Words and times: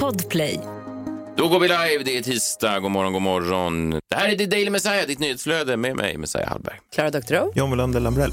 Podplay. 0.00 0.60
Då 1.36 1.48
går 1.48 1.60
vi 1.60 1.68
live, 1.68 2.02
det 2.04 2.18
är 2.18 2.22
tisdag. 2.22 2.80
God 2.80 2.90
morgon, 2.90 3.12
god 3.12 3.22
morgon. 3.22 3.90
Det 3.90 4.16
här 4.16 4.28
är 4.28 4.36
The 4.36 4.46
Daily 4.46 4.70
Messiah, 4.70 5.06
ditt 5.06 5.18
nyhetsflöde 5.18 5.76
med 5.76 5.96
mig, 5.96 6.18
Messiah 6.18 6.48
Hallberg. 6.48 6.76
Klara 6.94 7.10
Doktorow. 7.10 7.52
John 7.54 7.70
Melander 7.70 8.00
Lambrell. 8.00 8.32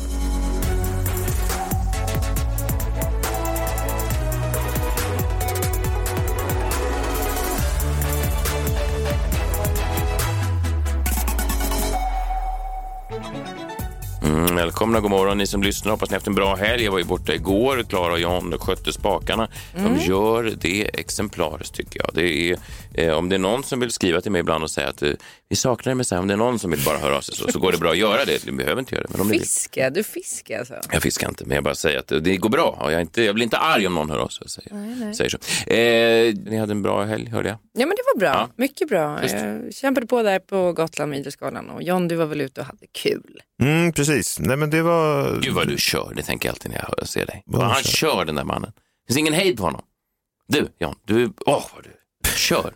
Välkomna, 14.83 14.99
god 14.99 15.11
morgon 15.11 15.37
ni 15.37 15.47
som 15.47 15.63
lyssnar. 15.63 15.91
Hoppas 15.91 16.09
ni 16.09 16.13
haft 16.15 16.27
en 16.27 16.35
bra 16.35 16.55
helg. 16.55 16.83
Jag 16.83 16.91
var 16.91 16.99
ju 16.99 17.05
borta 17.05 17.33
igår. 17.33 17.83
Klara 17.89 18.13
och 18.13 18.19
John 18.19 18.53
skötte 18.59 18.93
spakarna. 18.93 19.47
De 19.75 19.97
gör 19.99 20.53
det 20.61 20.99
exemplariskt 20.99 21.75
tycker 21.75 21.99
jag. 21.99 22.09
Det 22.13 22.51
är, 22.51 22.57
eh, 22.93 23.13
om 23.13 23.29
det 23.29 23.35
är 23.35 23.39
någon 23.39 23.63
som 23.63 23.79
vill 23.79 23.91
skriva 23.91 24.21
till 24.21 24.31
mig 24.31 24.39
ibland 24.39 24.63
och 24.63 24.71
säga 24.71 24.89
att 24.89 25.01
eh, 25.01 25.09
vi 25.49 25.55
saknar 25.55 25.91
det, 25.91 25.95
men 25.95 26.05
så 26.05 26.15
här, 26.15 26.21
om 26.21 26.27
det 26.27 26.33
är 26.33 26.37
någon 26.37 26.59
som 26.59 26.71
vill 26.71 26.79
bara 26.85 26.97
höra 26.97 27.17
av 27.17 27.21
sig 27.21 27.35
så, 27.35 27.51
så 27.51 27.59
går 27.59 27.71
det 27.71 27.77
bra 27.77 27.91
att 27.91 27.97
göra 27.97 28.25
det. 28.25 28.45
Ni 28.45 28.51
behöver 28.51 28.79
inte 28.79 28.95
göra 28.95 29.03
det. 29.07 29.09
Men 29.11 29.21
om. 29.21 29.29
Fiska, 29.29 29.89
du 29.89 30.03
fiskar 30.03 30.59
alltså? 30.59 30.73
Jag 30.91 31.01
fiskar 31.03 31.29
inte, 31.29 31.45
men 31.45 31.55
jag 31.55 31.63
bara 31.63 31.75
säger 31.75 31.99
att 31.99 32.07
det 32.07 32.37
går 32.37 32.49
bra. 32.49 32.77
Och 32.81 32.91
jag, 32.91 32.97
är 32.97 33.01
inte, 33.01 33.23
jag 33.23 33.35
blir 33.35 33.43
inte 33.43 33.57
arg 33.57 33.87
om 33.87 33.95
någon 33.95 34.09
hör 34.09 34.17
av 34.17 34.27
sig 34.27 34.43
och 34.45 34.51
säger, 34.51 35.13
säger 35.13 35.29
så. 35.29 35.37
Eh, 35.73 36.33
ni 36.51 36.57
hade 36.57 36.71
en 36.71 36.81
bra 36.81 37.03
helg, 37.03 37.29
hörde 37.29 37.49
jag. 37.49 37.57
Ja 37.73 37.85
men 37.85 37.95
det 37.95 38.03
var 38.13 38.19
bra, 38.19 38.29
Ja. 38.29 38.49
mycket 38.55 38.89
bra. 38.89 39.21
Just. 39.21 39.35
Jag 39.35 39.73
kämpade 39.73 40.07
på 40.07 40.23
där 40.23 40.39
på 40.39 40.73
Gotland 40.73 41.09
med 41.09 41.19
Idrottsgalan 41.19 41.69
och 41.69 41.83
John 41.83 42.07
du 42.07 42.15
var 42.15 42.25
väl 42.25 42.41
ute 42.41 42.61
och 42.61 42.67
hade 42.67 42.85
kul. 42.91 43.41
Mm, 43.61 43.93
precis. 43.93 44.39
Nej, 44.39 44.57
men 44.57 44.69
det 44.77 44.81
var... 44.81 45.39
Gud 45.41 45.53
vad 45.53 45.67
du 45.67 45.77
kör, 45.77 46.13
det 46.15 46.23
tänker 46.23 46.49
jag 46.49 46.53
alltid 46.53 46.71
när 46.71 46.77
jag 46.77 46.85
hör, 46.97 47.05
ser 47.05 47.25
dig. 47.25 47.43
Vad 47.45 47.63
han 47.63 47.83
kör? 47.83 47.89
kör 47.91 48.25
den 48.25 48.35
där 48.35 48.43
mannen. 48.43 48.71
Det 48.75 49.07
finns 49.13 49.17
ingen 49.17 49.33
hejd 49.33 49.57
på 49.57 49.63
honom. 49.63 49.81
Du, 50.47 50.67
Jan, 50.77 50.95
du, 51.05 51.33
åh 51.45 51.65
vad 51.75 51.83
du 51.83 52.29
kör. 52.29 52.73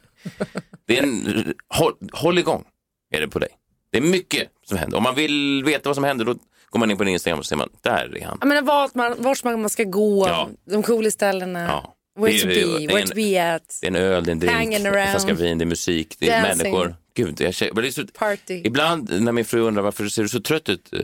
Det 0.87 0.97
är 0.99 1.03
en, 1.03 1.53
håll, 1.69 1.93
håll 2.13 2.37
igång 2.37 2.63
är 3.13 3.21
det 3.21 3.27
på 3.27 3.39
dig. 3.39 3.49
Det 3.91 3.97
är 3.97 4.01
mycket 4.01 4.47
som 4.65 4.77
händer. 4.77 4.97
Om 4.97 5.03
man 5.03 5.15
vill 5.15 5.63
veta 5.63 5.89
vad 5.89 5.95
som 5.95 6.03
händer 6.03 6.25
då 6.25 6.35
går 6.69 6.79
man 6.79 6.91
in 6.91 6.97
på 6.97 7.03
din 7.03 7.13
Instagram 7.13 7.39
och 7.39 7.45
ser 7.45 7.55
man, 7.55 7.69
där 7.81 8.17
är 8.17 8.25
han. 8.25 8.37
Jag 8.41 8.47
menar 8.47 8.61
vart 8.61 8.95
man, 8.95 9.15
vart 9.17 9.43
man 9.43 9.69
ska 9.69 9.83
gå, 9.83 10.27
Ja. 10.27 10.49
de 10.71 10.83
coola 10.83 11.11
ställena, 11.11 11.63
Ja. 11.63 11.95
where 12.19 12.31
Det 12.33 12.39
to 12.41 12.47
be, 12.47 12.53
det 12.53 12.83
är 12.83 12.87
where 12.87 13.07
to 13.07 13.15
be 13.15 13.53
at, 13.55 13.77
Det 13.81 13.87
är 13.87 13.91
en 13.91 13.95
öl, 13.95 14.23
det 14.23 14.29
är 14.29 14.31
en 14.31 14.39
drink, 14.39 14.53
Hanging 14.55 14.73
en 14.85 14.91
flaska 15.11 15.33
vin, 15.33 15.57
det 15.57 15.63
är 15.63 15.65
musik, 15.65 16.15
det 16.19 16.29
är 16.29 16.41
Dancing. 16.41 16.57
människor. 16.71 16.95
Gud, 17.17 17.41
jag, 17.41 17.47
är 17.47 17.91
så, 17.91 18.07
party. 18.07 18.61
Ibland 18.65 19.21
när 19.21 19.31
min 19.31 19.45
fru 19.45 19.59
undrar 19.61 19.83
varför 19.83 20.07
ser 20.07 20.21
du 20.23 20.29
så 20.29 20.39
trött 20.41 20.69
ut, 20.69 20.93
eh, 20.93 20.99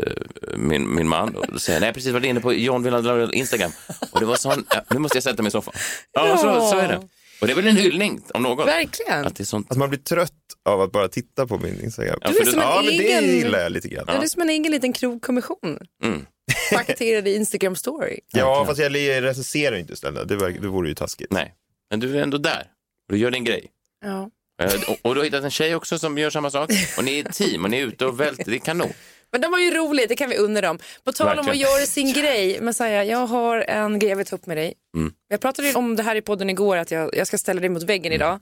min, 0.57 0.95
min 0.95 1.07
man, 1.07 1.35
och 1.35 1.45
då 1.53 1.59
säger 1.59 1.79
jag, 1.79 1.85
nej 1.85 1.93
precis 1.93 2.11
varit 2.11 2.25
inne 2.25 2.39
på 2.39 2.53
John 2.53 2.83
Wilander 2.83 3.35
Instagram 3.35 3.71
och 4.11 4.19
det 4.19 4.25
var 4.25 4.35
sån, 4.35 4.65
ja, 4.69 4.83
nu 4.89 4.99
måste 4.99 5.15
jag 5.17 5.23
sätta 5.23 5.41
mig 5.43 5.47
i 5.47 5.51
soffan. 5.51 5.73
Ja, 6.11 6.37
så, 6.37 6.67
så 6.69 6.77
är 6.77 6.87
det. 6.87 6.97
Och 7.41 7.47
det 7.47 7.53
är 7.53 7.55
väl 7.55 7.67
en 7.67 7.75
hyllning 7.77 8.21
om 8.33 8.43
något. 8.43 8.67
Verkligen. 8.67 9.25
Att 9.25 9.35
det 9.35 9.43
är 9.43 9.45
sånt. 9.45 9.71
Att 9.71 9.77
man 9.77 9.89
blir 9.89 9.99
trött 9.99 10.31
av 10.65 10.81
att 10.81 10.91
bara 10.91 11.07
titta 11.07 11.47
på 11.47 11.57
min 11.57 11.81
Instagram. 11.83 12.19
Ja, 12.21 12.27
Du 12.27 12.33
för 12.33 12.41
är 12.41 12.45
det- 12.45 12.51
som 12.51 12.59
en 12.61 12.67
Ja, 12.67 12.81
men 12.85 12.97
det 12.97 13.13
egen- 13.13 13.29
gillar 13.29 13.59
jag 13.59 13.71
lite 13.71 13.87
grann. 13.87 14.05
Ja. 14.07 14.13
Det 14.19 14.25
är 14.25 14.27
som 14.27 14.41
en 14.41 14.49
egen 14.49 14.71
liten 14.71 14.93
krogkommission. 14.93 15.79
Mm. 16.03 16.25
Paketerad 16.73 17.27
i 17.27 17.35
Instagram 17.35 17.75
story. 17.75 18.19
Ja, 18.33 18.65
fast 18.65 18.79
jag 18.79 18.93
recenserar 18.95 19.75
inte 19.75 19.95
ställen. 19.95 20.27
Det, 20.27 20.35
verk- 20.35 20.61
det 20.61 20.67
vore 20.67 20.89
ju 20.89 20.95
taskigt. 20.95 21.31
Nej, 21.31 21.53
men 21.89 21.99
du 21.99 22.17
är 22.17 22.23
ändå 22.23 22.37
där. 22.37 22.63
Du 23.09 23.17
gör 23.17 23.31
din 23.31 23.43
grej. 23.43 23.69
Ja. 24.05 24.29
Eh, 24.61 24.95
Och, 25.01 25.15
du 25.15 25.19
har 25.19 25.25
hittat 25.25 25.43
en 25.43 25.51
tjej 25.51 25.75
också 25.75 25.99
som 25.99 26.17
gör 26.17 26.29
samma 26.29 26.49
sak. 26.49 26.69
Och 26.97 27.03
ni 27.03 27.19
är 27.19 27.29
ett 27.29 27.35
team 27.35 27.63
och 27.63 27.69
ni 27.69 27.77
är 27.77 27.85
ute 27.87 28.05
och 28.05 28.19
välter. 28.19 28.45
Det 28.51 28.55
är 28.55 28.59
kanon. 28.59 28.93
Men 29.31 29.41
de 29.41 29.51
var 29.51 29.59
ju 29.59 29.71
roligt, 29.71 30.09
det 30.09 30.15
kan 30.15 30.29
vi 30.29 30.37
unna 30.37 30.61
dem. 30.61 30.79
På 31.03 31.11
tal 31.11 31.39
om 31.39 31.49
att 31.49 31.57
göra 31.57 31.85
sin 31.85 32.13
grej, 32.13 32.61
Messiah, 32.61 33.07
jag 33.07 33.27
har 33.27 33.57
en 33.57 33.99
grej 33.99 34.09
jag 34.09 34.17
vill 34.17 34.25
ta 34.25 34.35
upp 34.35 34.45
med 34.45 34.57
dig. 34.57 34.73
Mm. 34.97 35.13
Jag 35.27 35.41
pratade 35.41 35.67
ju 35.67 35.73
om 35.73 35.95
det 35.95 36.03
här 36.03 36.15
i 36.15 36.21
podden 36.21 36.49
igår, 36.49 36.77
att 36.77 36.91
jag, 36.91 37.15
jag 37.15 37.27
ska 37.27 37.37
ställa 37.37 37.59
dig 37.59 37.69
mot 37.69 37.83
väggen 37.83 38.13
idag. 38.13 38.39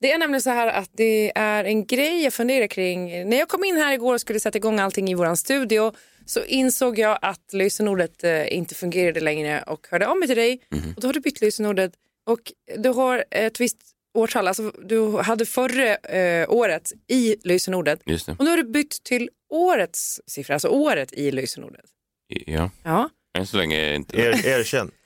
Det 0.00 0.12
är 0.12 0.18
nämligen 0.18 0.42
så 0.42 0.50
här 0.50 0.66
att 0.66 0.90
det 0.92 1.32
är 1.34 1.64
en 1.64 1.86
grej 1.86 2.24
jag 2.24 2.32
funderar 2.32 2.66
kring. 2.66 3.28
När 3.28 3.36
jag 3.36 3.48
kom 3.48 3.64
in 3.64 3.76
här 3.76 3.92
igår 3.92 4.14
och 4.14 4.20
skulle 4.20 4.40
sätta 4.40 4.58
igång 4.58 4.78
allting 4.78 5.10
i 5.10 5.14
våran 5.14 5.36
studio 5.36 5.92
så 6.26 6.44
insåg 6.44 6.98
jag 6.98 7.18
att 7.22 7.52
lösenordet 7.52 8.24
eh, 8.24 8.54
inte 8.56 8.74
fungerade 8.74 9.20
längre 9.20 9.62
och 9.66 9.86
hörde 9.90 10.06
av 10.06 10.16
mig 10.16 10.28
till 10.28 10.36
dig. 10.36 10.60
Och 10.96 11.00
då 11.00 11.08
har 11.08 11.12
du 11.12 11.20
bytt 11.20 11.40
lösenordet 11.40 11.92
och 12.26 12.40
du 12.76 12.88
har 12.88 13.24
ett 13.30 13.60
visst 13.60 13.78
årtal, 14.14 14.48
alltså 14.48 14.70
du 14.70 15.16
hade 15.16 15.46
förra 15.46 15.96
eh, 15.96 16.50
året 16.50 16.92
i 17.08 17.36
lösenordet 17.44 18.00
och 18.38 18.44
nu 18.44 18.50
har 18.50 18.56
du 18.56 18.64
bytt 18.64 19.04
till 19.04 19.30
årets 19.50 20.20
siffra, 20.26 20.54
alltså 20.54 20.68
året 20.68 21.12
i 21.12 21.30
lösenordet. 21.30 21.84
Ja, 22.28 22.70
Ja. 22.82 23.10
än 23.38 23.46
så 23.46 23.56
länge 23.56 23.76
är 23.80 23.86
jag 23.86 23.94
inte... 23.96 24.16
Er, 24.20 24.46
erkänn. 24.46 24.90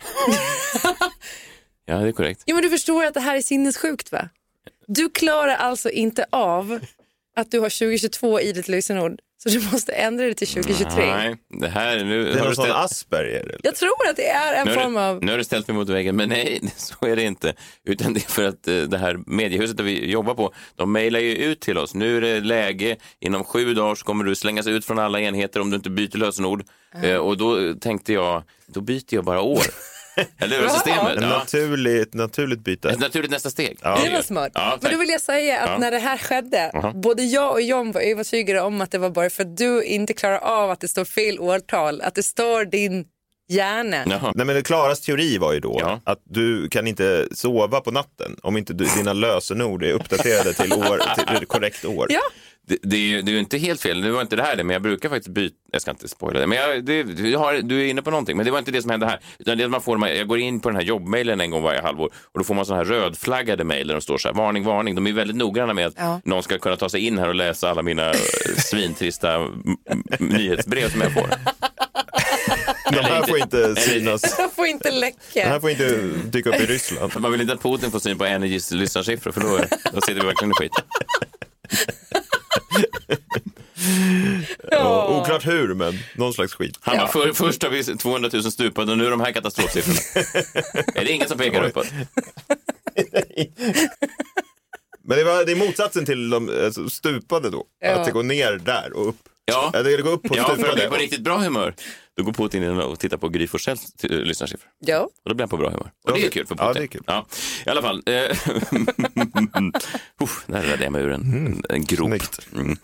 Ja, 1.91 1.99
det 1.99 2.09
är 2.09 2.13
korrekt. 2.13 2.43
Jo 2.47 2.55
men 2.57 2.63
du 2.63 2.71
förstår 2.71 3.05
att 3.05 3.15
det 3.15 3.21
här 3.21 3.37
är 3.37 3.41
sinnessjukt 3.43 4.13
va? 4.13 4.29
Du 4.87 5.11
klarar 5.11 5.55
alltså 5.57 5.91
inte 5.91 6.27
av 6.31 6.81
att 7.41 7.51
du 7.51 7.61
har 7.61 7.69
2022 7.79 8.41
i 8.41 8.53
ditt 8.53 8.69
lösenord 8.69 9.21
så 9.43 9.49
du 9.49 9.61
måste 9.73 9.93
ändra 9.93 10.25
det 10.27 10.35
till 10.35 10.49
2023. 10.49 11.07
Nej, 11.07 11.37
det 11.61 11.69
här 11.69 11.97
är 11.97 12.05
nu... 12.05 12.25
Det 12.25 12.31
är 12.33 12.39
har 12.39 12.49
du 12.49 12.55
ställt- 12.55 12.75
Asperger. 12.75 13.41
eller? 13.41 13.59
Jag 13.63 13.75
tror 13.77 14.09
att 14.11 14.17
det 14.17 14.29
är 14.29 14.55
en 14.61 14.67
Nu 14.69 14.75
form 14.75 14.95
du, 14.95 15.01
av... 15.01 15.25
nu 15.25 15.31
har 15.33 15.39
du 15.39 15.45
ställt 15.45 15.69
mig 15.69 15.77
mot 15.77 15.89
väggen, 15.89 16.17
men 16.17 16.29
nej, 16.29 16.61
så 16.77 17.07
är 17.07 17.17
det 17.17 17.23
inte. 17.23 17.55
Utan 17.85 18.15
det 18.15 18.21
är 18.27 18.31
för 18.31 18.45
att 18.45 18.69
eh, 18.69 18.77
det 18.77 18.99
här 18.99 19.19
mediehuset 19.27 19.77
där 19.77 19.85
vi 19.85 20.11
jobbar 20.11 20.35
på, 20.35 20.55
de 20.77 20.93
mejlar 20.93 21.21
ju 21.21 21.37
ut 21.37 21.61
till 21.61 21.79
oss. 21.79 21.95
Nu 21.95 22.17
är 22.17 22.21
det 22.21 22.41
läge, 22.41 22.97
inom 23.21 23.45
sju 23.45 23.75
dagar 23.75 23.95
så 23.95 24.05
kommer 24.05 24.25
du 24.25 24.35
slängas 24.35 24.67
ut 24.67 24.85
från 24.85 24.99
alla 24.99 25.21
enheter 25.21 25.61
om 25.61 25.71
du 25.71 25.77
inte 25.77 25.91
byter 25.91 26.17
lösenord. 26.19 26.65
Eh, 27.03 27.17
och 27.17 27.37
då 27.37 27.75
tänkte 27.75 28.13
jag, 28.13 28.43
då 28.67 28.81
byter 28.81 29.05
jag 29.15 29.25
bara 29.25 29.41
år. 29.41 29.63
Eller 30.39 30.61
hur? 30.61 30.69
Systemet. 30.69 31.17
En 31.17 31.23
Ja. 31.23 31.29
naturlig, 31.39 32.01
ett 32.01 32.15
naturligt 32.15 32.61
byte. 32.61 32.91
Ett 32.91 33.01
naturligt 33.01 33.31
nästa 33.31 33.51
steg. 33.51 33.79
Ja. 33.83 33.99
Det 34.05 34.11
var 34.11 34.23
smart. 34.23 34.51
Ja, 34.55 34.79
men 34.83 34.93
då 34.93 34.99
vill 34.99 35.09
jag 35.09 35.21
säga 35.21 35.61
att 35.61 35.71
Ja. 35.71 35.79
när 35.79 35.91
det 35.91 35.99
här 35.99 36.19
skedde, 36.19 36.71
Aha. 36.75 36.93
både 36.95 37.23
jag 37.23 37.53
och 37.53 37.63
John 37.63 37.93
var 37.93 38.01
övertygade 38.01 38.61
om 38.61 38.81
att 38.81 38.91
det 38.91 38.99
var 38.99 39.11
bara 39.11 39.31
för 39.31 39.43
att 39.43 39.57
du 39.57 39.85
inte 39.85 40.13
klarar 40.13 40.39
av 40.39 40.71
att 40.71 40.81
det 40.81 40.89
står 40.89 41.05
fel 41.05 41.39
årtal, 41.41 42.01
att 42.01 42.15
det 42.15 42.23
står 42.23 42.65
din 42.65 43.05
hjärna. 43.51 44.05
Jaha. 44.11 44.33
Nej, 44.35 44.47
men 44.47 44.63
Klaras 44.63 45.01
teori 45.01 45.39
var 45.39 45.53
ju 45.53 45.61
då 45.61 45.77
Ja. 45.81 46.01
att 46.05 46.19
du 46.25 46.69
kan 46.69 46.87
inte 46.87 47.29
sova 47.33 47.81
på 47.81 47.91
natten 47.91 48.37
om 48.43 48.57
inte 48.57 48.73
du, 48.73 48.85
dina 48.97 49.13
lösenord 49.13 49.83
är 49.85 49.93
uppdaterade 49.93 50.53
till, 50.55 50.73
år, 50.73 51.01
till 51.37 51.47
korrekt 51.47 51.85
år. 51.85 52.07
Ja, 52.11 52.21
Det, 52.69 52.79
det, 52.83 52.97
är 52.97 53.01
ju, 53.01 53.23
det 53.23 53.31
är 53.31 53.33
ju 53.33 53.39
inte 53.39 53.59
helt 53.59 53.81
fel, 53.81 54.01
det 54.01 54.11
var 54.11 54.21
inte 54.21 54.37
det 54.37 54.43
här 54.43 54.57
det, 54.57 54.65
men 54.65 54.73
jag 54.75 54.83
brukar 54.83 55.09
faktiskt 55.09 55.29
byta, 55.35 55.57
jag 55.73 55.83
ska 55.83 55.91
inte 55.91 56.09
spoila 56.09 56.41
det, 56.41 56.47
men 56.47 56.59
jag, 56.59 56.85
det, 56.85 57.03
du, 57.03 57.37
har, 57.37 57.55
du 57.55 57.81
är 57.81 57.87
inne 57.87 58.03
på 58.03 58.11
någonting, 58.11 58.37
men 58.37 58.47
det 58.47 58.53
var 58.53 58.59
inte 58.59 58.71
det 58.71 58.83
som 58.83 58.91
hände 58.91 59.07
här. 59.07 59.21
Utan 59.39 59.59
det 59.59 59.63
är 59.63 59.65
att 59.65 59.71
man 59.71 59.81
får, 59.83 59.95
de 59.97 60.03
här- 60.03 60.13
jag 60.13 60.27
går 60.29 60.39
in 60.39 60.61
på 60.61 60.69
den 60.69 60.77
här 60.77 60.83
jobbmailen 60.83 61.41
en 61.41 61.51
gång 61.51 61.63
varje 61.63 61.81
halvår 61.81 62.07
och 62.07 62.39
då 62.39 62.45
får 62.45 62.55
man 62.55 62.67
sådana 62.67 62.85
här 62.85 62.91
rödflaggade 62.91 63.65
mejl 63.65 63.87
där 63.87 63.95
de 63.95 64.01
står 64.01 64.19
så 64.19 64.29
här, 64.29 64.35
varning, 64.35 64.65
varning. 64.65 64.95
De 64.95 65.07
är 65.07 65.13
väldigt 65.13 65.37
noggranna 65.37 65.75
med 65.75 65.87
att 65.87 65.95
Ja. 65.97 66.21
någon 66.25 66.43
ska 66.43 66.59
kunna 66.59 66.77
ta 66.77 66.89
sig 66.89 67.07
in 67.07 67.19
här 67.19 67.29
och 67.29 67.35
läsa 67.35 67.71
alla 67.71 67.83
mina 67.83 68.11
eh, 68.11 68.17
svintrista 68.57 69.49
nyhetsbrev 70.19 70.91
som 70.91 71.01
jag 71.01 71.13
får. 71.13 71.29
De 72.93 73.01
här 73.05 73.23
får 73.23 73.39
inte 73.39 73.77
synas. 73.77 74.35
jag 74.39 74.53
får 74.53 74.67
inte 74.67 74.91
Den 74.91 74.95
här 74.95 75.01
läcka. 75.35 75.61
får 75.61 75.71
inte 75.71 75.99
dyka 76.25 76.49
upp 76.51 76.55
i 76.61 76.67
Ryssland. 76.67 77.13
Man 77.19 77.33
vill 77.33 77.41
inte 77.41 77.53
att 77.53 77.63
Putin 77.63 77.91
får 77.91 77.99
syn 77.99 78.19
på 78.19 78.25
Energys 78.25 78.71
lyssnarsiffror 78.71 79.33
för 79.33 79.41
då, 79.41 79.59
då 79.93 80.01
sitter 80.01 80.21
vi 80.21 80.27
verkligen 80.27 80.51
i 80.51 80.55
skit. 80.55 80.73
Ja, 84.71 85.21
oklart 85.21 85.47
hur, 85.47 85.75
men 85.75 85.99
någon 86.15 86.33
slags 86.33 86.55
skit. 86.55 86.79
Han 86.81 86.97
bara, 86.97 87.09
för, 87.09 87.33
först 87.33 87.63
har 87.63 87.71
vi 87.71 87.85
200 87.85 88.31
000 88.33 88.43
stupade 88.43 88.93
och 88.93 88.99
nu 88.99 89.07
är 89.07 89.11
de 89.11 89.21
här 89.21 89.33
katastrofsiffrorna. 89.33 89.99
är 90.95 91.05
det 91.05 91.13
inget 91.13 91.29
som 91.29 91.39
pekar 91.39 91.65
uppåt? 91.65 91.87
Men 95.05 95.19
det, 95.19 95.25
var, 95.25 95.45
det 95.45 95.53
är 95.53 95.57
motsatsen 95.57 96.07
till 96.07 96.31
de 96.31 96.65
alltså, 96.65 96.89
stupade 96.89 97.51
då. 97.51 97.65
Ja. 97.81 97.95
Att 97.95 98.05
det 98.05 98.11
går 98.11 98.23
ner 98.23 98.53
där 98.53 98.93
och 98.93 99.09
upp. 99.09 99.29
Ja. 99.49 99.71
Ja, 99.73 99.83
det 99.83 100.03
går 100.03 100.13
upp 100.13 100.23
på 100.23 100.37
Ja, 100.37 100.45
för 100.57 100.67
jag 100.67 100.79
är 100.81 100.89
på 100.91 100.97
riktigt 100.97 101.21
bra 101.21 101.39
humör, 101.39 101.75
då 102.17 102.23
går 102.23 102.33
Putin 102.33 102.63
in 102.63 102.81
och 102.81 102.99
tittar 102.99 103.17
på 103.17 103.29
Gry 103.29 103.47
Forssells 103.47 103.93
t- 103.93 104.09
lyssnarsiffror. 104.09 104.71
Ja. 104.79 104.99
Och 104.99 105.11
då 105.29 105.35
blir 105.35 105.43
han 105.43 105.49
på 105.49 105.57
bra 105.57 105.71
humör. 105.71 105.91
Och 106.05 106.13
det 106.13 106.27
är 106.27 106.31
kul 106.31 106.47
för 106.47 106.55
Putin. 106.55 106.67
Ja, 106.67 106.73
det 106.73 106.83
är 106.83 106.87
kul. 106.87 107.03
Ja, 107.07 107.27
I 107.67 107.71
alla 107.71 107.83
fall. 107.83 108.03
Eh, 108.07 108.15
Uff, 110.21 110.45
där 110.47 110.63
räddade 110.63 110.83
jag 110.85 110.93
mig 110.93 111.03
ur 111.03 111.11
en, 111.13 111.21
en, 111.33 111.63
en 111.69 111.85
grop. 111.85 112.09
Snyggt. 112.09 112.39
Mm, 112.55 112.77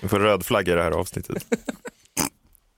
Vi 0.00 0.08
får 0.08 0.18
röd 0.20 0.46
flagga 0.46 0.72
i 0.72 0.76
det 0.76 0.82
här 0.82 0.90
avsnittet. 0.90 1.46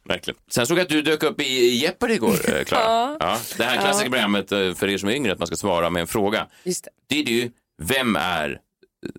verkligen. 0.08 0.38
Sen 0.50 0.66
såg 0.66 0.78
jag 0.78 0.82
att 0.82 0.88
du 0.88 1.02
dök 1.02 1.22
upp 1.22 1.40
i 1.40 1.68
Jeopardy 1.68 2.14
igår, 2.14 2.36
eh, 2.56 2.64
Klara. 2.64 3.16
ja. 3.20 3.38
Det 3.56 3.64
här 3.64 3.80
klassiska 3.80 4.10
programmet 4.10 4.52
eh, 4.52 4.74
för 4.74 4.88
er 4.88 4.98
som 4.98 5.08
är 5.08 5.12
yngre, 5.14 5.32
att 5.32 5.38
man 5.38 5.46
ska 5.46 5.56
svara 5.56 5.90
med 5.90 6.00
en 6.00 6.06
fråga. 6.06 6.46
Just 6.64 6.84
det. 6.84 6.90
Det 7.06 7.20
är 7.20 7.24
du, 7.24 7.52
vem 7.82 8.16
är, 8.16 8.58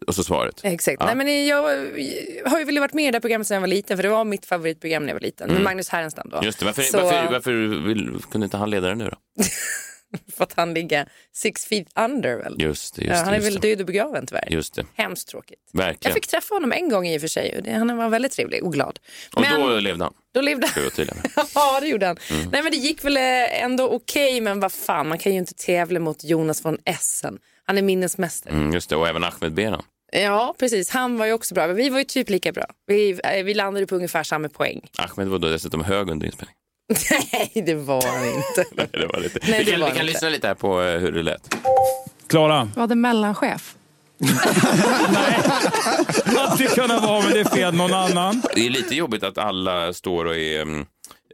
och 0.08 0.16
så 0.16 0.24
svaret. 0.24 0.60
Exakt. 0.64 0.98
Ja. 1.00 1.06
Nej, 1.06 1.16
men 1.16 1.46
jag 1.48 1.62
har 2.46 2.60
ju 2.60 2.66
velat 2.66 2.82
varit 2.82 2.94
med 2.94 3.08
i 3.08 3.12
det 3.12 3.16
här 3.16 3.22
programmet 3.22 3.48
sedan 3.48 3.56
jag 3.56 3.62
var 3.62 3.68
liten 3.68 3.98
för 3.98 4.04
det 4.04 4.10
var 4.10 4.24
mitt 4.26 4.46
favoritprogram 4.46 5.04
när 5.04 5.10
jag 5.10 5.16
var 5.16 5.22
liten. 5.22 5.52
Med 5.54 5.62
Magnus 5.62 5.90
Härenstam 5.90 6.30
då. 6.30 6.38
Mm. 6.38 6.46
Just 6.46 6.60
det, 6.60 6.66
varför, 6.66 6.82
Så- 6.82 7.02
varför, 7.02 7.32
varför 7.32 7.52
vill, 7.88 8.22
kunde 8.32 8.46
inte 8.46 8.58
han 8.58 8.70
leda 8.70 8.88
det 8.88 8.96
nu 8.96 9.10
då? 9.10 9.44
för 10.38 10.44
att 10.44 10.54
han 10.54 10.74
ligger 10.74 11.10
six 11.34 11.66
feet 11.66 11.88
under 12.00 12.38
väl? 12.38 12.56
Just 12.60 12.96
det, 12.96 13.02
just 13.02 13.16
ja, 13.16 13.24
han 13.24 13.34
är 13.34 13.38
just 13.38 13.48
väl 13.48 13.60
död 13.62 13.80
och 13.80 13.86
begraven 13.86 14.26
tyvärr. 14.28 14.48
Just 14.52 14.76
det, 14.76 14.86
Hemskt 14.96 15.28
tråkigt. 15.28 15.60
Jag 15.72 15.78
verkligen. 15.82 16.14
fick 16.16 16.28
träffa 16.28 16.56
honom 16.56 16.72
en 16.72 16.90
gång 16.90 17.08
i 17.08 17.18
och 17.18 17.22
för 17.22 17.28
sig 17.28 17.58
och 17.60 17.68
han 17.68 17.98
var 17.98 18.10
väldigt 18.10 18.32
trevlig 18.32 18.64
och 18.64 18.74
glad. 18.74 19.00
Och 19.36 19.42
Men 19.42 19.62
då 19.62 19.80
levde 19.80 20.04
han, 20.04 20.14
då 20.34 20.42
levde 20.42 20.68
han. 20.68 20.84
ja, 21.56 21.80
det 21.82 21.88
gjorde 21.88 22.06
han. 22.08 22.18
Mm. 22.32 22.50
Nej, 22.52 22.64
men 22.64 22.72
det 22.72 22.78
gick 22.78 23.04
väl 23.04 23.18
eh, 23.18 23.64
ändå 23.64 23.90
okej, 23.90 24.42
men 24.42 24.60
vad 24.60 24.72
fan, 24.72 25.08
man 25.08 25.18
kan 25.18 25.32
ju 25.32 25.38
inte 25.38 25.54
tävla 25.54 26.00
mot 26.00 26.24
Jonas 26.24 26.66
von 26.66 26.78
Essen. 26.86 27.40
Han 27.68 27.78
är 27.78 27.82
minnesmästare. 27.82 28.54
Mm, 28.54 28.74
just 28.74 28.90
det, 28.90 28.96
och 28.96 29.08
även 29.08 29.24
Ahmed 29.24 29.54
Beran. 29.54 29.84
Ja, 30.12 30.56
precis. 30.60 30.90
Han 30.90 31.18
var 31.18 31.26
ju 31.26 31.34
också 31.34 31.54
bra. 31.56 31.68
Men 31.68 31.76
vi 31.76 31.90
var 31.90 31.98
ju 31.98 32.04
typ 32.04 32.30
lika 32.30 32.52
bra. 32.52 32.66
Vi, 32.88 33.20
eh, 33.24 33.44
vi 33.44 33.54
landade 33.54 33.88
på 33.88 33.96
ungefär 33.96 34.24
samma 34.24 34.50
poäng. 34.50 34.82
Ahmed 34.98 35.28
var 35.28 35.40
då 35.40 35.48
dessutom 35.50 35.84
hög 35.84 36.10
under 36.10 36.26
inspelningen. 36.26 36.56
Nej, 37.34 37.64
det 37.66 37.74
var 37.76 38.02
han 38.08 38.26
inte. 38.36 38.66
Nej, 38.72 38.88
det 38.92 39.08
var 39.08 39.20
lite. 39.20 39.40
Nej, 39.50 39.60
vi 39.60 39.64
det 39.66 39.72
kan, 39.72 39.80
var 39.82 39.88
vi 39.90 39.96
kan 39.96 40.02
inte. 40.02 40.14
lyssna 40.14 40.30
lite 40.30 40.48
här 40.48 40.56
på 40.56 40.82
eh, 40.82 41.00
hur 41.00 41.12
det 41.12 41.24
lät. 41.24 41.56
Klara. 42.28 42.70
Var 42.76 42.88
det 42.88 42.96
mellanchef? 42.96 43.76
Hade 46.38 46.66
kunnat 46.68 47.04
vara, 47.04 47.22
men 47.24 47.32
det 47.34 47.40
är 47.40 47.46
fel. 47.56 47.74
Någon 47.74 47.94
annan. 47.94 48.42
Det 48.56 48.66
är 48.66 48.70
lite 48.70 48.96
jobbigt 48.96 49.24
att 49.24 49.38
alla 49.38 49.94
står 49.94 50.26
och 50.26 50.36
är 50.38 50.62
mm, 50.62 50.86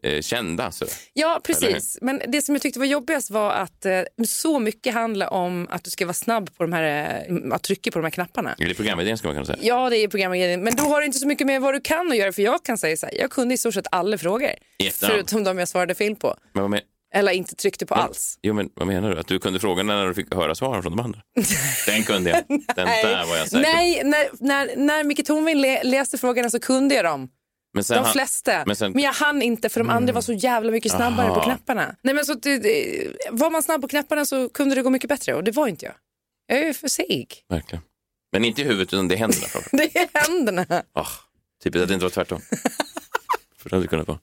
eh, 0.04 0.22
kända. 0.22 0.72
Så. 0.72 0.86
Ja, 1.14 1.42
precis. 1.44 1.98
Men 2.02 2.22
det 2.28 2.42
som 2.42 2.56
jag 2.56 2.62
tyckte 2.62 2.80
var 2.80 2.86
jobbigast 2.86 3.32
var 3.32 3.52
att 3.52 3.86
eh, 3.86 4.02
så 4.28 4.60
mycket 4.60 4.94
handlar 4.94 5.34
om 5.34 5.68
att 5.70 5.84
du 5.84 5.90
ska 5.90 6.06
vara 6.06 6.14
snabb 6.14 6.58
på 6.58 6.64
de 6.64 6.74
här, 6.74 7.26
eh, 7.30 7.54
att 7.54 7.64
trycka 7.64 7.92
på 7.92 8.00
de 8.00 8.04
här 8.04 8.12
knapparna. 8.12 8.56
Är 8.60 8.68
det 8.68 8.74
programidén 8.74 9.18
ska 9.18 9.28
man 9.28 9.36
kunna 9.36 9.46
säga? 9.46 9.60
Ja, 9.62 9.90
det 9.90 9.98
är 9.98 10.08
programgrejen. 10.08 10.64
Men 10.64 10.76
då 10.76 10.84
har 10.84 11.00
du 11.00 11.06
inte 11.06 11.20
så 11.20 11.28
mycket 11.28 11.48
med 11.48 11.62
vad 11.62 11.74
du 11.74 11.82
kan 11.82 12.12
att 12.12 12.18
göra. 12.18 12.32
För 12.32 12.42
jag 12.42 12.64
kan 12.66 12.78
säga 12.78 12.98
så 12.98 13.06
här, 13.06 13.16
jag 13.18 13.32
kunde 13.32 13.54
i 13.54 13.58
stort 13.58 13.74
sett 13.74 13.88
alla 13.92 14.18
frågor. 14.18 14.50
Efterhand. 14.84 15.14
Förutom 15.14 15.44
de 15.44 15.58
jag 15.58 15.68
svarade 15.68 15.96
fel 15.96 16.16
på. 16.16 16.36
Men 16.54 16.62
vad, 16.62 16.70
men, 16.72 16.80
Eller 17.14 17.32
inte 17.32 17.56
tryckte 17.56 17.86
på 17.86 17.96
alls. 17.96 18.40
jo, 18.42 18.54
men, 18.54 18.70
vad 18.74 18.88
menar 18.88 19.12
du? 19.12 19.20
Att 19.20 19.28
du 19.28 19.40
kunde 19.40 19.60
frågorna 19.60 19.96
när 19.96 20.08
du 20.08 20.14
fick 20.14 20.34
höra 20.34 20.56
svaren 20.56 20.82
från 20.84 20.96
de 20.96 21.06
andra? 21.06 21.20
Den 21.86 22.04
kunde 22.04 22.30
jag. 22.30 22.44
Den 22.48 22.66
där 22.76 23.26
var 23.28 23.38
jag 23.38 23.48
säker. 23.50 23.62
Nej, 23.62 24.02
när, 24.04 24.30
när, 24.40 24.76
när 24.76 25.04
Micke 25.04 25.26
Tornving 25.26 25.58
läste 25.84 26.18
frågorna 26.18 26.50
så 26.50 26.60
kunde 26.60 26.96
jag 26.96 27.06
dem. 27.06 27.30
Men 27.74 27.84
De 27.88 27.94
han- 27.96 28.12
flesta. 28.14 28.52
men 28.52 28.64
Men, 28.68 28.76
sen- 28.76 29.00
jag 29.00 29.14
hann 29.14 29.42
inte 29.42 29.70
för 29.70 29.80
de 29.80 29.90
andra 29.90 30.14
var 30.14 30.22
så 30.22 30.34
jävla 30.34 30.72
mycket 30.72 30.92
snabbare 30.92 31.28
Aha. 31.28 31.36
på 31.36 31.42
knapparna. 31.42 31.96
Nej, 32.02 32.14
men 32.16 32.26
så 32.26 32.34
det, 32.34 32.58
det, 32.58 33.08
var 33.32 33.50
man 33.50 33.64
snabb 33.64 33.82
på 33.82 33.88
knapparna 33.88 34.26
så 34.26 34.50
kunde 34.50 34.76
det 34.76 34.82
gå 34.82 34.90
mycket 34.90 35.10
bättre 35.10 35.34
och 35.34 35.44
det 35.44 35.52
var 35.52 35.68
inte 35.68 35.86
jag. 35.86 35.96
Jag 36.48 36.58
är 36.60 36.66
ju 36.66 36.74
för 36.74 36.88
seg. 36.88 37.46
Verkligen. 37.50 37.84
Men 38.32 38.46
inte 38.46 38.62
i 38.62 38.66
huvudet, 38.66 38.94
utan 38.94 39.08
det 39.08 39.16
är 39.16 39.18
händerna. 39.20 39.48
Det 39.72 39.96
är 39.98 40.10
händerna. 40.14 40.84
Ah, 40.94 41.08
typiskt 41.64 41.82
att 41.84 41.88
det 41.88 41.94
inte 41.94 42.06
var 42.06 42.10
tvärtom. 42.10 42.42
För 43.58 43.70
det 43.70 43.76
hade 43.76 43.88
kunnat 43.88 44.08
vara 44.08 44.20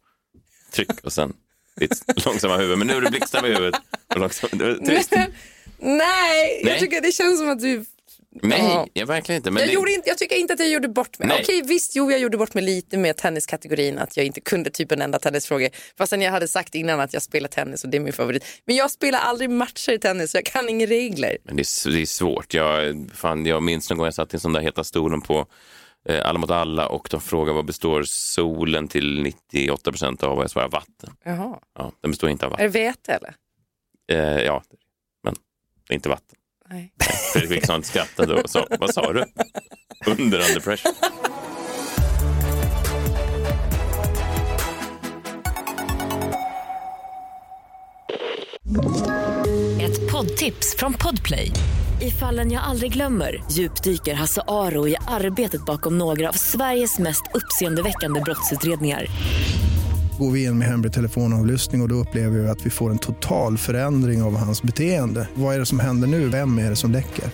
tryck 0.72 0.90
och 1.04 1.12
sen 1.12 1.32
ditt 1.76 2.24
långsamma 2.26 2.56
huvud. 2.56 2.78
Men 2.78 2.86
nu 2.86 2.94
är 2.94 3.00
det 3.00 3.10
blixtsnabb 3.10 3.44
i 3.46 3.48
huvudet. 3.48 3.80
Och 4.08 4.20
långsam, 4.20 4.50
trist. 4.86 5.10
Nej, 5.12 5.28
Nej. 5.78 6.62
jag 6.64 6.78
tycker 6.78 7.00
det 7.00 7.12
känns 7.12 7.38
som 7.38 7.48
att 7.50 7.60
du... 7.60 7.84
Nej, 8.42 8.60
Ja. 8.62 8.86
jag 8.92 9.06
verkligen 9.06 9.36
inte. 9.36 9.50
Men 9.50 9.60
Jag, 9.60 9.68
det, 9.68 9.72
gjorde 9.74 9.92
inte, 9.92 10.08
jag 10.08 10.18
tycker 10.18 10.36
inte 10.36 10.52
att 10.52 10.60
jag 10.60 10.68
gjorde 10.70 10.88
bort 10.88 11.18
mig. 11.18 11.28
Nej. 11.28 11.40
Okej, 11.42 11.62
visst, 11.66 11.96
jo, 11.96 12.10
jag 12.10 12.20
gjorde 12.20 12.36
bort 12.38 12.54
mig 12.54 12.64
lite 12.64 12.98
med 12.98 13.16
tenniskategorin, 13.16 13.98
att 13.98 14.16
jag 14.16 14.26
inte 14.26 14.40
kunde 14.40 14.70
typ 14.70 14.92
en 14.92 15.02
enda 15.02 15.18
tennisfråga. 15.18 15.68
Fastän 15.98 16.22
jag 16.22 16.30
hade 16.32 16.48
sagt 16.48 16.74
innan 16.74 17.00
att 17.00 17.12
jag 17.12 17.22
spelar 17.22 17.48
tennis 17.48 17.84
och 17.84 17.90
det 17.90 17.96
är 17.96 18.00
min 18.00 18.12
favorit. 18.12 18.44
Men 18.64 18.76
jag 18.76 18.90
spelar 18.90 19.18
aldrig 19.18 19.50
matcher 19.50 19.92
i 19.92 19.98
tennis, 19.98 20.30
så 20.30 20.36
jag 20.36 20.44
kan 20.44 20.68
inga 20.68 20.86
regler. 20.86 21.36
men 21.44 21.56
det, 21.56 21.62
är, 21.62 21.90
det 21.90 22.00
är 22.00 22.06
svårt. 22.06 22.54
Jag, 22.54 22.96
fan, 23.14 23.46
jag 23.46 23.62
minns 23.62 23.90
någon 23.90 23.98
gång 23.98 24.04
jag 24.06 24.14
satt 24.14 24.34
i 24.34 24.36
en 24.36 24.40
sån 24.40 24.52
där 24.52 24.60
heta 24.60 24.84
stolen 24.84 25.20
på 25.20 25.46
eh, 26.08 26.28
Alla 26.28 26.38
mot 26.38 26.50
alla 26.50 26.88
och 26.88 27.08
de 27.10 27.20
frågade 27.20 27.54
vad 27.56 27.64
består 27.66 28.02
solen 28.06 28.88
till 28.88 29.22
98 29.22 29.90
procent 29.92 30.22
av? 30.22 30.36
Och 30.38 30.42
jag 30.44 30.50
svarade 30.50 30.70
vatten. 30.72 31.10
Jaha. 31.24 31.58
Ja, 31.78 31.92
den 32.00 32.10
består 32.10 32.30
inte 32.30 32.46
av 32.46 32.52
Är 32.52 32.56
vatten. 32.56 32.72
det 32.72 32.78
vete 32.78 33.12
eller? 33.12 33.34
Eh, 34.12 34.42
ja, 34.44 34.62
men 35.24 35.34
är 35.88 35.94
inte 35.94 36.08
vatten. 36.08 36.37
Nej. 36.70 36.92
Fredrik 37.32 37.50
Wikingsson 37.50 37.82
skrattade 37.82 38.42
och 38.42 38.50
sa, 38.50 38.66
vad 38.78 38.94
sa 38.94 39.12
du? 39.12 39.24
Under 40.06 40.38
under 40.38 40.60
pressure. 40.60 40.92
Ett 49.80 50.12
poddtips 50.12 50.76
från 50.78 50.94
Podplay. 50.94 51.50
I 52.00 52.10
fallen 52.10 52.52
jag 52.52 52.62
aldrig 52.62 52.92
glömmer 52.92 53.44
djupdyker 53.52 54.14
Hasse 54.14 54.42
Aro 54.48 54.88
i 54.88 54.96
arbetet 55.08 55.66
bakom 55.66 55.98
några 55.98 56.28
av 56.28 56.32
Sveriges 56.32 56.98
mest 56.98 57.22
uppseendeväckande 57.34 58.20
brottsutredningar. 58.20 59.06
Går 60.18 60.30
vi 60.30 60.44
in 60.44 60.58
med 60.58 60.68
hemlig 60.68 60.92
telefonavlyssning 60.92 61.80
och, 61.80 61.84
och 61.84 61.88
då 61.88 61.94
upplever 61.94 62.38
vi 62.38 62.48
att 62.48 62.66
vi 62.66 62.70
får 62.70 62.90
en 62.90 62.98
total 62.98 63.58
förändring 63.58 64.22
av 64.22 64.36
hans 64.36 64.62
beteende. 64.62 65.28
Vad 65.34 65.54
är 65.54 65.58
det 65.58 65.66
som 65.66 65.80
händer 65.80 66.08
nu? 66.08 66.28
Vem 66.28 66.58
är 66.58 66.70
det 66.70 66.76
som 66.76 66.92
läcker? 66.92 67.24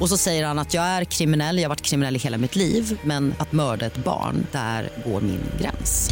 Och 0.00 0.08
så 0.08 0.16
säger 0.16 0.46
han 0.46 0.58
att 0.58 0.74
jag 0.74 0.84
är 0.84 1.04
kriminell, 1.04 1.56
jag 1.56 1.64
har 1.64 1.68
varit 1.68 1.82
kriminell 1.82 2.16
i 2.16 2.18
hela 2.18 2.38
mitt 2.38 2.56
liv 2.56 3.00
men 3.04 3.34
att 3.38 3.52
mörda 3.52 3.86
ett 3.86 4.04
barn, 4.04 4.46
där 4.52 4.90
går 5.04 5.20
min 5.20 5.40
gräns. 5.60 6.10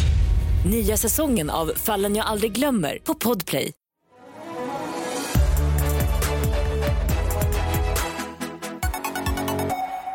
Nya 0.70 0.96
säsongen 0.96 1.50
av 1.50 1.72
Fallen 1.76 2.16
jag 2.16 2.26
aldrig 2.26 2.52
glömmer 2.52 2.98
på 3.04 3.14
Podplay. 3.14 3.72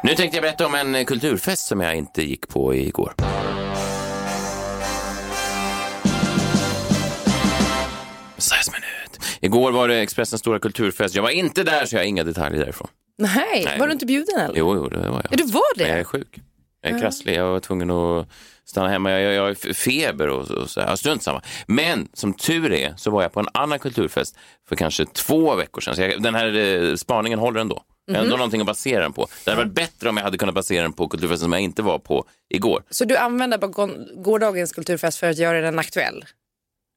Nu 0.03 0.15
tänkte 0.15 0.37
jag 0.37 0.41
berätta 0.41 0.65
om 0.65 0.75
en 0.75 1.05
kulturfest 1.05 1.67
som 1.67 1.81
jag 1.81 1.95
inte 1.95 2.23
gick 2.23 2.47
på 2.47 2.75
igår. 2.75 3.13
Igår 9.41 9.71
var 9.71 9.87
det 9.87 9.95
Expressens 9.99 10.39
stora 10.39 10.59
kulturfest. 10.59 11.15
Jag 11.15 11.23
var 11.23 11.29
inte 11.29 11.63
där 11.63 11.85
så 11.85 11.95
jag 11.95 11.99
har 11.99 12.05
inga 12.05 12.23
detaljer 12.23 12.59
därifrån. 12.59 12.87
Nej, 13.17 13.63
Nej. 13.65 13.79
var 13.79 13.87
du 13.87 13.93
inte 13.93 14.05
bjuden 14.05 14.39
eller? 14.39 14.55
Jo, 14.59 14.75
jo, 14.75 14.89
det 14.89 14.97
var 14.97 15.05
jag. 15.05 15.25
Ja, 15.29 15.37
du 15.37 15.43
var 15.43 15.77
det? 15.77 15.83
Men 15.83 15.89
jag 15.89 15.99
är 15.99 16.03
sjuk. 16.03 16.39
Jag 16.81 16.91
är 16.91 16.99
krasslig. 16.99 17.35
Jag 17.35 17.51
var 17.51 17.59
tvungen 17.59 17.91
att 17.91 18.27
stanna 18.65 18.89
hemma. 18.89 19.11
Jag, 19.11 19.21
jag, 19.21 19.33
jag 19.33 19.43
har 19.43 19.73
feber 19.73 20.27
och, 20.27 20.51
och 20.51 20.69
så. 20.69 20.79
Ja, 20.79 20.97
strunt 20.97 21.23
samma. 21.23 21.41
Men 21.67 22.07
som 22.13 22.33
tur 22.33 22.73
är 22.73 22.93
så 22.97 23.11
var 23.11 23.21
jag 23.21 23.31
på 23.31 23.39
en 23.39 23.47
annan 23.53 23.79
kulturfest 23.79 24.37
för 24.69 24.75
kanske 24.75 25.05
två 25.05 25.55
veckor 25.55 25.81
sedan. 25.81 25.95
Så 25.95 26.01
jag, 26.01 26.21
den 26.21 26.35
här 26.35 26.55
eh, 26.55 26.95
spaningen 26.95 27.39
håller 27.39 27.59
ändå. 27.59 27.83
Jag 28.05 28.15
har 28.15 28.23
ändå 28.23 28.37
någonting 28.37 28.61
att 28.61 28.67
basera 28.67 29.01
den 29.01 29.13
på. 29.13 29.27
Det 29.45 29.51
hade 29.51 29.63
varit 29.63 29.73
bättre 29.73 30.09
om 30.09 30.17
jag 30.17 30.23
hade 30.23 30.37
kunnat 30.37 30.55
basera 30.55 30.81
den 30.81 30.93
på 30.93 31.07
kulturfesten 31.07 31.45
som 31.45 31.53
jag 31.53 31.61
inte 31.61 31.81
var 31.81 31.99
på 31.99 32.25
igår. 32.49 32.83
Så 32.89 33.05
du 33.05 33.17
använder 33.17 33.57
bara 33.57 33.89
gårdagens 34.15 34.73
kulturfest 34.73 35.17
för 35.17 35.29
att 35.29 35.37
göra 35.37 35.61
den 35.61 35.79
aktuell? 35.79 36.25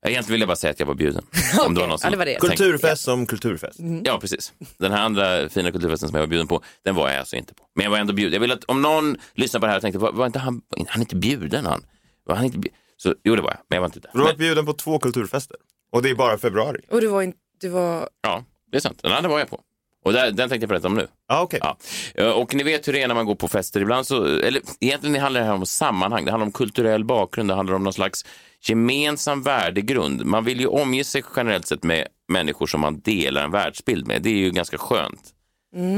Egentligen 0.07 0.33
vill 0.33 0.41
jag 0.41 0.49
bara 0.49 0.57
säga 0.57 0.71
att 0.71 0.81
jag 0.81 0.87
var 0.87 0.95
bjuden. 0.95 1.25
Om 1.67 1.75
det 1.75 1.81
var 1.81 1.89
någon 1.89 1.99
som 1.99 2.07
Ja, 2.07 2.11
det 2.11 2.17
var 2.17 2.25
det. 2.25 2.35
Kulturfest 2.41 3.03
som 3.05 3.27
kulturfest. 3.27 3.79
Ja, 4.05 4.19
precis. 4.21 4.53
Den 4.79 4.93
här 4.93 5.03
andra 5.03 5.49
fina 5.49 5.73
kulturfesten 5.73 6.09
som 6.09 6.17
jag 6.17 6.23
var 6.23 6.27
bjuden 6.29 6.47
på, 6.47 6.63
den 6.85 6.95
var 6.95 7.09
jag 7.11 7.19
alltså 7.19 7.37
inte 7.37 7.55
på. 7.55 7.65
Men 7.75 7.85
jag 7.85 7.91
var 7.91 7.99
ändå 7.99 8.13
bjuden. 8.13 8.33
Jag 8.33 8.41
vill 8.41 8.53
att 8.53 8.65
om 8.65 8.83
någon 8.83 9.17
lyssnar 9.35 9.61
på 9.61 9.67
det 9.67 9.71
här 9.71 9.77
och 9.77 9.83
tänkte, 9.83 9.99
var, 9.99 10.13
var 10.13 10.27
inte 10.27 10.39
han, 10.39 10.63
var 10.69 10.87
han 10.89 11.01
inte 11.03 11.17
bjuden 11.17 11.67
han? 11.67 11.85
Var 12.25 12.35
han 12.37 12.45
inte 12.45 12.59
bjuden? 12.59 12.79
Så, 12.97 13.15
jo, 13.25 13.37
det 13.37 13.43
var 13.43 13.51
jag, 13.51 13.59
men 13.69 13.77
jag 13.77 13.81
var 13.81 13.87
inte 13.89 14.01
där. 14.01 14.11
Du 14.13 14.19
har 14.19 14.25
Men, 14.25 14.27
varit 14.27 14.39
bjuden 14.39 14.67
på 14.67 14.73
två 14.73 14.99
kulturfester. 14.99 15.57
Och 15.93 16.03
det 16.03 16.11
är 16.11 16.15
bara 16.15 16.39
februari. 16.39 16.81
Och 16.91 17.01
du 17.01 17.07
var 17.07 17.23
inte... 17.23 17.39
Du 17.61 17.69
var... 17.69 18.09
ja, 18.23 18.45
det 18.71 18.77
är 18.77 18.81
sant. 18.81 18.99
Den 19.03 19.13
andra 19.13 19.31
var 19.31 19.39
jag 19.39 19.51
på. 19.51 19.61
Och 20.05 20.13
där, 20.13 20.31
den 20.31 20.49
tänkte 20.49 20.57
jag 20.65 20.69
berätta 20.69 20.87
om 20.89 20.95
nu. 20.95 21.07
Ja, 21.29 21.41
okej. 21.41 21.61
Ja. 21.63 21.77
Eh, 22.15 22.31
Och 22.31 22.55
ni 22.55 22.63
vet 22.63 22.89
hur 22.89 22.93
det 22.93 23.03
är 23.03 23.09
när 23.09 23.15
man 23.15 23.27
går 23.27 23.35
på 23.35 23.49
fester 23.49 23.81
ibland 23.81 24.07
så, 24.07 24.25
eller 24.25 24.63
egentligen 24.81 25.21
handlar 25.23 25.41
det 25.41 25.47
här 25.47 25.55
om 25.55 25.67
sammanhang, 25.67 26.25
det 26.25 26.31
handlar 26.31 26.47
om 26.47 26.53
kulturell 26.53 27.05
bakgrund, 27.05 27.49
det 27.51 27.55
handlar 27.55 27.75
om 27.77 27.85
någon 27.85 27.93
slags 27.93 28.25
gemensam 28.63 29.43
värdegrund. 29.43 30.25
Man 30.25 30.45
vill 30.45 30.61
ju 30.61 30.67
omge 30.67 31.05
sig 31.05 31.23
generellt 31.37 31.67
sett 31.67 31.83
med 31.83 32.07
människor 32.29 32.67
som 32.67 32.81
man 32.81 33.01
delar 33.01 33.45
en 33.45 33.51
världsbild 33.51 34.07
med. 34.07 34.23
Det 34.23 34.31
är 34.31 34.35
ju 34.35 34.51
ganska 34.51 34.79
skönt. 34.79 35.21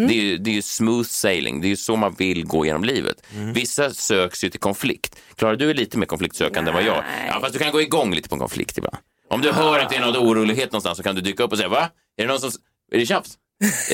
Det, 0.08 0.14
är 0.14 0.22
ju, 0.22 0.36
det 0.38 0.50
är 0.50 0.54
ju 0.54 0.62
smooth 0.62 1.08
sailing, 1.08 1.60
det 1.60 1.66
är 1.66 1.68
ju 1.68 1.76
så 1.76 1.96
man 1.96 2.14
vill 2.14 2.46
gå 2.46 2.66
genom 2.66 2.84
livet. 2.84 3.16
Vissa 3.54 3.90
söks 3.90 4.44
ju 4.44 4.50
till 4.50 4.60
konflikt. 4.60 5.16
Klarar 5.36 5.56
du 5.56 5.70
är 5.70 5.74
lite 5.74 5.98
mer 5.98 6.06
konfliktsökande 6.06 6.68
än 6.70 6.74
vad 6.74 6.84
jag. 6.84 7.04
Ja, 7.28 7.38
fast 7.40 7.52
du 7.52 7.58
kan 7.58 7.72
gå 7.72 7.80
igång 7.82 8.14
lite 8.14 8.28
på 8.28 8.34
en 8.34 8.38
konflikt 8.38 8.78
ibland. 8.78 8.96
Om 9.28 9.40
du 9.40 9.52
hör 9.52 9.78
att 9.78 9.90
det 9.90 9.96
är 9.96 10.00
någon 10.00 10.16
orolighet 10.16 10.72
någonstans 10.72 10.96
så 10.96 11.02
kan 11.04 11.14
du 11.14 11.20
dyka 11.20 11.42
upp 11.42 11.52
och 11.52 11.58
säga, 11.58 11.68
va? 11.68 11.88
Är 12.16 12.22
det 12.22 12.28
någon 12.28 12.40
som... 12.40 12.50
Är 12.92 12.98
det 12.98 13.06
tjafs? 13.06 13.38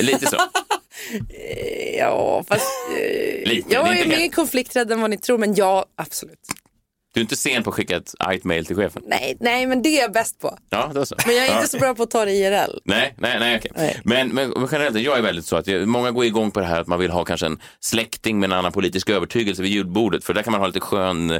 Lite 0.01 0.25
så. 0.27 0.37
Ja, 1.97 2.43
fast... 2.47 2.65
eh, 2.97 3.49
Lite, 3.49 3.73
jag 3.73 3.85
det 3.85 3.99
är 4.01 4.07
mer 4.07 4.15
helt- 4.17 4.35
konflikträdd 4.35 4.91
än 4.91 5.01
vad 5.01 5.09
ni 5.09 5.17
tror, 5.17 5.37
men 5.37 5.55
ja, 5.55 5.85
absolut. 5.95 6.39
Du 7.13 7.19
är 7.19 7.21
inte 7.21 7.35
sen 7.35 7.63
på 7.63 7.69
att 7.69 7.75
skicka 7.75 7.97
ett 7.97 8.13
argt 8.19 8.43
mail 8.43 8.65
till 8.65 8.75
chefen? 8.75 9.03
Nej, 9.05 9.37
nej, 9.39 9.67
men 9.67 9.81
det 9.81 9.89
är 9.89 10.01
jag 10.01 10.11
bäst 10.11 10.39
på. 10.39 10.57
Ja, 10.69 10.91
då 10.93 11.05
så. 11.05 11.15
Men 11.25 11.35
jag 11.35 11.47
är 11.47 11.55
inte 11.55 11.67
så 11.67 11.77
bra 11.77 11.95
på 11.95 12.03
att 12.03 12.11
ta 12.11 12.25
det 12.25 12.31
IRL. 12.31 12.77
Nej, 12.85 13.13
nej, 13.17 13.39
nej, 13.39 13.57
okej. 13.57 13.71
Nej. 13.75 13.99
Men, 14.03 14.29
men, 14.29 14.49
men 14.49 14.67
generellt, 14.71 14.99
jag 14.99 15.17
är 15.17 15.21
väldigt 15.21 15.45
så 15.45 15.55
att 15.55 15.67
jag, 15.67 15.87
många 15.87 16.11
går 16.11 16.25
igång 16.25 16.51
på 16.51 16.59
det 16.59 16.65
här 16.65 16.81
att 16.81 16.87
man 16.87 16.99
vill 16.99 17.11
ha 17.11 17.25
kanske 17.25 17.45
en 17.45 17.59
släkting 17.79 18.39
med 18.39 18.47
en 18.51 18.57
annan 18.57 18.71
politisk 18.71 19.09
övertygelse 19.09 19.61
vid 19.61 19.71
julbordet, 19.71 20.23
för 20.23 20.33
där 20.33 20.41
kan 20.43 20.51
man 20.51 20.59
ha 20.61 20.67
lite 20.67 20.79
skön 20.79 21.31
eh, 21.31 21.39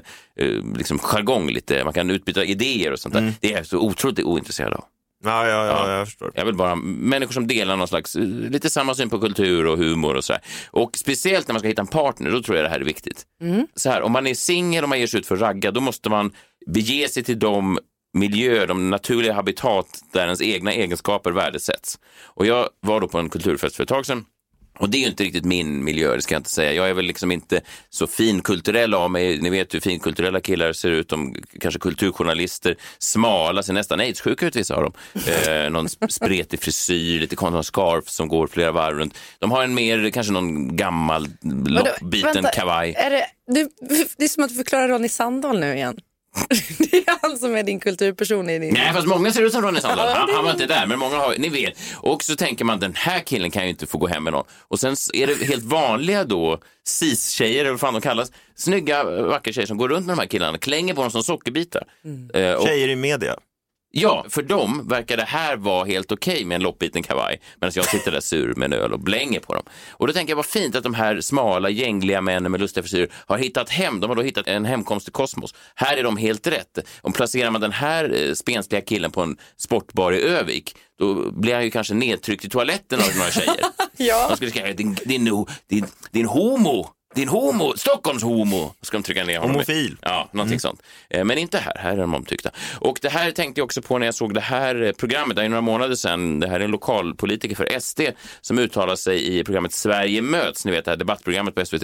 liksom 0.78 1.00
jargong, 1.00 1.50
lite, 1.50 1.84
man 1.84 1.94
kan 1.94 2.10
utbyta 2.10 2.44
idéer 2.46 2.92
och 2.92 3.00
sånt 3.00 3.14
där. 3.14 3.34
Det 3.42 3.54
är 3.54 3.58
jag 3.58 3.66
så 3.66 3.78
otroligt 3.78 4.20
ointresserad 4.20 4.74
av. 4.74 4.84
Ja, 5.24 5.48
ja, 5.48 5.66
ja, 5.66 5.98
jag 5.98 6.08
förstår. 6.08 6.32
Jag 6.36 6.46
vill 6.46 6.56
bara 6.56 6.76
människor 6.76 7.34
som 7.34 7.48
delar 7.48 7.76
någon 7.78 7.88
slags, 7.88 8.16
eh, 8.16 8.24
lite 8.24 8.70
samma 8.70 8.96
syn 8.96 9.10
på 9.10 9.20
kultur 9.20 9.68
och 9.68 9.78
humor 9.78 10.16
och 10.16 10.24
sådär. 10.24 10.42
Och 10.72 10.98
speciellt 10.98 11.48
när 11.48 11.54
man 11.54 11.60
ska 11.60 11.68
hitta 11.68 11.82
en 11.82 11.88
partner, 11.88 12.32
då 12.32 12.42
tror 12.42 12.58
jag 12.58 12.66
det 12.66 12.70
här 12.70 12.80
är 12.80 12.86
viktigt. 12.86 13.26
Så 13.76 13.90
här, 13.90 14.02
om 14.02 14.12
man 14.12 14.28
är 14.28 14.34
singel 14.34 14.84
och 14.84 14.90
man 14.90 15.00
ger 15.00 15.08
sig 15.08 15.20
ut 15.20 15.28
för 15.28 15.36
att 15.36 15.42
ragga, 15.42 15.72
då 15.72 15.82
måste 15.82 16.10
man 16.10 16.32
bege 16.68 17.08
sig 17.10 17.24
till 17.24 17.40
dem 17.40 17.80
miljö, 18.14 18.66
de 18.66 18.90
naturliga 18.90 19.34
habitat 19.34 19.88
där 20.12 20.24
ens 20.24 20.42
egna 20.42 20.74
egenskaper 20.74 21.32
värdesätts. 21.32 22.00
Och 22.24 22.46
jag 22.46 22.70
var 22.80 23.02
då 23.02 23.08
på 23.08 23.18
en 23.20 23.30
kulturfest 23.30 23.76
för 23.76 23.84
ett 23.84 23.90
tag 23.90 24.06
sedan 24.06 24.26
och 24.80 24.90
det 24.90 24.98
är 24.98 25.00
ju 25.00 25.08
inte 25.08 25.24
riktigt 25.24 25.46
min 25.46 25.84
miljö, 25.84 26.16
det 26.16 26.22
ska 26.22 26.36
jag 26.36 26.40
inte 26.40 26.50
säga. 26.50 26.74
Jag 26.74 26.90
är 26.90 26.94
väl 26.94 27.06
liksom 27.06 27.32
inte 27.32 27.62
så 27.90 28.08
finkulturell 28.08 28.94
av 28.94 29.12
mig. 29.12 29.42
Ni 29.42 29.50
vet 29.50 29.74
hur 29.74 29.80
finkulturella 29.80 30.42
killar 30.42 30.74
ser 30.74 30.90
ut. 30.92 31.10
De 31.10 31.36
kanske 31.60 31.80
kulturjournalister, 31.80 32.76
smala, 33.00 33.64
ser 33.64 33.74
nästan 33.74 34.00
aidssjuka 34.00 34.46
ut 34.46 34.56
vissa 34.56 34.76
av 34.76 34.84
dem. 34.84 34.94
Eh, 35.48 35.70
någon 35.70 35.90
spretig 36.10 36.60
frisyr, 36.60 37.20
lite 37.20 37.36
konstig 37.36 37.66
scarf 37.66 38.10
som 38.10 38.28
går 38.28 38.48
flera 38.48 38.72
varv 38.72 38.98
runt. 38.98 39.18
De 39.40 39.52
har 39.52 39.64
en 39.64 39.74
mer, 39.74 40.10
kanske 40.10 40.34
någon 40.34 40.76
gammal 40.76 41.28
loppbiten 41.66 42.34
Vänta, 42.34 42.52
kavaj. 42.52 42.94
Är 42.94 43.10
det, 43.10 43.26
du, 43.48 43.70
det 44.18 44.24
är 44.24 44.28
som 44.28 44.44
att 44.44 44.50
du 44.50 44.56
förklarar 44.56 44.88
Ronny 44.88 45.10
Sandahl 45.10 45.60
nu 45.60 45.76
igen. 45.76 46.00
det 46.78 46.98
är 46.98 47.22
han 47.22 47.38
som 47.38 47.56
är 47.56 47.64
din 47.64 47.80
kulturperson 47.80 48.50
i 48.50 48.60
din... 48.60 48.74
Nej, 48.74 48.94
fast 48.94 49.08
många 49.08 49.32
ser 49.32 49.44
ut 49.44 49.54
som 49.54 49.62
Ronny. 49.62 49.80
Ja, 49.84 50.14
Han, 50.16 50.36
han 50.36 50.44
var 50.44 50.52
inte 50.52 50.66
där, 50.66 50.88
men 50.88 51.00
många 51.00 51.16
har, 51.16 51.36
ni 51.38 51.50
vet. 51.50 51.74
Och 51.96 52.24
så 52.24 52.36
tänker 52.36 52.66
man, 52.66 52.80
den 52.80 52.94
här 52.96 53.20
killen 53.20 53.52
kan 53.52 53.64
ju 53.64 53.70
inte 53.70 53.86
få 53.88 53.98
gå 53.98 54.08
hem 54.08 54.24
med 54.24 54.34
någon. 54.34 54.46
Och 54.68 54.80
sen 54.80 54.96
är 55.14 55.28
det 55.28 55.46
helt 55.46 55.64
vanliga 55.64 56.24
då, 56.24 56.60
cis-tjejer, 56.88 57.60
eller 57.62 57.72
vad 57.72 57.80
fan 57.80 57.94
de 57.94 58.02
kallas, 58.02 58.32
snygga, 58.56 59.04
vackra 59.04 59.54
tjejer 59.54 59.68
som 59.68 59.78
går 59.78 59.90
runt 59.90 60.06
med 60.06 60.18
de 60.18 60.22
här 60.22 60.28
killarna, 60.28 60.58
klänger 60.58 60.94
på 60.94 61.02
dem 61.02 61.12
som 61.12 61.24
sockerbitar. 61.24 61.84
Eh, 62.34 62.54
och, 62.54 62.68
Tjejer 62.68 62.88
i 62.88 62.96
media. 62.96 63.36
Ja, 63.92 64.26
för 64.30 64.42
dem 64.42 64.88
verkar 64.88 65.18
det 65.18 65.24
här 65.24 65.56
vara 65.56 65.86
helt 65.86 66.12
okej 66.12 66.46
med 66.46 66.56
en 66.56 66.62
loppbiten 66.62 67.04
kavaj, 67.04 67.42
medan 67.62 67.72
jag 67.76 67.86
sitter 67.86 68.12
där 68.12 68.20
sur 68.20 68.54
med 68.56 68.66
en 68.66 68.80
öl 68.80 68.94
och 68.94 69.00
blänger 69.00 69.40
på 69.40 69.54
dem. 69.54 69.64
Och 69.92 70.08
då 70.08 70.14
tänker 70.14 70.32
jag, 70.32 70.36
vad 70.36 70.46
fint 70.46 70.76
att 70.76 70.84
de 70.84 70.94
här 70.94 71.22
smala, 71.22 71.70
gängliga 71.70 72.22
männen 72.22 72.52
med 72.52 72.62
lustiga 72.62 72.84
frisyrer 72.84 73.10
har 73.14 73.38
hittat 73.38 73.70
hem. 73.70 74.00
De 74.00 74.10
har 74.10 74.16
då 74.16 74.22
hittat 74.22 74.48
en 74.48 74.66
hemkomst 74.66 75.06
till 75.06 75.14
kosmos. 75.14 75.54
Här 75.76 75.98
är 75.98 76.04
de 76.04 76.18
helt 76.18 76.48
rätt. 76.48 76.80
Om 77.02 77.14
placerar 77.14 77.52
man 77.52 77.62
den 77.62 77.72
här 77.72 78.28
eh, 78.28 78.34
spensliga 78.34 78.82
killen 78.82 79.12
på 79.12 79.22
en 79.22 79.38
sportbar 79.58 80.12
i 80.12 80.22
Övik, 80.22 80.76
då 81.00 81.32
blir 81.32 81.54
han 81.54 81.64
ju 81.64 81.72
kanske 81.72 81.94
nedtryckt 81.94 82.46
i 82.46 82.50
toaletten 82.50 83.00
av 83.00 83.18
några 83.18 83.32
tjejer. 83.32 83.56
Ja. 83.98 84.28
De 84.30 84.38
skulle 84.38 84.74
din, 84.74 84.98
din, 85.06 85.26
din, 85.26 85.46
din, 85.68 85.86
din 86.12 86.26
homo, 86.26 86.88
din 87.16 87.28
homo, 87.28 87.74
Stockholms 87.78 88.24
homo, 88.24 88.74
ska 88.82 88.98
de 88.98 89.04
trycka 89.04 89.24
ner 89.24 89.40
honom. 89.40 89.52
Homofil. 89.56 89.98
Ja, 90.02 90.30
någonting 90.32 90.60
sånt. 90.60 90.82
Eh, 91.10 91.24
Men 91.24 91.38
inte 91.38 91.58
här, 91.58 91.74
här 91.78 91.92
är 91.94 91.98
de 91.98 92.14
omtyckta. 92.14 92.52
Och 92.80 93.00
det 93.02 93.10
här 93.10 93.32
tänkte 93.32 93.62
jag 93.62 93.66
också 93.66 93.82
på 93.82 93.98
när 93.98 94.06
jag 94.06 94.16
såg 94.16 94.34
det 94.34 94.42
här 94.42 94.82
eh, 94.84 94.92
programmet, 94.92 95.36
det 95.36 95.44
är 95.44 95.50
några 95.50 95.62
månader 95.62 95.96
sedan, 95.96 96.40
det 96.40 96.48
här 96.48 96.60
är 96.60 96.64
en 96.64 96.72
lokalpolitiker 96.72 97.56
för 97.56 97.80
SD 97.80 98.02
som 98.42 98.60
uttalar 98.60 98.96
sig 98.96 99.40
i 99.40 99.44
programmet 99.44 99.74
Sverige 99.74 100.22
möts, 100.22 100.66
ni 100.66 100.72
vet 100.72 100.86
det 100.86 100.92
här 100.92 100.98
debattprogrammet 100.98 101.56
på 101.56 101.66
SVT. 101.66 101.84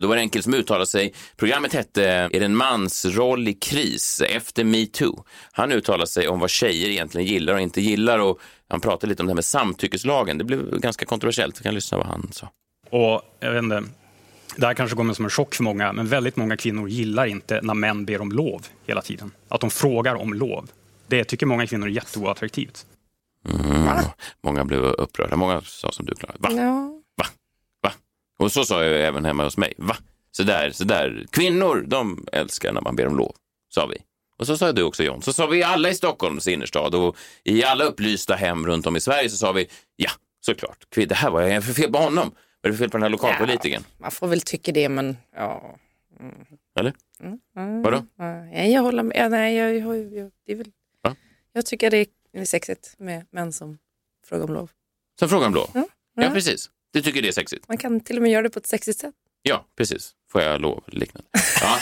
Då 0.00 0.08
var 0.08 0.16
det 0.16 0.22
en 0.22 0.28
kille 0.30 0.42
som 0.42 0.54
uttalade 0.54 0.86
sig, 0.86 1.14
programmet 1.36 1.72
hette 1.74 2.04
Är 2.04 2.28
det 2.40 2.44
en 2.44 2.56
mansroll 2.56 3.48
i 3.48 3.52
kris 3.54 4.22
efter 4.28 4.64
metoo? 4.64 5.24
Han 5.52 5.72
uttalar 5.72 6.06
sig 6.06 6.28
om 6.28 6.40
vad 6.40 6.50
tjejer 6.50 6.88
egentligen 6.88 7.26
gillar 7.26 7.54
och 7.54 7.60
inte 7.60 7.80
gillar 7.80 8.18
och 8.18 8.40
han 8.68 8.80
pratade 8.80 9.10
lite 9.10 9.22
om 9.22 9.26
det 9.26 9.30
här 9.30 9.34
med 9.34 9.44
samtyckeslagen. 9.44 10.38
Det 10.38 10.44
blev 10.44 10.78
ganska 10.80 11.04
kontroversiellt, 11.06 11.60
vi 11.60 11.62
kan 11.62 11.74
lyssna 11.74 11.98
vad 11.98 12.06
han 12.06 12.28
sa. 12.32 12.48
Och 12.90 13.22
jag 13.40 13.52
vet 13.52 13.62
inte, 13.62 13.82
det 14.56 14.66
här 14.66 14.74
kanske 14.74 14.96
kommer 14.96 15.14
som 15.14 15.24
en 15.24 15.30
chock 15.30 15.54
för 15.54 15.62
många, 15.64 15.92
men 15.92 16.08
väldigt 16.08 16.36
många 16.36 16.56
kvinnor 16.56 16.88
gillar 16.88 17.26
inte 17.26 17.60
när 17.62 17.74
män 17.74 18.04
ber 18.04 18.20
om 18.20 18.32
lov 18.32 18.66
hela 18.86 19.02
tiden. 19.02 19.30
Att 19.48 19.60
de 19.60 19.70
frågar 19.70 20.14
om 20.14 20.34
lov. 20.34 20.70
Det 21.06 21.24
tycker 21.24 21.46
många 21.46 21.66
kvinnor 21.66 21.86
är 21.86 21.90
jätteoattraktivt. 21.90 22.86
Mm. 23.48 24.04
Många 24.42 24.64
blev 24.64 24.80
upprörda, 24.84 25.36
många 25.36 25.60
sa 25.60 25.92
som 25.92 26.06
du 26.06 26.14
Klara. 26.14 26.34
Va? 26.38 26.48
Ja. 26.52 27.00
Va? 27.16 27.26
Va? 27.82 27.92
Och 28.38 28.52
så 28.52 28.64
sa 28.64 28.84
jag 28.84 29.00
även 29.06 29.24
hemma 29.24 29.44
hos 29.44 29.56
mig. 29.56 29.74
Va? 29.78 29.96
Så 30.30 30.42
där, 30.42 30.70
så 30.70 30.84
där. 30.84 31.26
Kvinnor, 31.30 31.84
de 31.86 32.26
älskar 32.32 32.72
när 32.72 32.80
man 32.80 32.96
ber 32.96 33.06
om 33.06 33.16
lov, 33.16 33.32
sa 33.74 33.86
vi. 33.86 33.96
Och 34.38 34.46
så 34.46 34.56
sa 34.56 34.72
du 34.72 34.82
också 34.82 35.02
John. 35.02 35.22
Så 35.22 35.32
sa 35.32 35.46
vi 35.46 35.62
alla 35.62 35.88
i 35.90 35.94
Stockholms 35.94 36.48
innerstad 36.48 36.94
och 36.94 37.16
i 37.44 37.64
alla 37.64 37.84
upplysta 37.84 38.34
hem 38.34 38.66
runt 38.66 38.86
om 38.86 38.96
i 38.96 39.00
Sverige 39.00 39.30
så 39.30 39.36
sa 39.36 39.52
vi 39.52 39.66
ja, 39.96 40.10
såklart. 40.40 40.78
Kvin- 40.94 41.06
Det 41.08 41.14
här 41.14 41.30
var 41.30 41.42
jag 41.42 41.64
för 41.64 41.72
fel 41.72 41.92
på 41.92 41.98
honom. 41.98 42.34
Vad 42.64 42.68
är 42.68 42.72
det 42.72 42.78
för 42.78 42.84
fel 42.84 42.90
på 42.90 42.96
den 42.96 43.02
här 43.02 43.10
lokalpolitiken? 43.10 43.84
Man 43.98 44.10
får 44.10 44.28
väl 44.28 44.40
tycka 44.40 44.72
det, 44.72 44.88
men 44.88 45.16
ja. 45.36 45.76
Eller? 46.78 46.94
Mm, 47.20 47.82
Vadå? 47.82 48.06
Nej, 48.16 48.72
jag 48.72 48.82
håller 48.82 49.02
med. 49.02 49.16
Ja, 49.16 49.28
nej, 49.28 49.56
jag, 49.56 49.76
jag, 49.76 50.12
jag, 50.12 50.30
det 50.46 50.52
är 50.52 50.56
väl, 50.56 50.72
Va? 51.02 51.16
jag 51.52 51.66
tycker 51.66 51.90
det 51.90 52.06
är 52.32 52.44
sexigt 52.44 52.94
med 52.98 53.26
män 53.30 53.52
som 53.52 53.78
frågar 54.26 54.44
om 54.44 54.52
lov. 54.54 54.70
Så 55.20 55.28
frågan 55.28 55.46
om 55.46 55.54
lov? 55.54 55.70
Ja. 55.74 55.86
Ja, 56.14 56.22
Ja. 56.22 56.30
precis. 56.30 56.70
Du 56.92 57.02
tycker 57.02 57.22
det 57.22 57.28
är 57.28 57.32
sexigt? 57.32 57.68
Man 57.68 57.78
kan 57.78 58.00
till 58.00 58.16
och 58.16 58.22
med 58.22 58.32
göra 58.32 58.42
det 58.42 58.50
på 58.50 58.58
ett 58.58 58.66
sexigt 58.66 59.00
sätt. 59.00 59.14
Ja, 59.42 59.66
precis. 59.76 60.12
Får 60.30 60.42
jag 60.42 60.60
lov? 60.60 60.84
Liknande. 60.86 61.28
Ja, 61.60 61.78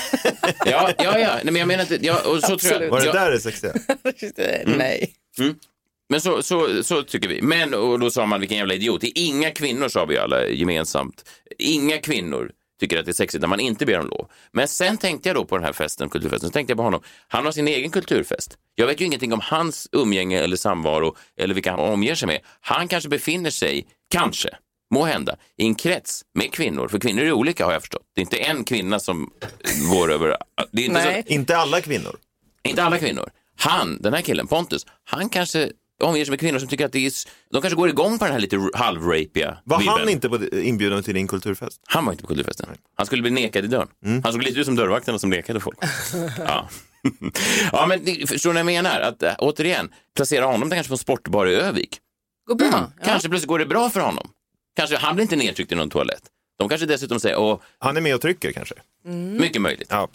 ja, 0.67 0.93
ja. 0.99 1.19
ja. 1.19 1.35
Nej, 1.35 1.45
men 1.45 1.57
jag 1.57 1.69
menar 1.69 1.83
inte... 1.83 2.07
Ja, 2.07 2.29
och 2.31 2.41
så 2.41 2.59
tror 2.59 2.83
jag. 2.83 2.91
Var 2.91 3.01
det 3.01 3.07
ja, 3.07 3.13
där 3.13 3.31
det 3.31 3.41
sexiga? 3.41 3.73
Nej. 4.79 5.15
Men 6.13 6.21
så, 6.21 6.43
så, 6.43 6.83
så 6.83 7.03
tycker 7.03 7.29
vi. 7.29 7.43
Men, 7.43 7.75
och 7.75 7.99
då 7.99 8.11
sa 8.11 8.27
man 8.27 8.41
vilken 8.41 8.59
jävla 8.59 8.75
idiot. 8.75 9.01
Det 9.01 9.07
är 9.07 9.27
inga 9.27 9.51
kvinnor, 9.51 9.89
sa 9.89 10.05
vi 10.05 10.19
alla 10.19 10.47
gemensamt. 10.47 11.25
Inga 11.59 11.99
kvinnor 11.99 12.51
tycker 12.81 12.99
att 12.99 13.05
det 13.05 13.11
är 13.11 13.15
sexigt 13.15 13.41
när 13.41 13.49
man 13.49 13.61
inte 13.61 13.87
ber 13.87 13.99
om 13.99 14.07
lov. 14.07 14.29
Men 14.53 14.69
sen 14.69 14.97
tänkte 14.97 15.29
jag 15.29 15.37
då 15.37 15.45
på 15.45 15.57
den 15.57 15.65
här 15.65 15.73
festen, 15.73 16.09
kulturfesten, 16.09 16.49
så 16.49 16.53
tänkte 16.53 16.71
jag 16.71 16.77
på 16.77 16.83
honom. 16.83 17.03
Han 17.29 17.45
har 17.45 17.53
sin 17.53 17.69
egen 17.69 17.91
kulturfest. 17.91 18.59
Jag 18.75 18.87
vet 18.87 19.01
ju 19.01 19.05
ingenting 19.05 19.33
om 19.33 19.41
hans 19.43 19.89
umgänge 19.93 20.41
eller 20.41 20.57
samvaro 20.57 21.17
eller 21.37 21.55
vilka 21.55 21.71
han 21.71 21.81
omger 21.81 22.15
sig 22.15 22.27
med. 22.27 22.41
Han 22.61 22.89
kanske 22.89 23.09
befinner 23.09 23.51
sig, 23.51 23.87
kanske, 24.11 24.49
må 24.95 25.05
hända, 25.05 25.37
i 25.59 25.65
en 25.67 25.75
krets 25.75 26.23
med 26.35 26.53
kvinnor. 26.53 26.89
För 26.89 26.99
kvinnor 26.99 27.23
är 27.23 27.33
olika 27.33 27.65
har 27.65 27.73
jag 27.73 27.83
förstått. 27.83 28.07
Det 28.15 28.21
är 28.21 28.23
inte 28.23 28.39
en 28.39 28.65
kvinna 28.65 29.01
som 29.01 29.31
går 29.93 30.13
över... 30.13 30.37
Det 30.73 30.83
är 30.83 30.87
inte 30.87 31.05
Nej. 31.05 31.25
så, 31.27 31.33
Inte 31.33 31.57
alla 31.57 31.81
kvinnor. 31.81 32.17
inte 32.63 32.83
alla 32.83 32.99
kvinnor. 32.99 33.31
Han, 33.57 33.99
den 34.03 34.15
här 34.15 34.21
killen, 34.21 34.47
Pontus, 34.47 34.87
han 35.05 35.29
kanske 35.29 35.71
omger 36.03 36.25
sig 36.25 36.31
med 36.33 36.41
kvinnor 36.41 36.59
som 36.59 36.69
tycker 36.69 36.87
att 36.87 36.93
det 36.93 37.07
är... 37.07 37.13
De 37.53 37.63
kanske 37.63 37.77
går 37.77 37.89
igång 37.89 38.19
på 38.19 38.25
den 38.25 38.33
här 38.33 38.41
lite 38.41 38.69
halvrapiga 38.75 39.59
Var 39.65 39.79
vibben. 39.79 39.95
han 39.99 40.09
inte 40.09 40.29
på, 40.29 40.47
inbjuden 40.47 41.03
till 41.03 41.15
din 41.15 41.29
kulturfest? 41.29 41.81
Han 41.87 42.05
var 42.05 42.13
inte 42.13 42.23
på 42.23 42.29
kulturfesten. 42.29 42.69
Han 42.95 43.07
skulle 43.07 43.23
bli 43.23 43.31
nekad 43.31 43.65
i 43.65 43.69
dörren. 43.69 43.89
Han 44.25 44.33
såg 44.33 44.43
lite 44.43 44.61
ut 44.61 44.67
som 44.67 44.77
dörrvakterna 44.77 45.19
som 45.19 45.31
nekade 45.31 45.61
folk. 45.61 45.79
ja. 46.39 46.69
ja, 47.73 47.87
men 47.87 48.27
förstår 48.27 48.53
ni 48.53 48.63
vad 48.63 48.73
jag 48.73 48.83
menar? 48.83 49.01
Att, 49.01 49.23
äh, 49.23 49.35
återigen, 49.39 49.93
placera 50.17 50.45
honom 50.45 50.71
kanske 50.71 50.89
på 50.89 50.95
en 50.95 50.99
sportbar 50.99 51.47
i 51.47 51.55
Övik. 51.55 51.99
Går 52.49 52.55
bra. 52.55 52.67
Mm. 52.67 52.81
Ja. 52.81 53.05
Kanske 53.05 53.29
plötsligt 53.29 53.49
går 53.49 53.59
det 53.59 53.67
bra 53.67 53.91
för 53.91 54.01
honom. 54.01 54.29
Kanske 54.77 54.97
han 54.97 55.15
blir 55.15 55.23
inte 55.23 55.37
nedtryckt 55.37 55.73
i 55.73 55.75
någon 55.75 55.91
toalett. 55.91 56.23
De 56.63 56.69
kanske 56.69 56.87
dessutom 56.87 57.21
säger, 57.21 57.39
åh, 57.39 57.61
Han 57.79 57.97
är 57.97 58.01
med 58.01 58.15
och 58.15 58.21
trycker 58.21 58.53
kanske. 58.53 58.75
mycket 59.39 59.63
möjligt. 59.63 59.89
Ja. 59.91 60.09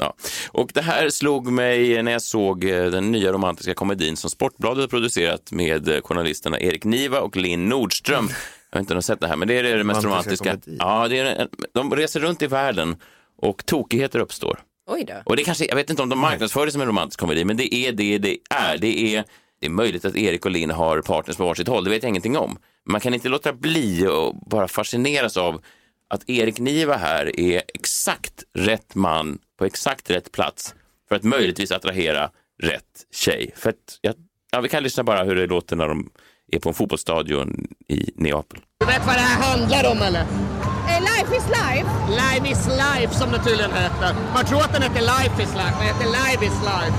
Och 0.51 0.71
det 0.73 0.81
här 0.81 1.09
slog 1.09 1.51
mig 1.51 2.03
när 2.03 2.11
jag 2.11 2.21
såg 2.21 2.63
eh, 2.63 2.85
den 2.85 3.11
nya 3.11 3.31
romantiska 3.31 3.73
komedin 3.73 4.17
som 4.17 4.29
Sportbladet 4.29 4.81
har 4.81 4.87
producerat 4.87 5.51
med 5.51 5.89
eh, 5.89 6.01
journalisterna 6.01 6.59
Erik 6.59 6.83
Niva 6.83 7.19
och 7.19 7.35
Linn 7.35 7.69
Nordström. 7.69 8.29
Jag 8.71 8.79
vet 8.79 8.83
inte 8.83 8.93
om 8.93 8.95
ni 8.95 8.97
har 8.97 9.01
sett 9.01 9.19
det 9.19 9.27
här, 9.27 9.35
men 9.35 9.47
det 9.47 9.53
är 9.59 9.63
det 9.77 9.83
mest 9.83 10.03
Romantiska 10.03 10.45
romantiska. 10.45 10.71
komedi. 10.71 10.77
Ja, 10.79 11.07
det 11.07 11.19
är 11.19 11.25
en, 11.41 11.47
de 11.73 11.95
reser 11.95 12.19
runt 12.19 12.41
i 12.41 12.47
världen 12.47 12.95
och 13.37 13.65
tokigheter 13.65 14.19
uppstår. 14.19 14.59
Oj 14.89 15.03
då. 15.07 15.13
Och 15.25 15.35
det 15.35 15.43
kanske, 15.43 15.65
jag 15.65 15.75
vet 15.75 15.89
inte 15.89 16.01
om 16.01 16.09
de 16.09 16.19
marknadsför 16.19 16.65
det 16.65 16.71
som 16.71 16.81
en 16.81 16.87
romantisk 16.87 17.19
komedi, 17.19 17.45
men 17.45 17.57
det 17.57 17.75
är 17.75 17.91
det 17.91 18.17
det 18.17 18.37
är. 18.49 18.77
Det 18.77 19.15
är, 19.15 19.23
det 19.59 19.65
är 19.65 19.69
möjligt 19.69 20.05
att 20.05 20.15
Erik 20.15 20.45
och 20.45 20.51
Linn 20.51 20.69
har 20.71 21.01
partners 21.01 21.37
på 21.37 21.43
varsitt 21.45 21.67
håll, 21.67 21.83
det 21.83 21.89
vet 21.89 22.03
jag 22.03 22.09
ingenting 22.09 22.37
om. 22.37 22.57
Man 22.89 23.01
kan 23.01 23.13
inte 23.13 23.29
låta 23.29 23.53
bli 23.53 24.07
och 24.07 24.35
bara 24.49 24.67
fascineras 24.67 25.37
av 25.37 25.61
att 26.09 26.29
Erik 26.29 26.59
Niva 26.59 26.97
här 26.97 27.39
är 27.39 27.61
exakt 27.73 28.43
rätt 28.53 28.95
man 28.95 29.37
på 29.59 29.65
exakt 29.65 30.09
rätt 30.09 30.31
plats 30.31 30.75
för 31.09 31.15
att 31.15 31.23
möjligtvis 31.23 31.71
attrahera 31.71 32.29
rätt 32.63 33.05
tjej. 33.13 33.51
För 33.55 33.69
att, 33.69 33.99
ja, 34.01 34.13
ja, 34.51 34.61
vi 34.61 34.69
kan 34.69 34.83
lyssna 34.83 35.03
bara 35.03 35.23
hur 35.23 35.35
det 35.35 35.47
låter 35.47 35.75
när 35.75 35.87
de 35.87 36.09
är 36.51 36.59
på 36.59 36.69
en 36.69 36.75
fotbollsstadion 36.75 37.67
i 37.87 38.11
Neapel. 38.15 38.59
Du 38.79 38.85
vet 38.85 39.05
vad 39.05 39.15
det 39.15 39.19
här 39.21 39.49
handlar 39.49 39.91
om 39.91 40.01
eller? 40.01 40.25
Life 40.99 41.35
is 41.35 41.47
life. 41.47 41.89
Live 42.09 42.49
is 42.51 42.67
life 42.67 43.13
som 43.13 43.31
det 43.31 43.39
tydligen 43.43 43.71
heter. 43.71 44.15
Man 44.33 44.45
tror 44.45 44.61
att 44.61 44.73
den 44.73 44.81
heter 44.81 45.01
Life 45.01 45.43
is 45.43 45.53
life, 45.61 45.73
men 45.77 45.87
den 45.87 45.95
heter 45.95 46.09
Live 46.19 46.45
is 46.45 46.57
life. 46.73 46.95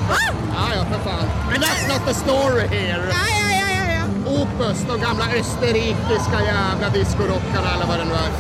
Ja, 0.55 0.67
ja, 0.77 0.85
för 0.85 0.99
fan. 1.11 1.27
Men 1.51 1.61
that's 1.61 1.89
not 1.93 2.03
the 2.09 2.15
story 2.15 2.67
here. 2.67 3.03
Ja, 3.19 3.25
ja, 3.41 3.49
ja, 3.61 3.69
ja, 3.79 3.85
ja. 3.99 4.05
Opus, 4.43 4.79
de 4.89 5.01
gamla 5.01 5.25
österrikiska 5.41 6.39
jävla 6.45 6.89
discorockarna 6.89 7.75
eller 7.75 7.87
vad 7.87 7.99
det 7.99 8.05
nu 8.05 8.15
är. 8.15 8.31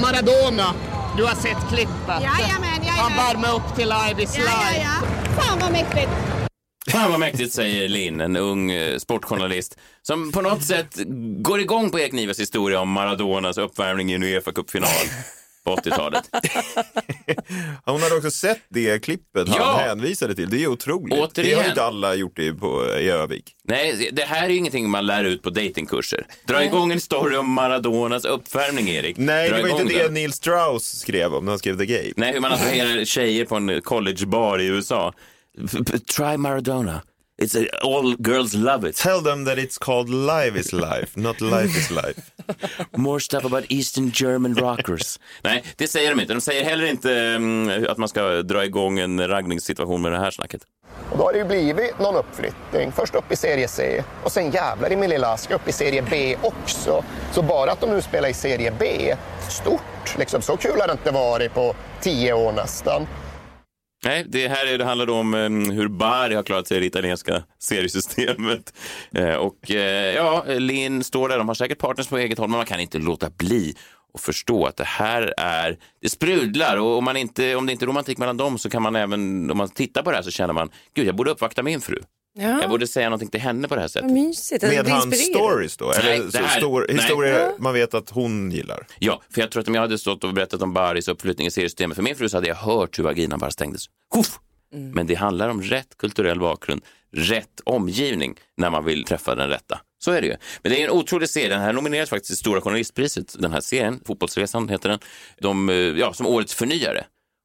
Maradona, 0.00 0.74
du 1.16 1.24
har 1.24 1.34
sett 1.34 1.68
klippet. 1.68 2.08
Jajamän, 2.08 2.38
jajamän. 2.82 2.88
Han 2.98 3.12
värmer 3.12 3.54
upp 3.56 3.76
till 3.76 3.88
Live 3.88 4.22
is 4.22 4.38
Ja, 4.38 4.44
ja, 4.44 4.70
life. 4.70 4.82
ja. 4.82 5.42
Fan 5.42 5.58
vad 5.60 5.72
mäktigt. 5.72 6.08
Fan 6.90 7.10
vad 7.10 7.20
mäktigt, 7.20 7.52
säger 7.54 7.88
Linn, 7.88 8.20
en 8.20 8.36
ung 8.36 8.70
eh, 8.70 8.98
sportjournalist 8.98 9.78
som 10.02 10.32
på 10.32 10.40
något 10.40 10.64
sätt 10.72 10.94
går 11.42 11.60
igång 11.60 11.90
på 11.90 11.98
Erik 12.00 12.12
Nivas 12.12 12.38
historia 12.40 12.80
om 12.80 12.90
Maradonas 12.90 13.58
uppvärmning 13.58 14.10
i 14.10 14.14
en 14.14 14.22
Uefa-cupfinal 14.22 15.08
på 15.64 15.76
80-talet. 15.76 16.30
Hon 17.86 18.02
hade 18.02 18.14
också 18.16 18.30
sett 18.30 18.60
det 18.68 19.02
klippet 19.04 19.48
han 19.48 19.56
Ja. 19.58 19.76
hänvisade 19.86 20.34
till. 20.34 20.50
Det 20.50 20.62
är 20.62 20.66
otroligt. 20.66 21.10
Det 21.10 21.16
har 21.20 21.26
Återigen. 21.28 21.66
inte 21.68 21.82
alla 21.84 22.14
gjort 22.14 22.36
det 22.36 22.52
på, 22.54 22.86
i 23.00 23.10
Övik. 23.10 23.52
Nej, 23.64 24.10
det 24.12 24.22
här 24.22 24.44
är 24.44 24.48
ingenting 24.48 24.90
man 24.90 25.06
lär 25.06 25.24
ut 25.24 25.42
på 25.42 25.50
datingkurser. 25.50 26.26
Dra 26.46 26.64
igång 26.64 26.92
en 26.92 27.00
story 27.00 27.36
om 27.36 27.50
Maradonas 27.52 28.24
uppvärmning, 28.24 28.88
Erik. 28.88 29.16
Nej, 29.16 29.48
Dra 29.50 29.56
det 29.56 29.62
var 29.62 29.80
inte 29.80 29.94
det 29.94 30.02
den. 30.02 30.14
Neil 30.14 30.32
Strauss 30.32 30.98
skrev 30.98 31.34
om 31.34 31.44
när 31.44 31.52
han 31.52 31.58
skrev 31.58 31.78
The 31.78 31.86
Game. 31.86 32.12
Nej, 32.16 32.32
hur 32.32 32.40
man 32.40 32.52
attraherar 32.52 33.04
tjejer 33.04 33.44
på 33.44 33.54
en 33.56 33.80
collegebar 33.82 34.58
i 34.60 34.66
USA. 34.66 35.12
Try 36.16 36.36
Maradona. 36.36 37.02
It's 37.44 37.54
a, 37.54 37.66
all 37.82 38.16
girls 38.16 38.54
love 38.54 38.88
it. 38.88 38.96
Tell 38.96 39.20
them 39.20 39.44
that 39.44 39.58
it's 39.58 39.78
called 39.78 40.08
live 40.08 40.56
is 40.56 40.72
life, 40.72 41.16
not 41.16 41.40
life 41.40 41.78
is 41.78 41.90
life. 41.90 42.30
More 42.96 43.20
stuff 43.20 43.44
about 43.44 43.64
Eastern 43.68 44.10
German 44.14 44.54
rockers. 44.54 45.18
Nej, 45.42 45.64
det 45.76 45.88
säger 45.88 46.10
de 46.10 46.20
inte. 46.20 46.34
De 46.34 46.40
säger 46.40 46.64
heller 46.64 46.84
inte 46.84 47.14
mm, 47.14 47.86
att 47.88 47.98
man 47.98 48.08
ska 48.08 48.42
dra 48.42 48.64
igång 48.64 48.98
en 48.98 49.28
raggningssituation 49.28 50.02
med 50.02 50.12
det 50.12 50.18
här 50.18 50.30
snacket. 50.30 50.62
Och 51.10 51.18
då 51.18 51.24
har 51.24 51.32
det 51.32 51.38
ju 51.38 51.44
blivit 51.44 51.98
någon 51.98 52.16
uppflyttning. 52.16 52.92
Först 52.92 53.14
upp 53.14 53.32
i 53.32 53.36
serie 53.36 53.68
C 53.68 54.02
och 54.22 54.32
sen 54.32 54.50
jävlar 54.50 54.92
i 54.92 54.96
min 54.96 55.10
lilla 55.10 55.28
ask 55.28 55.50
upp 55.50 55.68
i 55.68 55.72
serie 55.72 56.04
B 56.10 56.36
också. 56.42 57.04
Så 57.32 57.42
bara 57.42 57.72
att 57.72 57.80
de 57.80 57.90
nu 57.90 58.02
spelar 58.02 58.28
i 58.28 58.34
serie 58.34 58.72
B, 58.78 59.14
stort. 59.48 60.18
Liksom, 60.18 60.42
så 60.42 60.56
kul 60.56 60.80
har 60.80 60.86
det 60.86 60.92
inte 60.92 61.10
varit 61.10 61.54
på 61.54 61.74
tio 62.00 62.32
år 62.32 62.52
nästan. 62.52 63.06
Nej, 64.04 64.24
det 64.28 64.48
här 64.48 64.66
är, 64.66 64.78
det 64.78 64.84
handlar 64.84 65.10
om 65.10 65.34
ehm, 65.34 65.70
hur 65.70 65.88
Bari 65.88 66.34
har 66.34 66.42
klarat 66.42 66.68
sig 66.68 66.76
i 66.76 66.80
det 66.80 66.86
italienska 66.86 67.42
seriesystemet. 67.58 68.72
Eh, 69.14 69.34
och 69.34 69.70
eh, 69.70 70.14
ja, 70.14 70.44
Linn 70.46 71.04
står 71.04 71.28
där, 71.28 71.38
de 71.38 71.48
har 71.48 71.54
säkert 71.54 71.78
partners 71.78 72.08
på 72.08 72.18
eget 72.18 72.38
håll, 72.38 72.48
men 72.48 72.56
man 72.56 72.66
kan 72.66 72.80
inte 72.80 72.98
låta 72.98 73.30
bli 73.30 73.74
och 74.14 74.20
förstå 74.20 74.66
att 74.66 74.76
det 74.76 74.84
här 74.84 75.34
är, 75.36 75.78
det 76.02 76.08
sprudlar 76.08 76.76
och 76.76 76.98
om, 76.98 77.04
man 77.04 77.16
inte, 77.16 77.54
om 77.54 77.66
det 77.66 77.72
inte 77.72 77.84
är 77.84 77.86
romantik 77.86 78.18
mellan 78.18 78.36
dem 78.36 78.58
så 78.58 78.70
kan 78.70 78.82
man 78.82 78.96
även, 78.96 79.50
om 79.50 79.58
man 79.58 79.68
tittar 79.68 80.02
på 80.02 80.10
det 80.10 80.16
här 80.16 80.22
så 80.22 80.30
känner 80.30 80.54
man, 80.54 80.70
gud 80.94 81.06
jag 81.06 81.16
borde 81.16 81.30
uppvakta 81.30 81.62
min 81.62 81.80
fru. 81.80 81.98
Ja. 82.38 82.60
Jag 82.60 82.70
borde 82.70 82.86
säga 82.86 83.08
någonting 83.08 83.28
till 83.28 83.40
henne 83.40 83.68
på 83.68 83.74
det 83.74 83.80
här 83.80 83.88
sättet. 83.88 84.10
Mysigt. 84.10 84.64
Alltså, 84.64 84.82
Med 84.82 84.92
hans 84.92 85.24
stories 85.24 85.76
då? 85.76 85.92
Eller 85.92 86.18
Nej, 86.18 86.30
här- 86.34 86.58
stor, 86.58 86.86
historier 86.88 87.52
man 87.58 87.74
vet 87.74 87.94
att 87.94 88.10
hon 88.10 88.50
gillar? 88.50 88.86
Ja, 88.98 89.22
för 89.30 89.40
jag 89.40 89.50
tror 89.50 89.60
att 89.60 89.68
om 89.68 89.74
jag 89.74 89.82
hade 89.82 89.98
stått 89.98 90.24
och 90.24 90.34
berättat 90.34 90.62
om 90.62 90.72
Baris 90.72 91.08
uppflyttning 91.08 91.46
i 91.46 91.50
seriesystemet 91.50 91.96
för 91.96 92.02
min 92.02 92.16
fru 92.16 92.28
så 92.28 92.36
hade 92.36 92.48
jag 92.48 92.54
hört 92.54 92.98
hur 92.98 93.04
vaginan 93.04 93.38
bara 93.38 93.50
stängdes. 93.50 93.84
Huff! 94.14 94.38
Men 94.94 95.06
det 95.06 95.14
handlar 95.14 95.48
om 95.48 95.62
rätt 95.62 95.96
kulturell 95.98 96.40
bakgrund, 96.40 96.82
rätt 97.16 97.60
omgivning 97.64 98.34
när 98.56 98.70
man 98.70 98.84
vill 98.84 99.04
träffa 99.04 99.34
den 99.34 99.48
rätta. 99.48 99.80
Så 100.04 100.10
är 100.10 100.20
det 100.20 100.26
ju. 100.26 100.36
Men 100.62 100.72
det 100.72 100.80
är 100.80 100.84
en 100.84 100.90
otrolig 100.90 101.28
serie. 101.28 101.48
Den 101.48 101.60
här 101.60 101.72
nomineras 101.72 102.10
faktiskt 102.10 102.28
till 102.30 102.36
Stora 102.36 102.60
Journalistpriset, 102.60 103.34
den 103.38 103.52
här 103.52 103.60
serien. 103.60 104.00
Fotbollsresan 104.06 104.68
heter 104.68 104.88
den. 104.88 104.98
De, 105.40 105.68
eh, 105.68 105.74
ja, 105.76 106.12
som 106.12 106.26
årets 106.26 106.54
förnyare. 106.54 107.04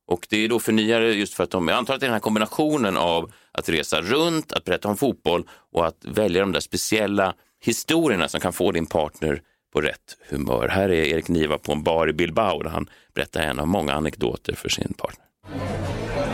Och 0.10 0.28
det 0.30 0.46
är 0.46 0.50
då 0.50 0.60
förnyare 0.60 1.14
just 1.14 1.34
för 1.34 1.44
att 1.44 1.52
de, 1.52 1.68
jag 1.68 1.78
antar 1.78 1.94
att 1.94 2.00
det 2.00 2.06
är 2.06 2.08
den 2.08 2.14
här 2.14 2.20
kombinationen 2.20 2.98
av 2.98 3.32
att 3.52 3.70
resa 3.70 4.02
runt, 4.02 4.54
att 4.54 4.64
berätta 4.64 4.88
om 4.88 4.98
fotboll 4.98 5.48
och 5.74 5.88
att 5.88 6.06
välja 6.06 6.42
de 6.42 6.52
där 6.52 6.60
speciella 6.60 7.34
historierna 7.64 8.28
som 8.28 8.40
kan 8.40 8.54
få 8.54 8.72
din 8.72 8.86
partner 8.86 9.42
på 9.74 9.82
rätt 9.82 10.18
humör. 10.30 10.68
Här 10.68 10.90
är 10.90 11.04
Erik 11.04 11.28
Niva 11.28 11.58
på 11.58 11.72
en 11.72 11.84
bar 11.84 12.10
i 12.10 12.14
Bilbao 12.14 12.64
där 12.64 12.70
han 12.70 12.90
berättar 13.16 13.42
en 13.42 13.60
av 13.60 13.68
många 13.68 13.94
anekdoter 13.94 14.54
för 14.54 14.70
sin 14.70 14.94
partner. 14.94 15.26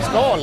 Skål! 0.02 0.40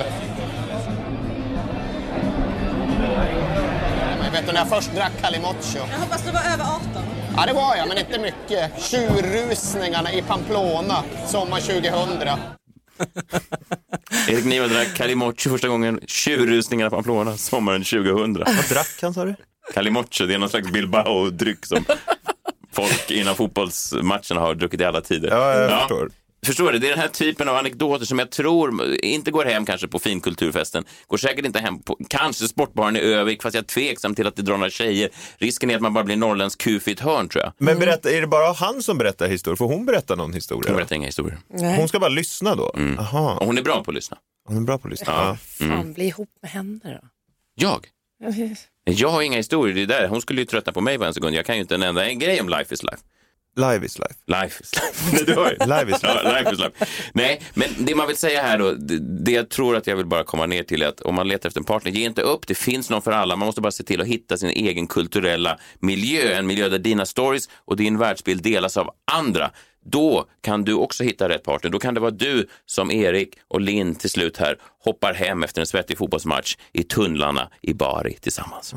Vet 4.33 4.47
du, 4.47 4.53
när 4.53 4.61
jag 4.61 4.69
först 4.69 4.95
drack 4.95 5.12
Calimocho. 5.21 5.79
Jag 5.91 5.99
hoppas 5.99 6.25
du 6.25 6.33
var 6.33 6.41
över 6.41 6.65
18. 6.65 7.03
Ja, 7.37 7.47
det 7.47 7.53
var 7.53 7.77
jag, 7.77 7.89
men 7.89 7.99
inte 7.99 8.19
mycket. 8.19 8.83
Tjurrusningarna 8.83 10.12
i 10.12 10.23
Pamplona, 10.23 11.05
sommar 11.27 11.61
2000. 11.61 12.62
Erik 14.28 14.44
Niva 14.44 14.66
drack 14.66 14.96
Calimocho 14.96 15.50
första 15.50 15.68
gången, 15.68 16.00
tjurrusningarna 16.06 16.90
på 16.90 16.96
Pamplona, 16.96 17.37
sommaren 17.37 17.84
2000. 17.84 18.32
Vad 18.34 18.68
drack 18.68 18.99
han 19.02 19.14
sa 19.14 19.25
du? 19.25 19.34
Calimocho, 19.75 20.26
det 20.26 20.34
är 20.34 20.38
någon 20.38 20.49
slags 20.49 20.68
Bilbao-dryck 20.70 21.66
som 21.66 21.84
folk 22.72 23.11
innan 23.11 23.34
fotbollsmatcherna 23.37 24.40
har 24.40 24.54
druckit 24.54 24.80
i 24.80 24.84
alla 24.84 25.00
tider. 25.00 25.28
Ja, 25.30 25.54
jag 25.54 25.80
förstår. 25.80 26.11
Förstår 26.46 26.72
du? 26.72 26.78
Det 26.78 26.87
är 26.87 26.90
den 26.90 26.99
här 26.99 27.08
typen 27.08 27.49
av 27.49 27.56
anekdoter 27.56 28.06
som 28.06 28.18
jag 28.18 28.30
tror 28.30 28.94
inte 28.94 29.30
går 29.30 29.44
hem 29.44 29.66
kanske 29.66 29.88
på 29.88 29.99
finkulturfesten. 29.99 30.84
Går 31.06 31.16
säkert 31.16 31.46
inte 31.46 31.58
hem 31.58 31.78
på, 31.82 31.99
kanske 32.08 32.49
sportbaren 32.49 32.96
i 32.96 33.00
Övik, 33.00 33.42
fast 33.42 33.54
jag 33.54 33.62
är 33.62 33.66
tveksam 33.66 34.14
till 34.14 34.26
att 34.26 34.37
det 34.37 34.42
drar 34.42 34.56
några 34.56 34.70
tjejer. 34.70 35.11
Risken 35.38 35.70
är 35.70 35.75
att 35.76 35.80
man 35.82 35.94
bara 35.94 36.04
blir 36.04 36.16
norrländsk 36.16 36.61
kufigt 36.61 37.00
hörn 37.00 37.28
tror 37.28 37.44
jag. 37.44 37.52
Men 37.58 37.78
berätta, 37.78 38.11
är 38.11 38.20
det 38.20 38.26
bara 38.26 38.52
han 38.52 38.82
som 38.82 38.99
berättar 38.99 39.28
historier? 39.28 39.56
Får 39.56 39.68
hon 39.68 39.87
berätta 39.87 40.14
någon 40.14 40.32
historia? 40.32 40.70
Hon 40.70 40.76
berättar 40.76 40.96
inga 40.96 41.06
historier. 41.06 41.38
Hon 41.76 41.88
ska 41.88 41.99
bara 42.00 42.08
lyssna 42.11 42.54
då? 42.54 42.75
Aha. 42.99 43.37
Och 43.40 43.46
hon 43.46 43.58
är 43.58 43.62
bra 43.62 43.84
på 43.84 43.90
att 43.90 43.94
lyssna. 43.94 44.16
Hon 44.49 44.56
är 44.56 44.61
bra 44.61 44.78
på 44.78 44.88
att 44.88 44.90
lyssna. 44.90 45.12
Ja. 45.12 45.37
Ja. 45.58 45.66
Fan, 45.66 45.92
bli 45.92 46.04
ihop 46.06 46.30
med 46.42 46.50
henne 46.50 46.80
då. 46.84 47.08
Jag? 47.54 47.87
Jag 48.84 49.08
har 49.08 49.22
inga 49.22 49.37
historier, 49.37 49.75
det 49.75 49.82
är 49.82 50.00
där. 50.00 50.08
Hon 50.08 50.20
skulle 50.20 50.40
ju 50.40 50.44
tröttna 50.46 50.72
på 50.72 50.80
mig 50.80 50.99
på 50.99 51.04
en 51.04 51.14
sekund. 51.14 51.34
Jag 51.37 51.46
kan 51.46 51.54
ju 51.54 51.61
inte 51.61 51.75
en 51.75 51.82
enda 51.82 52.06
en 52.06 52.18
grej 52.18 52.40
om 52.40 52.49
life 52.49 52.75
is 52.75 52.82
life. 52.82 52.99
Live 53.56 53.87
is 53.87 53.99
life. 53.99 54.14
Life 54.26 54.62
is 54.62 54.73
life. 54.75 55.26
Nej, 55.37 55.56
du. 55.59 55.66
Live 55.66 55.90
is 55.97 56.02
life. 56.02 56.21
Ja, 56.25 56.32
life 56.38 56.52
is 56.52 56.59
life. 56.59 56.87
Nej, 57.12 57.42
men 57.55 57.68
det 57.79 57.94
man 57.94 58.07
vill 58.07 58.16
säga 58.16 58.42
här 58.42 58.59
då, 58.59 58.72
det, 58.72 58.98
det 58.98 59.33
jag 59.33 59.48
tror 59.48 59.77
att 59.77 59.87
jag 59.87 59.96
vill 59.96 60.07
bara 60.07 60.24
komma 60.24 60.46
ner 60.46 60.62
till 60.62 60.83
är 60.83 60.87
att 60.87 61.00
om 61.00 61.14
man 61.14 61.29
letar 61.29 61.48
efter 61.48 61.61
en 61.61 61.64
partner, 61.64 61.92
ge 61.92 62.05
inte 62.05 62.22
upp, 62.22 62.46
det 62.46 62.55
finns 62.55 62.90
någon 62.90 63.03
för 63.03 63.12
alla. 63.12 63.37
Man 63.37 63.46
måste 63.46 63.61
bara 63.61 63.72
se 63.72 63.85
till 63.85 64.00
att 64.00 64.07
hitta 64.07 64.37
sin 64.37 64.48
egen 64.48 64.87
kulturella 64.87 65.59
miljö, 65.81 66.35
en 66.35 66.46
miljö 66.46 66.68
där 66.68 66.79
dina 66.79 67.07
stories 67.07 67.48
och 67.64 67.77
din 67.77 67.98
världsbild 67.98 68.42
delas 68.42 68.77
av 68.77 68.90
andra. 69.12 69.50
Då 69.85 70.27
kan 70.40 70.64
du 70.64 70.74
också 70.74 71.05
hitta 71.05 71.29
rätt 71.29 71.42
partner. 71.44 71.70
Då 71.70 71.79
kan 71.79 71.94
det 71.94 72.00
vara 72.00 72.11
du 72.11 72.48
som 72.66 72.90
Erik 72.90 73.35
och 73.48 73.61
Linn 73.61 73.94
till 73.94 74.11
slut 74.11 74.37
här 74.37 74.59
hoppar 74.85 75.14
hem 75.14 75.42
efter 75.42 75.61
en 75.61 75.66
svettig 75.66 75.98
fotbollsmatch 75.98 76.57
i 76.72 76.83
tunnlarna 76.83 77.48
i 77.61 77.74
Bari 77.74 78.14
tillsammans. 78.20 78.74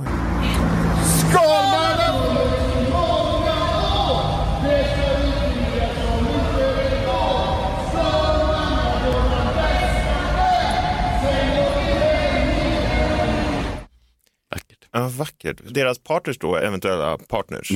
Ja, 14.96 15.08
vackert. 15.08 15.62
Deras 15.70 16.00
partners 16.00 16.38
då, 16.40 16.56
eventuella 16.56 17.18
partners. 17.18 17.72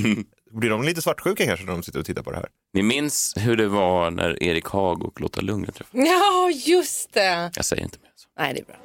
Blir 0.51 0.69
de 0.69 0.83
lite 0.83 1.01
svartsjuka 1.01 1.45
kanske 1.45 1.65
när 1.65 1.73
de 1.73 1.83
sitter 1.83 1.99
och 1.99 2.05
tittar 2.05 2.23
på 2.23 2.31
det 2.31 2.37
här? 2.37 2.47
Ni 2.73 2.83
minns 2.83 3.33
hur 3.37 3.57
det 3.57 3.67
var 3.67 4.11
när 4.11 4.43
Erik 4.43 4.65
Haag 4.65 5.03
och 5.03 5.21
Lotta 5.21 5.41
Lundgren 5.41 5.73
träffades? 5.73 6.07
Ja, 6.07 6.51
just 6.65 7.13
det. 7.13 7.51
Jag 7.55 7.65
säger 7.65 7.83
inte 7.83 7.97
mer. 7.99 8.09
Nej, 8.39 8.53
det 8.53 8.59
är 8.59 8.65
bra. 8.65 8.75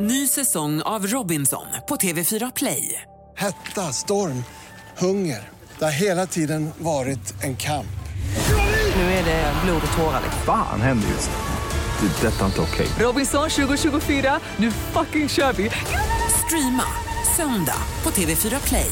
Ny 0.00 0.26
säsong 0.26 0.82
av 0.82 1.06
Robinson 1.06 1.66
på 1.88 1.96
TV4 1.96 2.52
Play. 2.56 3.02
Hetta, 3.36 3.80
storm, 3.92 4.44
hunger. 4.98 5.48
Det 5.78 5.84
har 5.84 5.92
hela 5.92 6.26
tiden 6.26 6.70
varit 6.78 7.42
en 7.42 7.56
kamp. 7.56 8.03
Nu 8.96 9.02
är 9.02 9.24
det 9.24 9.52
blod 9.64 9.82
och 9.90 9.96
tårar. 9.98 10.20
Fan 10.46 10.80
händer 10.80 11.08
just 11.08 11.30
nu. 11.30 12.08
Det. 12.08 12.26
är 12.26 12.30
Detta 12.30 12.42
är 12.42 12.46
inte 12.46 12.60
okej. 12.60 12.86
Robinson 12.98 13.50
2024, 13.50 14.40
nu 14.56 14.70
fucking 14.70 15.28
kör 15.28 15.52
vi! 15.52 15.70
Streama 16.46 16.84
söndag 17.36 17.76
på 18.02 18.10
TV4 18.10 18.68
Play. 18.68 18.90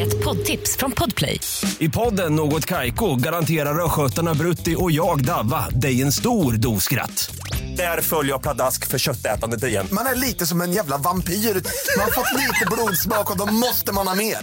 Ett 0.00 0.24
poddtips 0.24 0.76
från 0.76 0.92
Podplay. 0.92 1.40
I 1.78 1.88
podden 1.88 2.34
Något 2.34 2.66
Kaiko 2.66 3.16
garanterar 3.16 3.84
östgötarna 3.84 4.34
Brutti 4.34 4.76
och 4.78 4.90
jag, 4.90 5.24
Davva, 5.24 5.68
dig 5.68 6.02
en 6.02 6.12
stor 6.12 6.52
dos 6.52 6.84
skratt. 6.84 7.30
Där 7.76 8.00
följer 8.00 8.32
jag 8.32 8.42
pladask 8.42 8.86
för 8.86 8.98
köttätandet 8.98 9.64
igen. 9.64 9.86
Man 9.92 10.06
är 10.06 10.14
lite 10.14 10.46
som 10.46 10.60
en 10.60 10.72
jävla 10.72 10.96
vampyr. 10.96 11.32
Man 11.32 12.04
har 12.04 12.10
fått 12.10 12.40
lite 12.40 12.66
blodsmak 12.70 13.30
och 13.30 13.38
då 13.38 13.46
måste 13.52 13.92
man 13.92 14.08
ha 14.08 14.14
mer. 14.14 14.36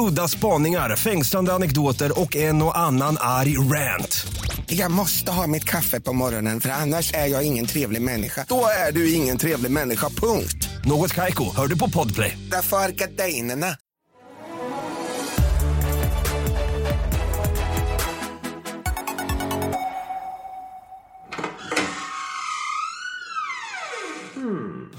Udda 0.00 0.28
spaningar, 0.28 0.96
fängslande 0.96 1.52
anekdoter 1.52 2.20
och 2.20 2.36
en 2.36 2.62
och 2.62 2.78
annan 2.78 3.16
arg 3.20 3.58
rant. 3.58 4.26
Jag 4.66 4.90
måste 4.90 5.32
ha 5.32 5.46
mitt 5.46 5.64
kaffe 5.64 6.00
på 6.00 6.12
morgonen 6.12 6.60
för 6.60 6.68
annars 6.68 7.14
är 7.14 7.26
jag 7.26 7.46
ingen 7.46 7.66
trevlig 7.66 8.02
människa. 8.02 8.44
Då 8.48 8.64
är 8.88 8.92
du 8.92 9.12
ingen 9.12 9.38
trevlig 9.38 9.70
människa, 9.70 10.08
punkt. 10.08 10.68
Något 10.84 11.14
Kaiko, 11.14 11.56
hör 11.56 11.66
du 11.66 11.78
på 11.78 11.90
Podplay. 11.90 12.38
Därför 12.50 12.76
är 12.76 12.88
gardinerna. 12.88 13.76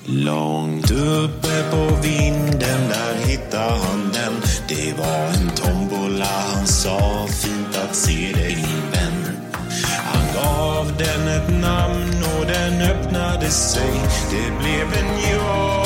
Långt 0.06 0.92
uppe 0.92 1.72
på 1.72 1.96
vinden 2.04 2.90
där 2.90 3.16
hittade 3.26 3.72
han 3.72 4.11
det 4.76 4.98
var 4.98 5.28
en 5.28 5.50
tombola, 5.56 6.26
han 6.26 6.68
sa 6.68 7.28
fint 7.28 7.78
att 7.78 7.96
se 7.96 8.32
dig 8.34 8.56
min 8.56 8.92
vän 8.92 9.38
Han 9.88 10.34
gav 10.36 10.98
den 10.98 11.28
ett 11.28 11.62
namn 11.62 12.24
och 12.40 12.46
den 12.46 12.82
öppnade 12.82 13.50
sig 13.50 13.92
Det 14.32 14.60
blev 14.60 14.94
en 14.94 15.32
ja 15.32 15.86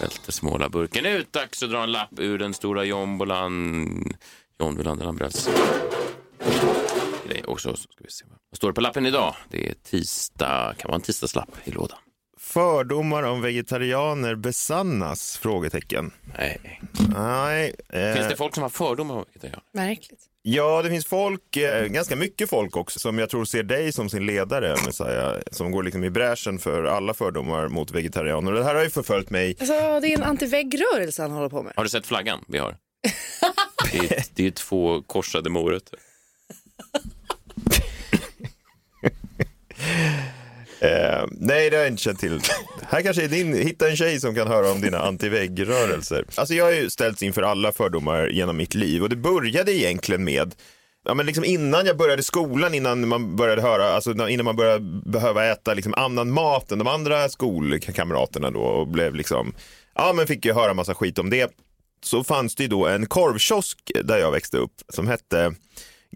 Välter 0.00 0.32
smålaburken 0.32 1.06
ut. 1.06 1.32
Dags 1.32 1.62
att 1.62 1.70
dra 1.70 1.82
en 1.82 1.92
lapp 1.92 2.18
ur 2.18 2.38
den 2.38 2.54
stora 2.54 2.84
jombolan. 2.84 4.14
John 4.60 4.76
Wilander 4.76 5.04
Lambrells. 5.04 5.48
Är 7.32 7.50
också, 7.50 7.68
så 7.76 7.82
ska 7.82 8.04
vi 8.04 8.10
se. 8.10 8.24
Vad 8.50 8.56
står 8.56 8.68
det 8.68 8.74
på 8.74 8.80
lappen 8.80 9.06
idag? 9.06 9.34
Det 9.50 9.68
är 9.68 9.74
tisdag, 9.74 10.74
kan 10.78 10.88
vara 10.88 10.94
en 10.96 11.00
tisdagslapp 11.02 11.50
i 11.64 11.70
lådan. 11.70 11.98
Fördomar 12.38 13.22
om 13.22 13.40
vegetarianer 13.42 14.34
besannas? 14.34 15.38
Frågetecken. 15.38 16.12
Nej. 16.38 16.80
Nej. 17.14 17.74
eh, 17.88 18.14
Finns 18.14 18.28
det 18.28 18.36
folk 18.36 18.54
som 18.54 18.62
har 18.62 18.70
fördomar 18.70 19.14
om 19.14 19.24
vegetarianer? 19.28 19.62
Märkligt. 19.72 20.20
Ja, 20.42 20.82
det 20.82 20.90
finns 20.90 21.06
folk, 21.06 21.56
eh, 21.56 21.86
ganska 21.86 22.16
mycket 22.16 22.50
folk 22.50 22.76
också, 22.76 22.98
som 22.98 23.18
jag 23.18 23.30
tror 23.30 23.44
ser 23.44 23.62
dig 23.62 23.92
som 23.92 24.10
sin 24.10 24.26
ledare, 24.26 24.76
Messiah, 24.86 25.36
som 25.52 25.70
går 25.72 25.82
liksom 25.82 26.04
i 26.04 26.10
bräschen 26.10 26.58
för 26.58 26.84
alla 26.84 27.14
fördomar 27.14 27.68
mot 27.68 27.90
vegetarianer. 27.90 28.52
Och 28.52 28.58
det 28.58 28.64
här 28.64 28.74
har 28.74 28.82
ju 28.82 28.90
förföljt 28.90 29.30
mig. 29.30 29.56
Alltså, 29.60 30.00
det 30.00 30.08
är 30.08 30.16
en 30.18 30.22
antiväggrörelse 30.22 31.22
han 31.22 31.30
håller 31.30 31.48
på 31.48 31.62
med. 31.62 31.72
Har 31.76 31.82
du 31.84 31.90
sett 31.90 32.06
flaggan 32.06 32.44
vi 32.48 32.58
har? 32.58 32.76
Det 33.92 33.98
är, 33.98 34.24
det 34.34 34.46
är 34.46 34.50
två 34.50 35.02
korsade 35.02 35.50
morötter. 35.50 35.98
Eh, 40.80 41.26
nej, 41.30 41.70
det 41.70 41.76
har 41.76 41.82
jag 41.82 41.92
inte 41.92 42.02
känt 42.02 42.20
till. 42.20 42.40
Här 42.88 43.02
kanske 43.02 43.24
är 43.24 43.28
din, 43.28 43.54
hitta 43.54 43.88
en 43.88 43.96
tjej 43.96 44.20
som 44.20 44.34
kan 44.34 44.48
höra 44.48 44.70
om 44.70 44.80
dina 44.80 44.98
antiväggrörelser. 44.98 46.24
Alltså 46.34 46.54
jag 46.54 46.64
har 46.64 46.72
ju 46.72 46.90
ställts 46.90 47.22
inför 47.22 47.42
alla 47.42 47.72
fördomar 47.72 48.28
genom 48.28 48.56
mitt 48.56 48.74
liv 48.74 49.02
och 49.02 49.08
det 49.08 49.16
började 49.16 49.72
egentligen 49.72 50.24
med 50.24 50.54
Ja, 51.08 51.14
men 51.14 51.26
liksom 51.26 51.44
innan 51.44 51.86
jag 51.86 51.96
började 51.96 52.22
skolan, 52.22 52.74
innan 52.74 53.08
man 53.08 53.36
började 53.36 53.62
höra, 53.62 53.88
alltså 53.92 54.28
innan 54.28 54.44
man 54.44 54.56
började 54.56 55.00
behöva 55.10 55.44
äta 55.44 55.74
liksom 55.74 55.94
annan 55.94 56.30
mat 56.30 56.72
än 56.72 56.78
de 56.78 56.88
andra 56.88 57.28
skolkamraterna 57.28 58.50
då 58.50 58.60
och 58.60 58.88
blev 58.88 59.14
liksom, 59.14 59.54
ja 59.94 60.12
men 60.12 60.26
fick 60.26 60.44
ju 60.44 60.52
höra 60.52 60.74
massa 60.74 60.94
skit 60.94 61.18
om 61.18 61.30
det. 61.30 61.50
Så 62.04 62.24
fanns 62.24 62.54
det 62.54 62.62
ju 62.62 62.68
då 62.68 62.86
en 62.86 63.06
korvkiosk 63.06 63.92
där 64.04 64.18
jag 64.18 64.32
växte 64.32 64.56
upp 64.56 64.74
som 64.88 65.06
hette 65.06 65.54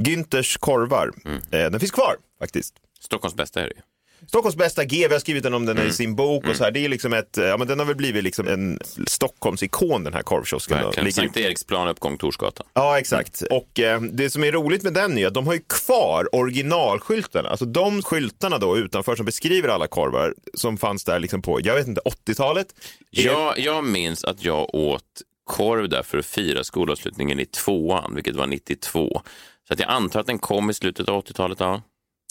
Günthers 0.02 0.56
korvar. 0.56 1.10
Eh, 1.26 1.40
Den 1.50 1.80
finns 1.80 1.92
kvar 1.92 2.16
faktiskt. 2.38 2.74
Stockholms 3.00 3.34
bästa 3.34 3.60
är 3.60 3.64
det 3.64 3.74
ju. 3.74 3.80
Stockholms 4.28 4.56
bästa 4.56 4.84
G, 4.84 5.06
vi 5.08 5.14
har 5.14 5.20
skrivit 5.20 5.42
den 5.42 5.54
om 5.54 5.66
den 5.66 5.76
Mm. 5.76 5.88
i 5.88 5.92
sin 5.92 6.14
bok 6.16 6.46
och 6.48 6.56
så 6.56 6.64
här. 6.64 6.70
Det 6.70 6.84
är 6.84 6.88
liksom 6.88 7.12
ett, 7.12 7.36
ja 7.36 7.56
men 7.56 7.66
den 7.68 7.78
har 7.78 7.86
väl 7.86 7.96
blivit 7.96 8.24
liksom 8.24 8.48
en 8.48 8.78
Stockholmsikon 9.06 10.04
den 10.04 10.14
här 10.14 10.22
korvkiosken. 10.22 10.76
Verkligen. 10.78 11.04
Ligger 11.04 11.22
Sankt 11.22 11.36
Eriksplan, 11.36 11.88
uppgång 11.88 12.18
Torsgatan. 12.18 12.66
Ja, 12.74 12.98
exakt. 12.98 13.42
Och 13.50 13.80
eh, 13.80 14.00
det 14.02 14.30
som 14.30 14.44
är 14.44 14.52
roligt 14.52 14.82
med 14.82 14.92
den 14.94 15.18
är 15.18 15.26
att 15.26 15.34
de 15.34 15.46
har 15.46 15.54
ju 15.54 15.60
kvar 15.86 16.34
originalskyltarna. 16.34 17.48
Alltså 17.48 17.64
de 17.64 18.02
skyltarna 18.02 18.58
då 18.58 18.78
utanför 18.78 19.16
som 19.16 19.26
beskriver 19.26 19.68
alla 19.68 19.86
korvar 19.86 20.34
som 20.54 20.78
fanns 20.78 21.04
där 21.04 21.18
liksom 21.20 21.42
på, 21.42 21.60
jag 21.62 21.74
vet 21.74 21.86
inte, 21.88 22.00
80-talet. 22.26 22.66
Jag, 23.10 23.58
jag 23.58 23.84
minns 23.84 24.24
att 24.24 24.44
jag 24.44 24.74
åt 24.74 25.04
korv 25.44 25.88
där 25.88 26.02
för 26.02 26.18
att 26.18 26.26
fira 26.26 26.64
skolavslutningen 26.64 27.40
i 27.40 27.46
tvåan, 27.46 28.14
vilket 28.14 28.36
var 28.36 28.46
92. 28.46 29.22
Så 29.70 29.74
att 29.74 29.80
jag 29.80 29.88
antar 29.90 30.20
att 30.20 30.26
den 30.26 30.38
kom 30.38 30.70
i 30.70 30.74
slutet 30.74 31.08
av 31.08 31.24
80-talet. 31.24 31.60
Ja. 31.60 31.82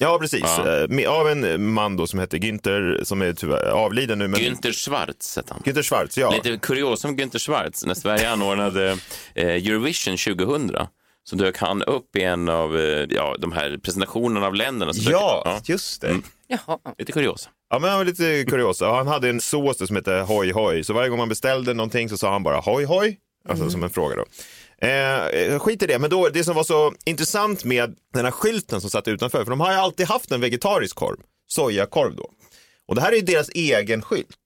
Ja, 0.02 0.17
precis. 0.21 0.41
Ja. 0.43 0.86
Eh, 1.04 1.12
Av 1.12 1.30
en 1.30 1.71
man 1.71 1.97
då 1.97 2.08
som 2.08 2.19
heter 2.19 2.38
Günther, 2.38 3.04
som 3.04 3.21
är 3.21 3.34
tyvärr 3.34 3.65
avliden 3.71 4.19
nu. 4.19 4.28
Men... 4.28 4.39
Günther 4.39 4.71
Schwarz 4.71 5.36
hette 5.36 5.54
han. 5.54 5.62
Günther 5.65 5.82
Schwarz, 5.84 6.17
ja. 6.17 6.32
Lite 6.32 6.58
kurios 6.58 7.06
om 7.06 7.15
Günther 7.17 7.39
Schwarz. 7.39 7.86
När 7.86 7.93
Sverige 7.93 8.30
anordnade 8.32 8.97
eh, 9.36 9.47
Eurovision 9.47 10.17
2000 10.17 10.71
så 11.23 11.36
dök 11.36 11.58
han 11.58 11.84
upp 11.84 12.15
i 12.15 12.23
en 12.23 12.49
av 12.49 12.78
eh, 12.80 13.06
ja, 13.10 13.36
de 13.39 13.52
här 13.52 13.78
presentationerna 13.84 14.47
av 14.47 14.56
länderna. 14.56 14.93
Så 14.93 15.02
dök- 15.02 15.12
Ja, 15.12 15.60
just 15.65 16.02
det. 16.02 16.15
Jaha. 16.47 16.78
Lite 16.97 17.12
kuriosa. 17.12 17.49
Ja, 17.69 17.80
men 17.80 17.89
han 17.89 17.99
var 17.99 18.06
lite 18.06 18.45
kuriosa. 18.49 18.89
Han 18.93 19.08
hade 19.08 19.30
en 19.30 19.41
sås 19.41 19.88
som 19.88 19.95
hette 19.95 20.12
hoj 20.28 20.52
hoj. 20.52 20.84
Så 20.84 20.93
varje 20.93 21.10
gång 21.10 21.17
man 21.19 21.30
beställde 21.30 21.73
någonting 21.73 22.10
så 22.10 22.17
sa 22.17 22.32
han 22.32 22.43
bara 22.43 22.60
hoj 22.60 22.84
hoj. 22.84 23.17
Alltså 23.49 23.69
som 23.69 23.84
en 23.84 23.89
fråga 23.89 24.15
då. 24.15 24.25
Eh, 24.82 25.60
skit 25.60 25.84
i 25.84 25.88
det, 25.88 26.00
men 26.00 26.10
då, 26.10 26.30
det 26.30 26.44
som 26.44 26.56
var 26.56 26.63
så 26.63 26.94
intressant 27.06 27.63
med 27.63 27.96
den 28.13 28.26
här 28.26 28.32
skylten 28.32 28.82
som 28.82 28.89
satt 28.89 29.08
utanför, 29.08 29.44
för 29.44 29.50
de 29.50 29.60
har 29.60 29.72
ju 29.72 29.78
alltid 29.78 30.08
haft 30.08 30.32
en 30.32 30.42
vegetarisk 30.42 30.96
korv, 30.96 31.18
sojakorv 31.48 32.15
då. 32.15 32.30
Och 32.88 32.96
det 32.96 33.02
här 33.02 33.12
är 33.12 33.15
ju 33.15 33.22
deras 33.22 33.50
egen 33.50 34.02
skylt. 34.02 34.38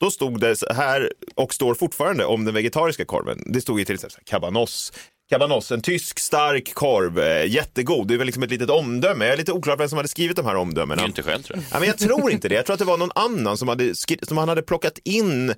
Då 0.00 0.10
stod 0.10 0.40
det 0.40 0.56
här, 0.74 1.12
och 1.34 1.54
står 1.54 1.74
fortfarande, 1.74 2.24
om 2.24 2.44
den 2.44 2.54
vegetariska 2.54 3.04
korven. 3.04 3.42
Det 3.46 3.60
stod 3.60 3.78
ju 3.78 3.84
till 3.84 3.94
exempel 3.94 4.18
här, 4.30 4.92
cabanos. 5.28 5.72
En 5.72 5.82
tysk 5.82 6.18
stark 6.18 6.74
korv, 6.74 7.18
eh, 7.18 7.46
jättegod. 7.46 8.08
Det 8.08 8.14
är 8.14 8.18
väl 8.18 8.26
liksom 8.26 8.42
ett 8.42 8.50
litet 8.50 8.70
omdöme. 8.70 9.24
Jag 9.24 9.32
är 9.32 9.36
lite 9.36 9.52
oklar 9.52 9.76
vem 9.76 9.88
som 9.88 9.96
hade 9.96 10.08
skrivit 10.08 10.36
de 10.36 10.46
här 10.46 10.56
omdömena. 10.56 11.02
Günther 11.02 11.22
själv 11.22 11.42
tror 11.42 11.58
jag. 11.58 11.64
Ja, 11.72 11.78
men 11.78 11.88
jag 11.88 11.98
tror 11.98 12.30
inte 12.30 12.48
det. 12.48 12.54
Jag 12.54 12.66
tror 12.66 12.74
att 12.74 12.78
det 12.78 12.84
var 12.84 12.96
någon 12.96 13.12
annan 13.14 13.58
som, 13.58 13.68
hade 13.68 13.94
som 14.22 14.38
han 14.38 14.48
hade 14.48 14.62
plockat 14.62 14.98
in 15.04 15.50
eh, 15.50 15.54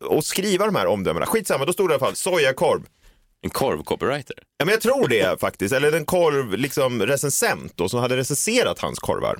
och 0.00 0.24
skriva 0.24 0.66
de 0.66 0.74
här 0.74 0.86
omdömena. 0.86 1.26
Skitsamma, 1.26 1.64
då 1.64 1.72
stod 1.72 1.88
det 1.88 1.92
i 1.92 1.94
alla 1.94 2.06
fall 2.06 2.16
sojakorv. 2.16 2.82
En 3.44 3.50
korv-copywriter? 3.50 4.36
Ja, 4.58 4.64
men 4.64 4.72
jag 4.72 4.80
tror 4.80 5.08
det 5.08 5.40
faktiskt. 5.40 5.74
Eller 5.74 5.92
en 5.92 6.04
korv, 6.04 6.58
liksom 6.58 7.18
som 7.88 8.00
hade 8.00 8.16
recenserat 8.16 8.78
hans 8.78 8.98
korvar. 8.98 9.38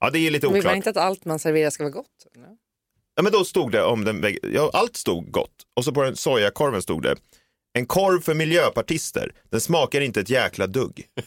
Ja, 0.00 0.10
det 0.10 0.18
är 0.18 0.30
lite 0.30 0.46
Vill 0.46 0.52
man 0.52 0.58
oklart. 0.58 0.76
inte 0.76 0.90
att 0.90 0.96
allt 0.96 1.24
man 1.24 1.38
serverar 1.38 1.70
ska 1.70 1.84
vara 1.84 1.92
gott? 1.92 2.06
eller? 2.34 2.48
Ja, 3.16 3.22
men 3.22 3.32
då 3.32 3.44
stod 3.44 3.72
det 3.72 3.82
om 3.82 4.04
den, 4.04 4.36
ja, 4.42 4.70
allt 4.72 4.96
stod 4.96 5.30
gott. 5.30 5.54
Och 5.76 5.84
så 5.84 5.92
på 5.92 6.02
den 6.02 6.16
sojakorven 6.16 6.82
stod 6.82 7.02
det, 7.02 7.16
en 7.72 7.86
korv 7.86 8.20
för 8.20 8.34
miljöpartister, 8.34 9.32
den 9.50 9.60
smakar 9.60 10.00
inte 10.00 10.20
ett 10.20 10.30
jäkla 10.30 10.66
dugg. 10.66 11.06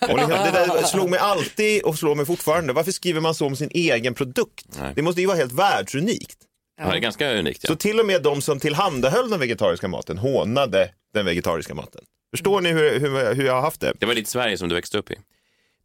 och 0.00 0.16
liksom, 0.18 0.28
det 0.28 0.50
där 0.52 0.82
slog 0.82 1.10
mig 1.10 1.18
alltid 1.18 1.82
och 1.82 1.98
slår 1.98 2.14
mig 2.14 2.26
fortfarande. 2.26 2.72
Varför 2.72 2.92
skriver 2.92 3.20
man 3.20 3.34
så 3.34 3.46
om 3.46 3.56
sin 3.56 3.70
egen 3.74 4.14
produkt? 4.14 4.66
Nej. 4.80 4.92
Det 4.96 5.02
måste 5.02 5.20
ju 5.20 5.26
vara 5.26 5.36
helt 5.36 5.52
världsunikt. 5.52 6.38
Ja, 6.78 6.90
det 6.90 6.96
är 6.96 7.00
ganska 7.00 7.34
unikt. 7.34 7.60
Ja. 7.62 7.68
Så 7.68 7.76
till 7.76 8.00
och 8.00 8.06
med 8.06 8.22
de 8.22 8.42
som 8.42 8.60
tillhandahöll 8.60 9.30
den 9.30 9.40
vegetariska 9.40 9.88
maten 9.88 10.18
hånade 10.18 10.90
den 11.14 11.26
vegetariska 11.26 11.74
maten. 11.74 12.00
Förstår 12.30 12.60
ni 12.60 12.72
hur, 12.72 13.00
hur, 13.00 13.34
hur 13.34 13.46
jag 13.46 13.54
har 13.54 13.60
haft 13.60 13.80
det? 13.80 13.92
Det 13.98 14.06
var 14.06 14.14
ditt 14.14 14.28
Sverige 14.28 14.58
som 14.58 14.68
du 14.68 14.74
växte 14.74 14.98
upp 14.98 15.10
i. 15.10 15.16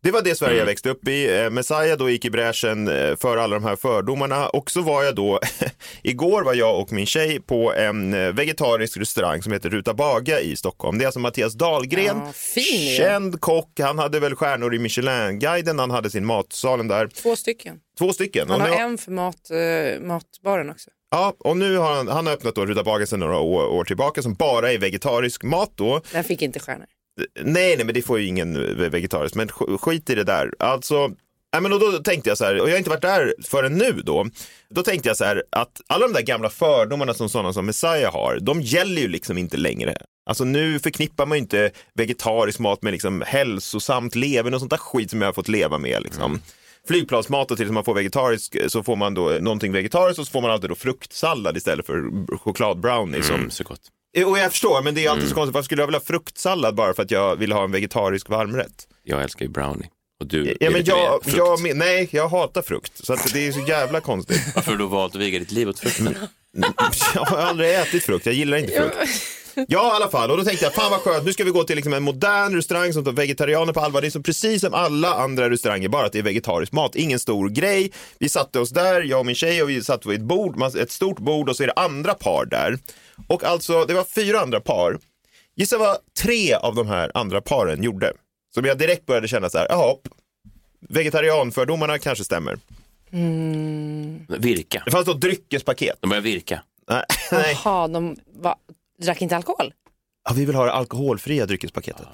Det 0.03 0.11
var 0.11 0.21
det 0.21 0.35
Sverige 0.35 0.57
jag 0.57 0.65
växte 0.65 0.89
upp 0.89 1.07
i. 1.07 1.39
Eh, 1.39 1.49
Messiah 1.49 1.97
då 1.97 2.09
gick 2.09 2.25
i 2.25 2.29
bräschen 2.29 2.87
eh, 2.87 3.15
för 3.15 3.37
alla 3.37 3.55
de 3.55 3.63
här 3.63 3.75
fördomarna 3.75 4.49
och 4.49 4.71
så 4.71 4.81
var 4.81 5.03
jag 5.03 5.15
då, 5.15 5.39
igår 6.03 6.43
var 6.43 6.53
jag 6.53 6.79
och 6.79 6.91
min 6.91 7.05
tjej 7.05 7.39
på 7.41 7.73
en 7.73 8.13
eh, 8.13 8.31
vegetarisk 8.31 8.97
restaurang 8.97 9.43
som 9.43 9.53
heter 9.53 9.69
Ruta 9.69 9.93
Baga 9.93 10.39
i 10.39 10.55
Stockholm. 10.55 10.97
Det 10.97 11.03
är 11.03 11.05
alltså 11.05 11.19
Mattias 11.19 11.53
Dahlgren, 11.53 12.17
Ja, 12.25 12.31
fin 12.33 12.97
känd 12.97 13.41
kock. 13.41 13.79
Han 13.79 13.99
hade 13.99 14.19
väl 14.19 14.35
stjärnor 14.35 14.75
i 14.75 14.79
Michelin-guiden, 14.79 15.79
han 15.79 15.91
hade 15.91 16.09
sin 16.09 16.25
matsalen 16.25 16.87
där. 16.87 17.07
Två 17.07 17.35
stycken. 17.35 17.79
Två 18.01 18.13
stycken. 18.13 18.49
Han 18.49 18.61
har 18.61 18.69
nu- 18.69 18.75
en 18.75 18.97
för 18.97 19.11
mat, 19.11 19.49
eh, 19.51 20.01
matbaren 20.07 20.69
också. 20.69 20.89
Ja, 21.11 21.33
och 21.39 21.57
nu 21.57 21.77
har 21.77 21.93
han, 21.95 22.07
han 22.07 22.25
har 22.27 22.33
öppnat 22.33 22.55
då 22.55 22.65
Ruta 22.65 22.83
Baga 22.83 23.05
sedan 23.05 23.19
några 23.19 23.37
år, 23.39 23.67
år 23.67 23.83
tillbaka 23.83 24.21
som 24.21 24.33
bara 24.33 24.71
är 24.71 24.77
vegetarisk 24.77 25.43
mat 25.43 25.71
då. 25.75 26.01
Den 26.11 26.23
fick 26.23 26.41
inte 26.41 26.59
stjärnor. 26.59 26.85
Nej, 27.41 27.75
nej, 27.75 27.85
men 27.85 27.95
det 27.95 28.01
får 28.01 28.19
ju 28.19 28.27
ingen 28.27 28.53
vegetarisk, 28.91 29.35
men 29.35 29.49
sk- 29.49 29.77
skit 29.77 30.09
i 30.09 30.15
det 30.15 30.23
där. 30.23 30.51
Alltså, 30.59 31.07
nej, 31.53 31.61
men 31.61 31.71
då 31.71 31.91
tänkte 31.91 32.29
jag 32.29 32.37
så 32.37 32.45
här, 32.45 32.61
och 32.61 32.67
jag 32.69 32.73
har 32.73 32.77
inte 32.77 32.89
varit 32.89 33.01
där 33.01 33.33
förrän 33.43 33.73
nu 33.77 33.91
då, 33.91 34.25
då 34.69 34.83
tänkte 34.83 35.09
jag 35.09 35.17
så 35.17 35.23
här 35.25 35.43
att 35.49 35.81
alla 35.87 36.07
de 36.07 36.13
där 36.13 36.21
gamla 36.21 36.49
fördomarna 36.49 37.13
som 37.13 37.29
sådana 37.29 37.53
som 37.53 37.65
Messiah 37.65 38.13
har, 38.13 38.39
de 38.41 38.61
gäller 38.61 39.01
ju 39.01 39.07
liksom 39.07 39.37
inte 39.37 39.57
längre. 39.57 39.95
Alltså 40.25 40.43
nu 40.43 40.79
förknippar 40.79 41.25
man 41.25 41.37
ju 41.37 41.41
inte 41.41 41.71
vegetarisk 41.93 42.59
mat 42.59 42.81
med 42.81 42.91
liksom 42.91 43.23
hälsosamt 43.27 44.15
leverne 44.15 44.55
och 44.55 44.61
sånt 44.61 44.69
där 44.71 44.77
skit 44.77 45.09
som 45.09 45.21
jag 45.21 45.27
har 45.27 45.33
fått 45.33 45.47
leva 45.47 45.77
med 45.77 46.03
liksom. 46.03 46.41
Flygplansmat 46.87 47.51
och 47.51 47.57
till 47.57 47.65
som 47.65 47.73
man 47.73 47.83
får 47.83 47.93
vegetarisk 47.93 48.57
så 48.67 48.83
får 48.83 48.95
man 48.95 49.13
då 49.13 49.29
någonting 49.41 49.71
vegetariskt 49.71 50.19
och 50.19 50.25
så 50.27 50.31
får 50.31 50.41
man 50.41 50.51
alltid 50.51 50.69
då 50.69 50.75
fruktsallad 50.75 51.57
istället 51.57 51.85
för 51.85 52.03
chokladbrownie. 52.37 53.23
Som... 53.23 53.35
Mm, 53.35 53.49
så 53.49 53.63
gott. 53.63 53.81
Eh, 54.17 54.27
Och 54.29 54.37
jag 54.37 54.51
förstår, 54.51 54.81
men 54.81 54.95
det 54.95 55.05
är 55.05 55.09
alltid 55.09 55.29
så 55.29 55.35
konstigt. 55.35 55.53
Varför 55.53 55.65
skulle 55.65 55.81
jag 55.81 55.87
vilja 55.87 55.99
ha 55.99 56.05
fruktsallad 56.05 56.75
bara 56.75 56.93
för 56.93 57.03
att 57.03 57.11
jag 57.11 57.35
vill 57.35 57.51
ha 57.51 57.63
en 57.63 57.71
vegetarisk 57.71 58.29
varmrätt? 58.29 58.87
Jag 59.03 59.21
älskar 59.23 59.45
ju 59.45 59.51
brownie. 59.51 59.89
Och 60.21 60.27
du 60.27 60.57
Ja, 60.59 60.69
men 60.71 60.83
jag, 60.85 61.23
frukt. 61.23 61.37
jag, 61.37 61.75
nej, 61.75 62.07
jag 62.11 62.27
hatar 62.27 62.61
frukt. 62.61 63.05
Så 63.05 63.15
det 63.33 63.47
är 63.47 63.51
så 63.51 63.59
jävla 63.67 63.99
konstigt. 64.01 64.41
Varför 64.55 64.71
har 64.71 64.77
du 64.77 64.85
valt 64.87 65.15
att 65.15 65.21
viga 65.21 65.39
ditt 65.39 65.51
liv 65.51 65.69
åt 65.69 65.79
frukten? 65.79 66.15
Jag 67.15 67.25
har 67.25 67.37
aldrig 67.37 67.75
ätit 67.75 68.03
frukt, 68.03 68.25
jag 68.25 68.35
gillar 68.35 68.57
inte 68.57 68.71
frukt. 68.73 68.97
Ja, 69.67 69.93
i 69.93 69.95
alla 69.95 70.09
fall. 70.09 70.31
Och 70.31 70.37
då 70.37 70.43
tänkte 70.43 70.65
jag, 70.65 70.73
fan 70.73 70.91
vad 70.91 70.99
skönt, 70.99 71.25
nu 71.25 71.33
ska 71.33 71.43
vi 71.43 71.51
gå 71.51 71.63
till 71.63 71.75
liksom 71.75 71.93
en 71.93 72.03
modern 72.03 72.55
restaurang 72.55 72.93
som 72.93 73.03
tar 73.05 73.11
vegetarianer 73.11 73.73
på 73.73 73.79
allvar. 73.79 74.01
Det 74.01 74.07
är 74.07 74.11
så 74.11 74.21
precis 74.21 74.61
som 74.61 74.73
alla 74.73 75.13
andra 75.13 75.49
restauranger, 75.49 75.89
bara 75.89 76.05
att 76.05 76.11
det 76.11 76.19
är 76.19 76.23
vegetarisk 76.23 76.71
mat. 76.71 76.95
Ingen 76.95 77.19
stor 77.19 77.49
grej. 77.49 77.91
Vi 78.19 78.29
satte 78.29 78.59
oss 78.59 78.69
där, 78.69 79.01
jag 79.01 79.19
och 79.19 79.25
min 79.25 79.35
tjej, 79.35 79.63
och 79.63 79.69
vi 79.69 79.83
satt 79.83 80.05
vid 80.05 80.19
ett 80.19 80.25
bord, 80.25 80.75
ett 80.75 80.91
stort 80.91 81.19
bord 81.19 81.49
och 81.49 81.55
så 81.55 81.63
är 81.63 81.67
det 81.67 81.73
andra 81.73 82.13
par 82.13 82.45
där. 82.45 82.77
Och 83.27 83.43
alltså, 83.43 83.85
det 83.85 83.93
var 83.93 84.03
fyra 84.03 84.39
andra 84.39 84.59
par. 84.59 84.99
Gissa 85.55 85.77
vad 85.77 85.97
tre 86.21 86.53
av 86.53 86.75
de 86.75 86.87
här 86.87 87.11
andra 87.13 87.41
paren 87.41 87.83
gjorde. 87.83 88.13
Som 88.53 88.65
jag 88.65 88.77
direkt 88.77 89.05
började 89.05 89.27
känna 89.27 89.49
så 89.49 89.57
här, 89.57 89.67
jaha, 89.69 89.95
vegetarianfördomarna 90.89 91.99
kanske 91.99 92.23
stämmer. 92.23 92.57
Virka. 94.39 94.81
Det 94.85 94.91
fanns 94.91 95.05
då 95.05 95.13
dryckespaket. 95.13 95.97
De 95.99 96.09
börjar 96.09 96.21
virka. 96.21 96.61
Nej. 96.89 97.03
Jaha, 97.63 97.87
de 97.87 98.15
va, 98.41 98.55
drack 99.03 99.21
inte 99.21 99.35
alkohol? 99.35 99.73
Ja, 100.29 100.33
vi 100.35 100.45
vill 100.45 100.55
ha 100.55 100.65
det 100.65 100.71
alkoholfria 100.71 101.45
dryckespaketet. 101.45 102.07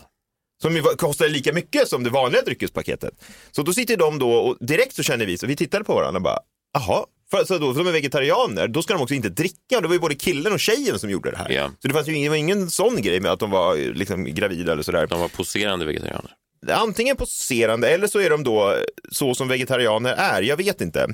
Som 0.62 0.75
ju 0.75 0.81
var- 0.81 0.93
kostar 0.95 1.29
lika 1.29 1.53
mycket 1.53 1.88
som 1.88 2.03
det 2.03 2.10
vanliga 2.10 2.41
dryckespaketet. 2.41 3.13
Så 3.51 3.63
då 3.63 3.73
sitter 3.73 3.97
de 3.97 4.19
då 4.19 4.31
och 4.31 4.57
direkt 4.60 4.93
så 4.95 5.03
känner 5.03 5.25
vi, 5.25 5.38
så 5.38 5.47
vi 5.47 5.55
tittade 5.55 5.83
på 5.83 5.93
varandra 5.95 6.17
och 6.17 6.23
bara, 6.23 6.39
jaha, 6.73 7.05
för, 7.31 7.43
så 7.45 7.57
då, 7.57 7.73
för 7.73 7.83
de 7.83 7.88
är 7.89 7.91
vegetarianer, 7.93 8.67
då 8.67 8.81
ska 8.81 8.93
de 8.93 9.01
också 9.03 9.15
inte 9.15 9.29
dricka. 9.29 9.81
Det 9.81 9.88
var 9.88 9.93
ju 9.93 9.99
både 9.99 10.15
killen 10.15 10.53
och 10.53 10.60
tjejen 10.60 10.99
som 10.99 11.10
gjorde 11.10 11.31
det 11.31 11.38
här. 11.38 11.49
Ja. 11.51 11.71
Så 11.81 11.88
det 11.88 11.93
fanns 11.93 12.07
ju 12.07 12.13
ingen, 12.13 12.23
det 12.23 12.29
var 12.29 12.36
ingen 12.38 12.69
sån 12.69 13.01
grej 13.01 13.19
med 13.19 13.31
att 13.31 13.39
de 13.39 13.51
var 13.51 13.75
liksom 13.93 14.25
gravida 14.25 14.71
eller 14.71 14.83
sådär. 14.83 15.07
De 15.07 15.19
var 15.19 15.27
poserande 15.27 15.86
vegetarianer. 15.86 16.31
Antingen 16.71 17.15
poserande 17.15 17.89
eller 17.89 18.07
så 18.07 18.19
är 18.19 18.29
de 18.29 18.43
då 18.43 18.75
så 19.11 19.35
som 19.35 19.47
vegetarianer 19.47 20.13
är, 20.13 20.41
jag 20.41 20.57
vet 20.57 20.81
inte 20.81 21.07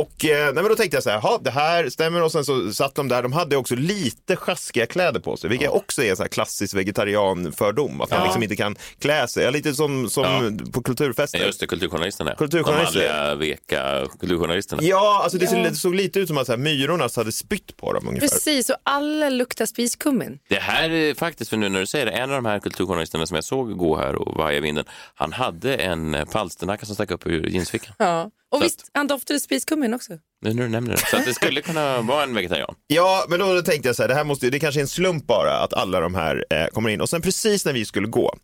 och 0.00 0.24
eh, 0.24 0.44
nej, 0.44 0.54
men 0.54 0.64
då 0.68 0.74
tänkte 0.76 0.96
jag 0.96 1.04
så 1.04 1.10
här, 1.10 1.20
"Jaha, 1.22 1.38
det 1.42 1.50
här 1.50 1.88
stämmer 1.90 2.22
och 2.22 2.32
sen 2.32 2.44
så 2.44 2.72
satt 2.72 2.94
de 2.94 3.08
där, 3.08 3.22
de 3.22 3.32
hade 3.32 3.56
också 3.56 3.74
lite 3.74 4.36
sjaskiga 4.36 4.86
kläder 4.86 5.20
på 5.20 5.36
sig, 5.36 5.50
vilket 5.50 5.70
också 5.70 6.02
är 6.02 6.10
en 6.10 6.16
så 6.16 6.22
här 6.22 6.28
klassisk 6.28 6.74
vegetarianfördom, 6.74 8.00
att 8.00 8.10
man 8.10 8.18
Ja. 8.18 8.24
liksom 8.24 8.42
inte 8.42 8.56
kan 8.56 8.76
klä 8.98 9.28
sig, 9.28 9.44
Ja, 9.44 9.50
lite 9.50 9.74
som, 9.74 10.10
som 10.10 10.58
på 10.72 10.82
kulturfester. 10.82 11.38
Just 11.38 11.60
det, 11.60 11.66
kulturjournalisterna. 11.66 12.34
Kulturjournalister. 12.34 13.00
De 13.00 13.08
manliga, 13.08 13.34
veka 13.34 14.06
kulturjournalisterna. 14.20 14.82
Ja, 14.82 15.20
alltså 15.22 15.38
det 15.38 15.44
Ja. 15.44 15.64
såg- 15.64 15.76
såg 15.76 15.94
lite 15.94 16.20
ut 16.20 16.28
som 16.28 16.38
att 16.38 16.46
så 16.46 16.52
här, 16.52 16.58
myrorna 16.58 17.08
hade 17.16 17.32
spytt 17.32 17.76
på 17.76 17.92
dem 17.92 18.08
ungefär. 18.08 18.28
Precis, 18.28 18.70
och 18.70 18.76
alla 18.82 19.28
luktar 19.28 19.66
spiskummin. 19.66 20.38
Det 20.48 20.58
här 20.58 20.90
är 20.90 21.14
faktiskt, 21.14 21.50
för 21.50 21.56
nu 21.56 21.68
när 21.68 21.80
du 21.80 21.86
säger 21.86 22.06
det, 22.06 22.12
en 22.12 22.30
av 22.30 22.42
de 22.42 22.44
här 22.44 22.58
kulturjournalisterna 22.58 23.26
som 23.26 23.34
jag 23.34 23.44
såg 23.44 23.76
gå 23.78 23.96
här 23.96 24.14
och 24.14 24.34
vaja 24.36 24.56
i 24.58 24.60
vinden, 24.60 24.84
han 25.14 25.32
hade 25.32 25.74
en 25.76 26.16
palsternacka 26.32 26.86
som 26.86 26.94
stack 26.94 27.10
upp 27.10 27.26
ur 27.26 27.48
jeansfickan. 27.48 27.94
Ja. 27.98 28.30
Och 28.54 28.60
Så 28.60 28.64
visst, 28.64 28.90
han 28.94 29.06
doftade 29.06 29.40
spiskummin 29.40 29.94
också. 29.94 30.12
Nu 30.42 30.54
när 30.54 30.62
du 30.62 30.68
nämner 30.68 30.90
det. 30.92 30.98
Så 30.98 31.16
att 31.16 31.24
det 31.24 31.34
skulle 31.34 31.60
kunna 31.60 32.00
vara 32.00 32.22
en 32.22 32.34
vegetarian. 32.34 32.74
Ja, 32.86 33.24
men 33.28 33.38
då 33.40 33.62
tänkte 33.62 33.88
jag 33.88 33.96
så 33.96 34.02
här, 34.02 34.08
det 34.08 34.14
här 34.14 34.24
måste 34.24 34.50
det 34.50 34.58
kanske 34.60 34.80
är 34.80 34.82
en 34.82 34.88
slump 34.88 35.26
bara 35.26 35.58
att 35.58 35.72
alla 35.72 36.00
de 36.00 36.14
här 36.14 36.44
eh, 36.50 36.66
kommer 36.66 36.90
in. 36.90 37.00
Och 37.00 37.08
sen 37.08 37.22
precis 37.22 37.64
när 37.64 37.72
vi 37.72 37.84
skulle 37.84 38.08
gå 38.08 38.36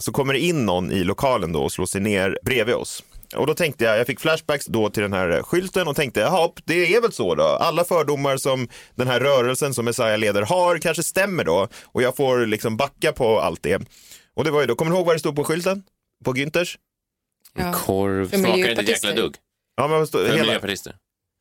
så 0.00 0.12
kommer 0.12 0.32
det 0.32 0.40
in 0.40 0.66
någon 0.66 0.92
i 0.92 1.04
lokalen 1.04 1.52
då 1.52 1.62
och 1.62 1.72
slår 1.72 1.86
sig 1.86 2.00
ner 2.00 2.38
bredvid 2.44 2.74
oss. 2.74 3.04
Och 3.36 3.46
då 3.46 3.54
tänkte 3.54 3.84
jag, 3.84 3.98
jag 3.98 4.06
fick 4.06 4.20
flashbacks 4.20 4.66
då 4.66 4.90
till 4.90 5.02
den 5.02 5.12
här 5.12 5.42
skylten 5.42 5.88
och 5.88 5.96
tänkte, 5.96 6.20
jaha, 6.20 6.50
det 6.64 6.94
är 6.94 7.00
väl 7.00 7.12
så 7.12 7.34
då. 7.34 7.42
Alla 7.42 7.84
fördomar 7.84 8.36
som 8.36 8.68
den 8.94 9.06
här 9.08 9.20
rörelsen 9.20 9.74
som 9.74 9.84
Messiah 9.84 10.18
leder 10.18 10.42
har 10.42 10.78
kanske 10.78 11.02
stämmer 11.02 11.44
då. 11.44 11.68
Och 11.84 12.02
jag 12.02 12.16
får 12.16 12.46
liksom 12.46 12.76
backa 12.76 13.12
på 13.12 13.40
allt 13.40 13.62
det. 13.62 13.82
Och 14.36 14.44
det 14.44 14.50
var 14.50 14.60
ju 14.60 14.66
då, 14.66 14.74
kommer 14.74 14.90
du 14.90 14.96
ihåg 14.96 15.06
vad 15.06 15.14
det 15.14 15.20
stod 15.20 15.36
på 15.36 15.44
skylten? 15.44 15.82
På 16.24 16.32
Günthers? 16.34 16.76
En 17.58 17.72
korv 17.72 18.30
För 18.30 18.38
smakar 18.38 18.54
inte 18.56 18.60
ett 18.70 18.76
miljöpartister. 18.76 19.08
jäkla 19.08 19.22
dugg. 19.22 19.34
Ja, 19.76 19.88
men 19.88 19.98
vad 19.98 20.08
står- 20.08 20.18
För 20.18 20.26
hela- 20.30 20.42
miljöpartister. 20.42 20.94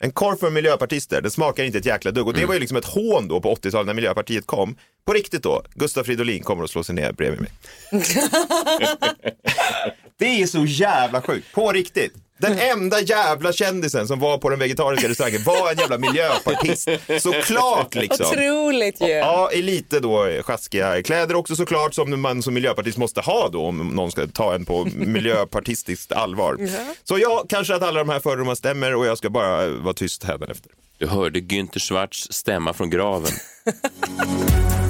En 0.03 0.11
korv 0.11 0.35
för 0.37 0.49
miljöpartister, 0.49 1.21
det 1.21 1.29
smakar 1.29 1.63
inte 1.63 1.77
ett 1.77 1.85
jäkla 1.85 2.11
dugg. 2.11 2.27
Och 2.27 2.33
det 2.33 2.45
var 2.45 2.53
ju 2.53 2.59
liksom 2.59 2.77
ett 2.77 2.85
hån 2.85 3.27
då 3.27 3.41
på 3.41 3.51
80-talet 3.55 3.87
när 3.87 3.93
Miljöpartiet 3.93 4.45
kom. 4.47 4.77
På 5.05 5.13
riktigt 5.13 5.43
då, 5.43 5.63
Gustav 5.75 6.03
Fridolin 6.03 6.43
kommer 6.43 6.63
att 6.63 6.69
slå 6.69 6.83
sig 6.83 6.95
ner 6.95 7.11
bredvid 7.11 7.41
mig. 7.41 7.51
det 10.19 10.41
är 10.41 10.45
så 10.47 10.65
jävla 10.65 11.21
sjukt, 11.21 11.53
på 11.53 11.71
riktigt. 11.71 12.13
Den 12.37 12.59
enda 12.59 13.01
jävla 13.01 13.53
kändisen 13.53 14.07
som 14.07 14.19
var 14.19 14.37
på 14.37 14.49
den 14.49 14.59
vegetariska 14.59 15.09
restaurangen 15.09 15.43
var 15.43 15.71
en 15.71 15.77
jävla 15.77 15.97
miljöpartist. 15.97 16.89
Såklart 17.19 17.95
liksom. 17.95 18.25
Otroligt 18.25 19.01
ju. 19.01 19.07
Ja, 19.07 19.51
i 19.51 19.61
lite 19.61 19.99
då 19.99 20.41
sjaskiga 20.43 21.03
kläder 21.03 21.35
också 21.35 21.55
såklart 21.55 21.93
som 21.93 22.21
man 22.21 22.43
som 22.43 22.53
miljöpartist 22.53 22.97
måste 22.97 23.21
ha 23.21 23.49
då 23.49 23.65
om 23.65 23.87
någon 23.87 24.11
ska 24.11 24.27
ta 24.27 24.55
en 24.55 24.65
på 24.65 24.87
miljöpartistiskt 24.95 26.11
allvar. 26.11 26.57
Så 27.03 27.17
ja, 27.17 27.45
kanske 27.49 27.75
att 27.75 27.83
alla 27.83 27.99
de 27.99 28.09
här 28.09 28.19
fördomarna 28.19 28.55
stämmer 28.55 28.95
och 28.95 29.05
jag 29.05 29.17
ska 29.17 29.29
bara 29.29 29.69
vara 29.69 29.93
tyst 29.93 30.23
hädanefter. 30.23 30.71
Du 30.97 31.07
hörde 31.07 31.39
Günther 31.39 31.79
Schwarz 31.79 32.27
stämma 32.31 32.73
från 32.73 32.89
graven. 32.89 33.31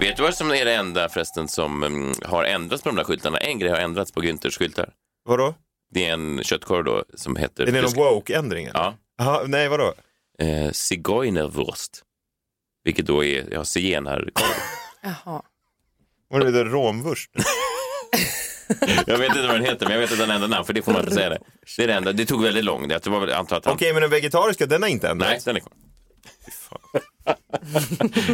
Vet 0.00 0.16
du 0.16 0.22
vad 0.22 0.34
som 0.34 0.50
är 0.50 0.64
det 0.64 0.74
enda 0.74 1.08
förresten 1.08 1.48
som 1.48 1.82
mm, 1.82 2.12
har 2.24 2.44
ändrats 2.44 2.82
på 2.82 2.88
de 2.88 2.96
där 2.96 3.04
skyltarna? 3.04 3.38
En 3.38 3.58
grej 3.58 3.70
har 3.70 3.78
ändrats 3.78 4.12
på 4.12 4.20
Günthers 4.20 4.58
skyltar. 4.58 4.92
Vadå? 5.24 5.54
Det 5.90 6.06
är 6.06 6.12
en 6.12 6.44
köttkorv 6.44 6.84
då 6.84 7.04
som 7.14 7.36
heter... 7.36 7.66
Är 7.66 7.72
det 7.72 7.82
någon 7.82 7.94
woke-ändring? 7.94 8.68
Ja. 8.74 8.94
Aha, 9.20 9.42
nej, 9.46 9.68
vadå? 9.68 9.94
Eh, 10.38 10.70
Zigeunerwurst. 10.72 12.02
Vilket 12.84 13.06
då 13.06 13.24
är 13.24 13.48
ja, 13.52 13.64
zigenarkorv. 13.64 14.46
Jaha. 15.02 15.42
Vad 16.28 16.42
är 16.42 16.52
det, 16.52 16.64
romvurst? 16.64 17.30
jag 19.06 19.18
vet 19.18 19.28
inte 19.28 19.46
vad 19.46 19.56
den 19.56 19.64
heter, 19.64 19.86
men 19.86 19.92
jag 19.92 20.00
vet 20.00 20.12
att 20.12 20.18
den 20.18 20.30
enda 20.30 20.46
namn, 20.46 20.64
för 20.64 20.72
det 20.72 20.82
får 20.82 20.92
man 20.92 21.00
inte 21.00 21.14
säga 21.14 21.28
det. 21.28 21.38
Det 21.76 21.82
är 21.82 21.86
det 21.86 21.94
enda. 21.94 22.12
Det 22.12 22.26
tog 22.26 22.42
väldigt 22.42 22.64
lång. 22.64 22.88
Det 22.88 23.06
var 23.06 23.20
väl, 23.20 23.32
antar 23.32 23.56
att 23.56 23.64
han... 23.64 23.74
Okej, 23.74 23.92
men 23.92 24.02
den 24.02 24.10
vegetariska, 24.10 24.66
den 24.66 24.82
har 24.82 24.88
inte 24.88 25.08
ändrats? 25.08 25.30
Nej, 25.30 25.40
den 25.44 25.56
är 25.56 25.60
kvar. 25.60 25.72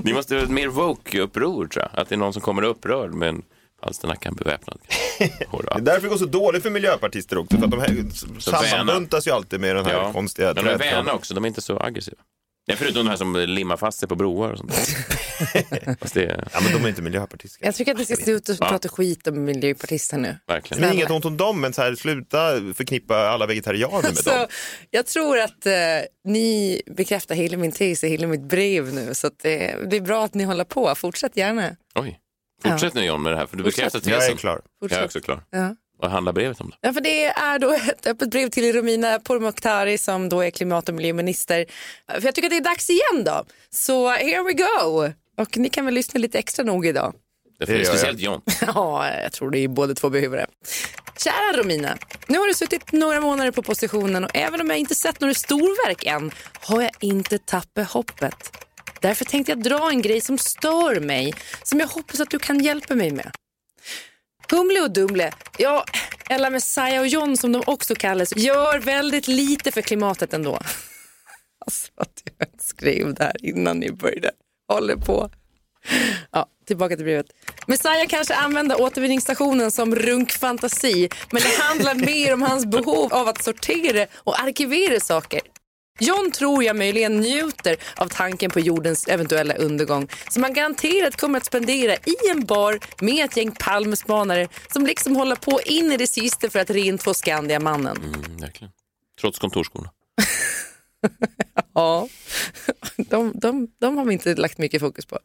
Ni 0.03 0.13
måste 0.13 0.35
ha 0.35 0.43
ett 0.43 0.51
mer 0.51 0.69
woke-uppror, 0.69 1.67
tror 1.69 1.89
jag. 1.93 2.01
Att 2.01 2.09
det 2.09 2.15
är 2.15 2.17
någon 2.17 2.33
som 2.33 2.43
kommer 2.43 2.63
upprörd 2.63 3.15
med 3.15 3.29
en 3.29 3.43
palsternackan 3.83 4.35
beväpnad. 4.35 4.79
Det 5.19 5.25
är 5.75 5.81
därför 5.81 6.03
det 6.03 6.09
går 6.09 6.17
så 6.17 6.27
dåligt 6.27 6.63
för 6.63 6.71
miljöpartister 6.71 7.39
också, 7.39 7.57
för 7.57 7.65
att 7.65 7.71
de 7.71 7.81
här 7.81 8.41
sammanbuntas 8.41 9.27
ju 9.27 9.31
alltid 9.31 9.61
med 9.61 9.77
den 9.77 9.85
här 9.87 9.93
Ja. 9.93 10.13
konstiga 10.13 10.53
Men 10.55 10.65
de 10.65 10.71
är 10.71 10.79
väna 10.79 11.13
också, 11.13 11.35
de 11.35 11.45
är 11.45 11.49
inte 11.49 11.63
så 11.63 11.79
aggressiva. 11.81 12.17
Ja, 12.67 12.75
förutom 12.79 13.05
de 13.05 13.11
här 13.11 13.17
som 13.17 13.37
limmar 13.37 13.77
fast 13.77 13.99
sig 13.99 14.09
på 14.09 14.17
broar 14.17 14.51
och 14.53 14.59
sånt. 14.59 14.73
Fast 16.01 16.15
det... 16.15 16.45
Ja, 16.53 16.61
men 16.61 16.73
de 16.73 16.85
är 16.85 16.89
inte 16.89 17.03
miljöpartister. 17.03 17.67
Jag 17.67 17.75
tycker 17.75 17.93
att 17.93 17.99
ni 17.99 18.05
ska 18.05 18.17
sluta 18.17 18.53
Ja. 18.61 18.69
prata 18.69 18.89
skit 18.89 19.27
om 19.27 19.45
miljöpartister 19.45 20.19
nu. 20.19 20.37
Verkligen. 20.47 20.81
Men 20.81 20.93
inget 20.93 21.11
ont 21.11 21.25
om 21.25 21.37
dem, 21.37 21.61
men 21.61 21.73
så 21.73 21.83
här, 21.83 21.95
sluta 21.95 22.39
förknippa 22.75 23.17
alla 23.17 23.47
vegetarianer 23.47 23.97
med 23.97 24.07
Alltså, 24.07 24.31
dem. 24.31 24.47
jag 24.91 25.07
tror 25.07 25.39
att 25.39 25.67
eh, 25.67 25.73
ni 26.25 26.81
bekräftar 26.97 27.35
hela 27.35 27.57
min 27.57 27.73
tes 27.73 28.03
och 28.03 28.09
hela 28.09 28.27
mitt 28.27 28.43
brev 28.49 28.95
nu. 28.95 29.15
Så 29.15 29.27
att 29.27 29.39
det, 29.39 29.77
det 29.91 29.97
är 29.97 30.01
bra 30.01 30.25
att 30.25 30.35
ni 30.35 30.45
håller 30.45 30.65
på. 30.65 30.95
Fortsätt 30.95 31.37
gärna. 31.37 31.77
Oj. 31.95 32.21
Fortsätt 32.65 32.95
nu 32.95 33.05
John 33.05 33.23
med 33.23 33.33
det 33.33 33.37
här, 33.37 33.47
för 33.47 33.57
du 33.57 33.63
Fortsätt. 33.65 33.77
bekräftar 33.77 33.99
tesen. 34.01 34.13
Jag 34.13 34.31
är 34.33 34.37
klar. 34.37 34.61
Jag 34.81 34.93
är 34.93 35.05
också 35.05 35.21
klar. 35.21 35.45
Ja. 35.51 35.77
Vad 36.05 36.11
handlar 36.11 36.33
brevet 36.33 36.61
om 36.61 36.71
då? 36.71 36.77
Ja, 36.81 36.93
för 36.93 37.01
det 37.01 37.25
är 37.25 37.59
då 37.59 37.73
ett 37.73 38.07
öppet 38.07 38.31
brev 38.31 38.49
till 38.49 38.73
Romina 38.73 39.19
Pourmokhtari 39.19 39.99
som 39.99 40.29
då 40.29 40.41
är 40.41 40.51
klimat 40.51 40.89
och 40.89 40.95
miljöminister. 40.95 41.67
För 42.09 42.25
jag 42.25 42.35
tycker 42.35 42.47
att 42.47 42.51
det 42.51 42.57
är 42.57 42.65
dags 42.65 42.91
igen 42.91 43.25
då. 43.25 43.45
Så 43.71 44.11
here 44.11 44.43
we 44.43 44.53
go. 44.53 45.13
Och 45.43 45.59
ni 45.59 45.69
kan 45.69 45.85
väl 45.85 45.95
lyssna 45.95 46.19
lite 46.19 46.39
extra 46.39 46.65
nog 46.65 46.87
idag. 46.87 47.15
Det 47.59 47.73
är 47.73 47.85
speciellt 47.85 48.21
John. 48.21 48.41
Ja, 48.75 49.11
jag 49.23 49.33
tror 49.33 49.51
det 49.51 49.59
är 49.59 49.69
båda 49.69 49.95
två 49.95 50.11
behöver 50.11 50.37
det. 50.37 50.47
Kära 51.19 51.63
Romina, 51.63 51.99
nu 52.27 52.39
har 52.39 52.47
du 52.47 52.55
suttit 52.55 52.93
några 52.93 53.21
månader 53.21 53.51
på 53.51 53.63
positionen 53.63 54.25
och 54.25 54.31
även 54.35 54.61
om 54.61 54.71
jag 54.71 54.79
inte 54.79 54.95
sett 54.95 55.21
några 55.21 55.35
storverk 55.35 56.07
än 56.07 56.31
har 56.61 56.83
jag 56.83 56.91
inte 57.01 57.39
tappat 57.39 57.91
hoppet. 57.91 58.57
Därför 59.01 59.25
tänkte 59.25 59.53
jag 59.53 59.63
dra 59.63 59.91
en 59.91 60.03
grej 60.03 60.21
som 60.21 60.39
stör 60.39 61.01
mig, 61.01 61.35
som 61.63 61.81
jag 61.81 61.87
hoppas 61.87 62.21
att 62.21 62.31
du 62.31 62.39
kan 62.39 62.65
hjälpa 62.65 62.95
mig 62.95 63.11
med. 63.11 63.31
Humle 64.51 64.81
och 64.81 64.91
Dumle, 64.91 65.33
ja, 65.59 65.85
eller 66.31 66.51
Messiah 66.51 67.01
och 67.01 67.07
John 67.07 67.37
som 67.37 67.53
de 67.53 67.63
också 67.67 67.95
kallas, 67.95 68.37
gör 68.37 68.79
väldigt 68.79 69.29
lite 69.29 69.73
för 69.73 69.83
klimatet 69.83 70.35
ändå. 70.35 70.59
Alltså 71.67 71.93
att 71.97 72.23
jag 72.39 72.49
skrev 72.59 73.15
det 73.15 73.25
här 73.25 73.45
innan 73.45 73.79
ni 73.81 73.93
började. 73.93 74.31
Håller 74.69 74.97
på. 74.97 75.31
Ja, 76.31 76.47
tillbaka 76.67 76.97
till 76.97 77.05
brevet. 77.05 77.27
Messiah 77.67 78.07
kanske 78.09 78.35
använder 78.35 78.81
återvinningsstationen 78.81 79.71
som 79.71 79.95
runkfantasi, 79.95 81.09
men 81.33 81.43
det 81.43 81.63
handlar 81.63 81.95
mer 81.95 82.35
om 82.35 82.43
hans 82.43 82.67
behov 82.67 83.15
av 83.15 83.29
att 83.29 83.45
sortera 83.45 84.07
och 84.15 84.41
arkivera 84.41 85.01
saker. 85.01 85.41
John 85.99 86.31
tror 86.31 86.65
jag 86.65 86.77
möjligen 86.77 87.21
njuter 87.21 87.77
av 87.97 88.09
tanken 88.09 88.51
på 88.51 88.61
jordens 88.61 89.09
eventuella 89.09 89.55
undergång 89.55 90.09
som 90.31 90.43
han 90.43 90.53
garanterat 90.53 91.17
kommer 91.17 91.39
att 91.39 91.45
spendera 91.45 91.95
i 91.95 92.31
en 92.31 92.45
bar 92.45 92.79
med 93.05 93.25
ett 93.25 93.37
gäng 93.37 93.53
palmspanare 93.53 94.49
som 94.73 94.87
liksom 94.87 95.17
håller 95.17 95.37
på 95.37 95.61
in 95.65 95.93
i 95.93 95.97
det 95.97 96.07
sista 96.07 96.51
för 96.51 96.59
att 96.59 96.71
rentvå 96.71 97.15
Skandiamannen. 97.15 97.97
Mm, 97.97 98.37
verkligen. 98.37 98.73
Trots 99.21 99.39
kontorsskorna. 99.39 99.91
Ja, 101.75 102.09
de, 102.97 103.33
de, 103.35 103.69
de 103.81 103.97
har 103.97 104.05
vi 104.05 104.13
inte 104.13 104.35
lagt 104.35 104.59
mycket 104.59 104.81
fokus 104.81 105.07
på 105.07 105.19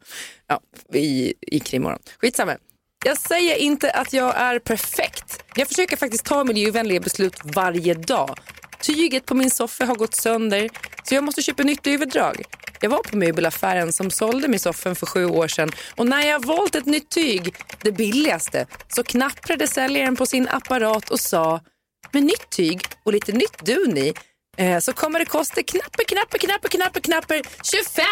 ja, 0.46 0.60
i, 0.92 1.34
i 1.40 1.60
Krimmorgon. 1.60 2.00
Skitsamma. 2.18 2.56
Jag 3.04 3.18
säger 3.18 3.56
inte 3.56 3.90
att 3.90 4.12
jag 4.12 4.36
är 4.36 4.58
perfekt. 4.58 5.44
Jag 5.54 5.68
försöker 5.68 5.96
faktiskt 5.96 6.24
ta 6.24 6.44
miljövänliga 6.44 7.00
beslut 7.00 7.40
varje 7.44 7.94
dag. 7.94 8.38
Tyget 8.82 9.26
på 9.26 9.34
min 9.34 9.50
soffa 9.50 9.84
har 9.84 9.94
gått 9.94 10.14
sönder 10.14 10.70
så 11.04 11.14
jag 11.14 11.24
måste 11.24 11.42
köpa 11.42 11.62
nytt 11.62 11.86
överdrag. 11.86 12.42
Jag 12.80 12.90
var 12.90 13.02
på 13.02 13.16
möbelaffären 13.16 13.92
som 13.92 14.10
sålde 14.10 14.48
mig 14.48 14.58
soffan 14.58 14.96
för 14.96 15.06
sju 15.06 15.24
år 15.26 15.48
sedan 15.48 15.70
och 15.96 16.06
när 16.06 16.22
jag 16.26 16.46
valt 16.46 16.74
ett 16.74 16.86
nytt 16.86 17.10
tyg, 17.10 17.54
det 17.82 17.92
billigaste, 17.92 18.66
så 18.88 19.02
knapprade 19.02 19.66
säljaren 19.66 20.16
på 20.16 20.26
sin 20.26 20.48
apparat 20.48 21.10
och 21.10 21.20
sa 21.20 21.60
med 22.12 22.22
nytt 22.22 22.50
tyg 22.50 22.80
och 23.04 23.12
lite 23.12 23.32
nytt 23.32 23.58
dun 23.64 23.98
i 23.98 24.14
eh, 24.56 24.78
så 24.78 24.92
kommer 24.92 25.18
det 25.18 25.24
kosta 25.24 25.62
knapper, 25.62 26.04
knapper, 26.04 26.38
knapper, 26.38 26.68
knapper, 26.68 27.00
knapper 27.00 27.42
25 27.62 28.04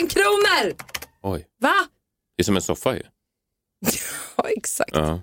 000 0.00 0.08
kronor! 0.10 0.74
Oj. 1.22 1.46
Va? 1.60 1.74
Det 2.36 2.42
är 2.42 2.44
som 2.44 2.56
en 2.56 2.62
soffa 2.62 2.94
ju. 2.94 3.02
Ja, 4.36 4.48
exakt. 4.48 4.90
Ja. 4.94 5.20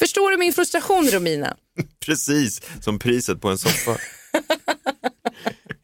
Förstår 0.00 0.30
du 0.30 0.36
min 0.36 0.52
frustration, 0.52 1.08
Romina? 1.10 1.56
Precis 2.06 2.62
som 2.80 2.98
priset 2.98 3.40
på 3.40 3.48
en 3.48 3.58
soffa. 3.58 3.96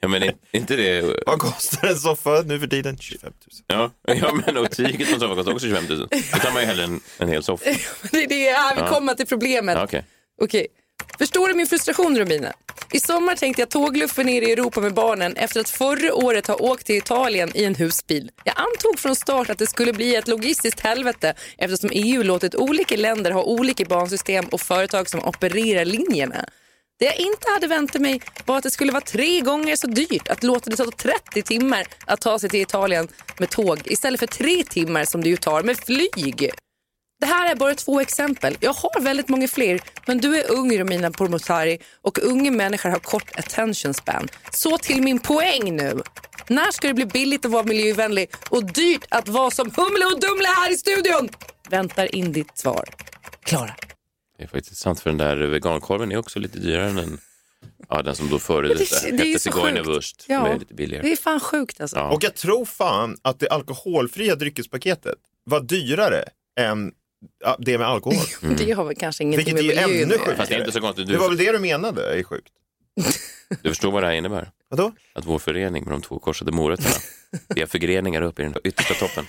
Ja, 0.01 0.09
men 0.09 0.23
inte 0.53 0.77
det... 0.77 1.17
Vad 1.27 1.39
kostar 1.39 1.89
en 1.89 1.97
soffa 1.99 2.43
nu 2.47 2.61
för 2.61 2.67
tiden? 2.67 2.99
25 2.99 3.33
000. 3.33 3.33
Ja, 3.67 4.15
ja 4.15 4.33
men 4.47 4.57
och 4.57 4.71
tyget 4.71 5.09
på 5.09 5.15
en 5.15 5.21
soffa 5.21 5.35
kostar 5.35 5.53
också 5.53 5.67
25 5.67 5.85
000. 5.89 5.99
Då 6.33 6.39
tar 6.39 6.53
man 6.53 6.63
ju 6.63 6.67
hellre 6.67 6.85
en, 6.85 7.01
en 7.19 7.29
hel 7.29 7.43
soffa. 7.43 7.65
Det 8.11 8.25
är 8.25 8.29
det 8.29 8.53
här 8.53 8.75
vi 8.75 8.81
Ja. 8.81 8.89
kommer 8.89 9.15
till 9.15 9.27
problemet. 9.27 9.75
Ja, 9.77 9.85
Okej. 9.85 10.05
Okej. 10.43 10.67
Förstår 11.19 11.49
du 11.49 11.55
min 11.55 11.67
frustration 11.67 12.19
Romina? 12.19 12.53
I 12.93 13.01
sommar 13.01 13.37
tänkte 13.37 13.63
jag 13.63 13.69
tågluffa 13.69 14.23
ner 14.23 14.43
i 14.43 14.53
Europa 14.53 14.81
med 14.81 14.95
barnen 14.95 15.37
efter 15.37 15.61
att 15.61 15.71
förra 15.71 16.15
året 16.15 16.47
ha 16.47 16.55
åkt 16.55 16.87
till 16.87 16.97
Italien 16.97 17.51
i 17.55 17.65
en 17.65 17.75
husbil. 17.75 18.31
Jag 18.45 18.55
antog 18.57 18.99
från 18.99 19.17
start 19.17 19.51
att 19.51 19.59
det 19.59 19.67
skulle 19.67 19.93
bli 19.93 20.17
ett 20.17 20.29
logistiskt 20.29 20.81
helvete 20.81 21.35
eftersom 21.59 21.91
EU 21.93 22.23
låtit 22.23 22.55
olika 22.55 22.97
länder 22.97 23.31
ha 23.31 23.43
olika 23.43 23.85
bansystem 23.85 24.45
och 24.45 24.61
företag 24.61 25.09
som 25.09 25.25
opererar 25.25 25.85
linjerna. 25.85 26.45
Det 26.99 27.05
jag 27.05 27.17
inte 27.17 27.51
hade 27.51 27.67
väntat 27.67 28.03
mig 28.03 28.21
var 28.45 28.57
att 28.57 28.63
det 28.63 28.71
skulle 28.71 28.93
vara 28.93 29.05
tre 29.05 29.41
gånger 29.41 29.77
så 29.77 29.87
dyrt 29.87 30.29
att 30.29 30.43
låta 30.43 30.71
det 30.71 30.77
ta 30.77 30.91
30 30.91 31.43
timmar 31.43 31.87
att 32.05 32.21
ta 32.21 32.39
sig 32.39 32.51
till 32.51 32.61
Italien 32.61 33.09
med 33.39 33.51
tåg 33.51 33.81
istället 33.85 34.21
för 34.21 34.27
tre 34.27 34.65
timmar 34.65 35.05
som 35.05 35.23
det 35.23 35.29
ju 35.29 35.37
tar 35.37 35.63
med 35.63 35.77
flyg. 35.77 36.51
Det 37.21 37.27
här 37.27 37.51
är 37.51 37.55
bara 37.57 37.75
två 37.75 38.01
exempel. 38.01 38.57
Jag 38.61 38.73
har 38.73 39.01
väldigt 39.01 39.29
många 39.29 39.49
fler, 39.49 39.81
men 40.07 40.19
du 40.19 40.37
är 40.41 40.51
ung 40.53 40.79
Romina 40.79 41.11
Pourmokhtari 41.11 41.79
och 42.03 42.19
unga 42.23 42.51
människor 42.51 42.91
har 42.91 42.99
kort 42.99 43.39
attention 43.39 43.95
span. 43.95 44.29
Så 44.53 44.79
till 44.79 45.03
min 45.03 45.19
poäng 45.21 45.77
nu. 45.77 46.01
När 46.49 46.71
ska 46.73 46.89
det 46.89 46.95
bli 46.95 47.07
billigt 47.07 47.45
att 47.45 47.51
vara 47.51 47.63
miljövänlig 47.63 48.31
och 48.51 48.65
dyrt 48.73 49.05
att 49.09 49.29
vara 49.29 49.51
som 49.51 49.71
Humle 49.77 50.05
och 50.07 50.21
Dumle 50.21 50.47
här 50.49 50.73
i 50.73 50.77
studion? 50.77 51.29
Väntar 51.71 52.15
in 52.15 52.33
ditt 52.33 52.59
svar. 52.59 52.85
Klara. 53.45 53.75
Det 54.39 54.45
är 54.45 54.49
faktiskt 54.49 54.77
sant, 54.81 55.01
för 55.01 55.11
den 55.11 55.19
där 55.19 55.37
vegankorven 55.37 56.13
är 56.13 56.17
också 56.17 56.39
lite 56.39 56.59
dyrare 56.59 56.89
än 56.89 56.97
den, 56.97 57.19
ja, 57.89 58.03
den 58.03 58.17
som 58.17 58.29
då 58.31 58.39
före 58.39 58.69
det- 58.69 58.75
det 58.75 59.25
hette 59.25 59.39
Zigeunerwurst. 59.39 60.17
sjukt. 60.21 60.25
Ja. 60.29 60.41
som 60.45 60.51
är 60.55 60.59
lite 60.59 60.75
billigare. 60.75 61.03
Det 61.03 61.13
är 61.13 61.17
fan 61.17 61.41
sjukt 61.41 61.81
alltså. 61.81 61.97
Ja. 61.97 62.11
Och 62.11 62.25
jag 62.25 62.35
tror 62.35 62.65
fan 62.65 63.17
att 63.23 63.39
det 63.41 63.49
alkoholfria 63.49 64.35
dryckespaketet 64.35 65.15
var 65.45 65.61
dyrare 65.61 66.25
än 66.61 66.93
ja, 67.45 67.57
det 67.59 67.79
med 67.79 67.87
alkohol. 67.87 68.25
Det 68.59 68.73
har 68.73 68.85
väl 68.85 68.97
kanske 68.97 69.23
ingenting 69.25 69.55
Vilket 69.55 69.77
med 69.77 69.79
är 69.79 69.87
miljön 69.89 70.03
ännu 70.11 70.15
att 70.15 70.27
göra. 70.27 70.37
Fast 70.37 70.49
det 70.49 70.55
är 70.55 70.59
inte 70.59 70.73
så 70.73 70.81
konstigt. 70.81 71.07
Du, 71.07 71.13
Det 71.13 71.19
var 71.19 71.29
väl 71.29 71.39
det 71.39 71.53
du 71.53 71.59
menade 71.59 72.19
är 72.19 72.23
sjukt? 72.23 72.49
du 73.63 73.69
förstår 73.69 73.91
vad 73.91 74.03
det 74.03 74.07
här 74.07 74.15
innebär? 74.15 74.51
Vadå? 74.69 74.93
Att 75.13 75.25
vår 75.27 75.39
förening 75.39 75.85
med 75.85 75.93
de 75.93 76.03
två 76.03 76.19
korsade 76.19 76.53
morötterna, 76.53 76.95
vi 77.55 77.61
har 77.61 77.67
förgreningar 77.67 78.23
upp 78.23 78.39
i 78.41 78.43
den 78.43 78.55
yttersta 78.65 78.95
toppen. 78.95 79.25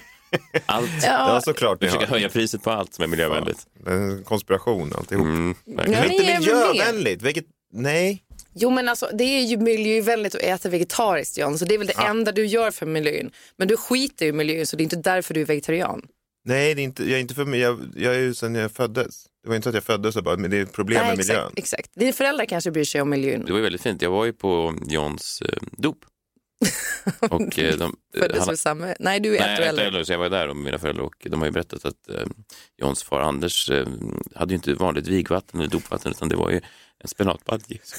Allt. 0.66 0.90
Ja. 1.04 1.34
Ja, 1.34 1.42
såklart 1.42 1.84
Vi 1.84 1.88
försöker 1.88 2.08
höja 2.08 2.30
priset 2.30 2.64
på 2.64 2.72
allt 2.72 2.94
som 2.94 3.04
är 3.04 3.08
miljövänligt. 3.08 3.68
En 3.88 4.24
konspiration 4.24 4.94
alltihop. 4.98 5.26
Mm, 5.26 5.56
Ja, 5.66 5.76
verkligen. 5.76 6.12
Inte 6.12 6.24
är 6.24 6.40
väl 6.40 6.70
miljövänligt, 6.72 7.22
vilket, 7.22 7.46
nej. 7.74 8.24
Jo 8.54 8.70
men 8.70 8.90
alltså 8.90 9.10
det 9.14 9.24
är 9.24 9.42
ju 9.42 9.58
miljövänligt 9.58 10.36
att 10.36 10.42
äta 10.42 10.70
vegetariskt 10.70 11.38
John, 11.38 11.58
så 11.58 11.66
det 11.66 11.74
är 11.74 11.78
väl 11.78 11.88
det 11.88 11.94
enda 11.94 12.32
du 12.32 12.46
gör 12.46 12.72
för 12.72 12.86
miljön. 12.86 13.32
Men 13.58 13.68
du 13.68 13.78
skiter 13.78 14.26
i 14.26 14.32
miljön 14.32 14.68
så 14.68 14.76
det 14.76 14.82
är 14.82 14.84
inte 14.84 14.96
därför 14.96 15.34
du 15.34 15.42
är 15.42 15.46
vegetarian. 15.46 16.02
Nej, 16.48 16.76
det 16.76 16.82
är 16.82 16.84
inte, 16.84 17.04
jag 17.04 17.12
är 17.12 17.20
inte 17.22 17.34
för 17.36 17.46
mig. 17.46 17.60
Jag, 17.60 17.80
jag 17.96 18.16
är 18.16 18.20
ju 18.20 18.34
sen 18.34 18.56
jag 18.56 18.72
föddes. 18.72 19.26
Det 19.44 19.50
var 19.50 19.56
inte 19.56 19.64
så 19.66 19.70
att 19.70 19.76
jag 19.76 19.84
föddes 19.84 20.16
och 20.16 20.24
bara, 20.24 20.38
men 20.38 20.52
det 20.52 20.58
är 20.58 20.66
problem 20.66 21.00
Nej, 21.00 21.08
med 21.08 21.18
miljön. 21.18 21.38
exakt, 21.38 21.58
exakt. 21.60 21.90
Dina 21.96 22.12
föräldrar 22.14 22.46
kanske 22.46 22.72
bryr 22.72 22.84
sig 22.84 23.02
om 23.02 23.10
miljön. 23.10 23.46
Det 23.46 23.52
var 23.52 23.58
ju 23.60 23.64
väldigt 23.64 23.82
fint. 23.82 24.02
Jag 24.02 24.12
var 24.12 24.26
ju 24.26 24.34
på 24.34 24.76
Johns 24.88 25.42
eh, 25.42 25.58
dop. 25.78 25.98
Och, 27.20 27.60
eh, 27.60 27.78
de, 27.78 27.96
Föddes 28.18 28.38
han- 28.40 28.48
väl 28.48 28.58
samma... 28.58 28.96
Nej 29.00 29.20
du 29.20 29.36
är 29.38 29.40
Nej, 29.40 29.54
ett 29.54 29.60
äldre. 29.70 29.86
äldre, 29.86 30.06
så 30.06 30.12
jag 30.14 30.20
var 30.20 30.30
där 30.30 30.48
och 30.48 30.56
mina 30.56 30.80
föräldrar 30.80 31.04
och 31.04 31.28
de 31.30 31.40
har 31.42 31.46
ju 31.48 31.52
berättat 31.52 31.86
att 31.86 32.10
eh, 32.10 32.28
Johns 32.78 33.04
far 33.04 33.22
Anders 33.22 33.70
eh, 33.70 33.88
hade 34.36 34.54
ju 34.54 34.56
inte 34.56 34.74
vanligt 34.74 35.08
vigvatten 35.08 35.60
eller 35.60 35.70
dopvatten 35.70 36.12
utan 36.12 36.30
det 36.30 36.36
var 36.36 36.50
ju 36.52 36.62
en 37.00 37.08
spenatbadji. 37.08 37.80
Så 37.84 37.96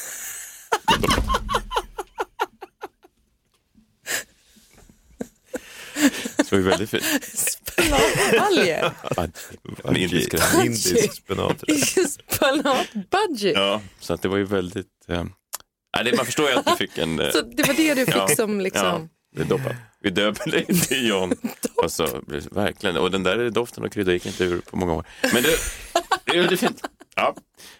det 6.44 6.52
var 6.52 6.58
ju 6.58 6.64
väldigt 6.64 6.90
fint. 6.90 7.04
Spenatbalje. 7.82 8.90
Badji. 9.16 9.32
En 9.84 9.96
indisk 9.96 10.34
rätt. 10.34 10.54
Indisk 10.64 11.12
spenat. 11.12 11.62
Spenatbudget. 12.28 13.54
Ja, 13.56 13.80
så 14.00 14.14
att 14.14 14.22
det 14.22 14.28
var 14.28 14.36
ju 14.36 14.44
väldigt... 14.44 14.86
Eh, 15.08 15.24
nej, 15.96 16.04
det, 16.04 16.16
man 16.16 16.26
förstår 16.26 16.50
ju 16.50 16.56
att 16.56 16.66
du 16.66 16.76
fick 16.76 16.98
en... 16.98 17.20
eh, 17.20 17.30
Så 17.30 17.40
det 17.42 17.66
var 17.66 17.74
det 17.74 17.94
du 17.94 18.06
fick 18.06 18.36
som 18.36 18.60
liksom... 18.60 18.86
Ja, 18.86 19.08
det 19.36 19.42
är 19.42 19.46
doppat. 19.46 19.72
Vi 20.02 20.10
döper 20.10 20.50
dig 20.50 20.64
till 20.66 21.08
John. 21.08 21.34
och 21.82 21.92
så, 21.92 22.06
verkligen. 22.50 22.96
Och 22.96 23.10
den 23.10 23.22
där 23.22 23.50
doften 23.50 23.84
av 23.84 23.88
krydda 23.88 24.12
gick 24.12 24.26
inte 24.26 24.44
ur 24.44 24.60
på 24.60 24.76
många 24.76 24.94
år. 24.94 25.06
Men 25.32 25.42
det, 25.42 25.56
det 26.32 26.36
är 26.36 26.40
väldigt 26.40 26.60
fint. 26.60 26.82
Ja, 27.16 27.34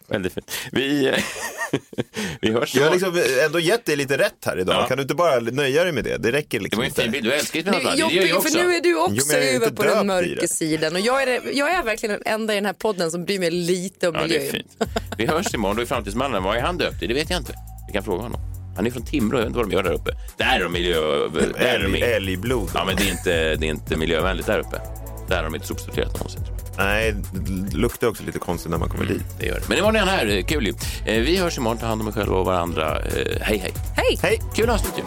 väldigt 0.06 0.32
fint. 0.34 0.52
Vi, 0.72 1.12
vi 2.40 2.52
hörs 2.52 2.74
Jag 2.74 2.84
har 2.84 2.90
liksom 2.90 3.22
ändå 3.44 3.60
gett 3.60 3.84
dig 3.86 3.96
lite 3.96 4.18
rätt 4.18 4.44
här 4.46 4.58
idag. 4.58 4.74
Ja. 4.74 4.86
Kan 4.86 4.96
du 4.96 5.02
inte 5.02 5.14
bara 5.14 5.40
nöja 5.40 5.82
dig 5.84 5.92
med 5.92 6.04
det? 6.04 6.16
Det 6.16 6.32
räcker 6.32 6.58
Det 6.58 6.62
liksom 6.64 6.78
var 6.78 6.84
en 6.84 6.90
fin 6.92 7.04
inte. 7.04 7.12
bild. 7.12 7.24
Du 7.24 7.32
älskar 7.32 7.56
ju 7.58 7.62
Det 7.62 7.70
spenatbadji. 7.70 8.02
Det 8.02 8.14
gör 8.14 8.22
jag 8.22 8.28
jobbigt 8.30 8.36
också. 8.46 8.58
för 8.58 8.64
nu 8.68 8.74
är 8.74 8.80
du 8.80 8.90
Jo, 8.90 8.98
också 8.98 9.32
är 9.36 9.38
över 9.38 9.54
inte 9.66 9.72
på 9.76 9.82
den 9.84 10.06
mörka 10.06 10.40
det. 10.40 10.48
sidan. 10.48 10.94
Och 10.94 11.00
jag 11.00 11.22
är, 11.22 11.40
jag 11.52 11.70
är 11.74 11.82
verkligen 11.82 12.12
den 12.24 12.34
enda 12.34 12.52
i 12.52 12.56
den 12.56 12.66
här 12.66 12.72
podden 12.72 13.10
som 13.10 13.24
bryr 13.24 13.38
mig 13.38 13.50
lite 13.50 14.08
om 14.08 14.14
Ja, 14.14 14.20
det 14.20 14.26
miljön. 14.28 14.46
är 14.46 14.50
fint. 14.50 14.76
Vi 15.18 15.26
hörs 15.26 15.54
imorgon. 15.54 15.76
Då 15.76 15.82
är 15.82 15.86
Framtidsmannen. 15.86 16.42
Vad 16.42 16.56
är 16.56 16.60
han 16.60 16.78
döpt 16.78 17.02
i? 17.02 17.06
Det 17.06 17.14
vet 17.14 17.30
jag 17.30 17.40
inte. 17.40 17.54
Vi 17.86 17.92
kan 17.92 18.04
fråga 18.04 18.22
honom. 18.22 18.40
Han 18.76 18.86
är 18.86 18.90
från 18.90 19.04
Timrå. 19.06 19.38
Jag 19.38 19.42
vet 19.42 19.46
inte 19.46 19.56
vad 19.58 19.68
de 19.68 19.74
gör 19.76 19.82
där 19.82 19.92
uppe. 19.92 20.10
Där 20.36 20.56
är 20.56 20.62
de 20.62 20.72
miljö... 20.72 22.06
Älgblod. 22.16 22.70
Ja, 22.74 22.84
men 22.84 22.96
det 22.96 23.02
är, 23.02 23.10
inte, 23.10 23.54
det 23.56 23.66
är 23.66 23.70
inte 23.70 23.96
miljövänligt 23.96 24.46
där 24.46 24.58
uppe. 24.58 24.80
Där 25.28 25.36
har 25.36 25.44
de 25.44 25.54
inte 25.54 25.66
sopsorterat 25.66 26.12
någonsin. 26.14 26.40
Nej, 26.78 27.14
det 27.32 27.76
luktar 27.76 28.06
också 28.08 28.22
lite 28.22 28.38
konstigt 28.38 28.70
när 28.70 28.78
man 28.78 28.88
kommer 28.88 29.04
dit. 29.06 29.22
Det 29.40 29.46
gör 29.46 29.54
det. 29.54 29.68
Men 29.68 29.78
imorgon 29.78 29.96
är 29.96 30.00
han 30.00 30.08
här. 30.08 30.42
Kul 30.42 30.66
ju. 30.66 30.74
Eh, 31.06 31.20
Vi 31.22 31.36
hörs 31.36 31.58
imorgon. 31.58 31.78
Ta 31.78 31.86
hand 31.86 32.00
om 32.00 32.08
er 32.08 32.12
själva 32.12 32.36
och 32.36 32.46
varandra. 32.46 32.98
Eh, 32.98 33.40
Hej, 33.40 33.58
hej. 33.58 33.72
Hej! 33.96 34.18
Hej! 34.22 34.40
Kul 34.54 34.70
avsnitt 34.70 34.98
ju. 34.98 35.02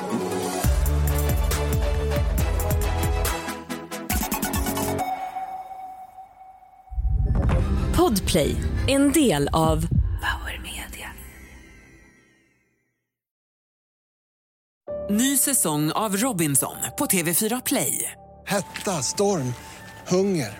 Podplay, 7.95 8.55
en 8.87 9.11
del 9.11 9.49
av 9.53 9.87
Power 10.21 10.61
Media. 10.63 11.09
Ny 15.09 15.37
säsong 15.37 15.91
av 15.91 16.17
Robinson 16.17 16.75
på 16.97 17.05
TV4 17.05 17.61
Play. 17.65 18.11
Hetta, 18.47 18.91
storm, 18.91 19.53
hunger. 20.07 20.59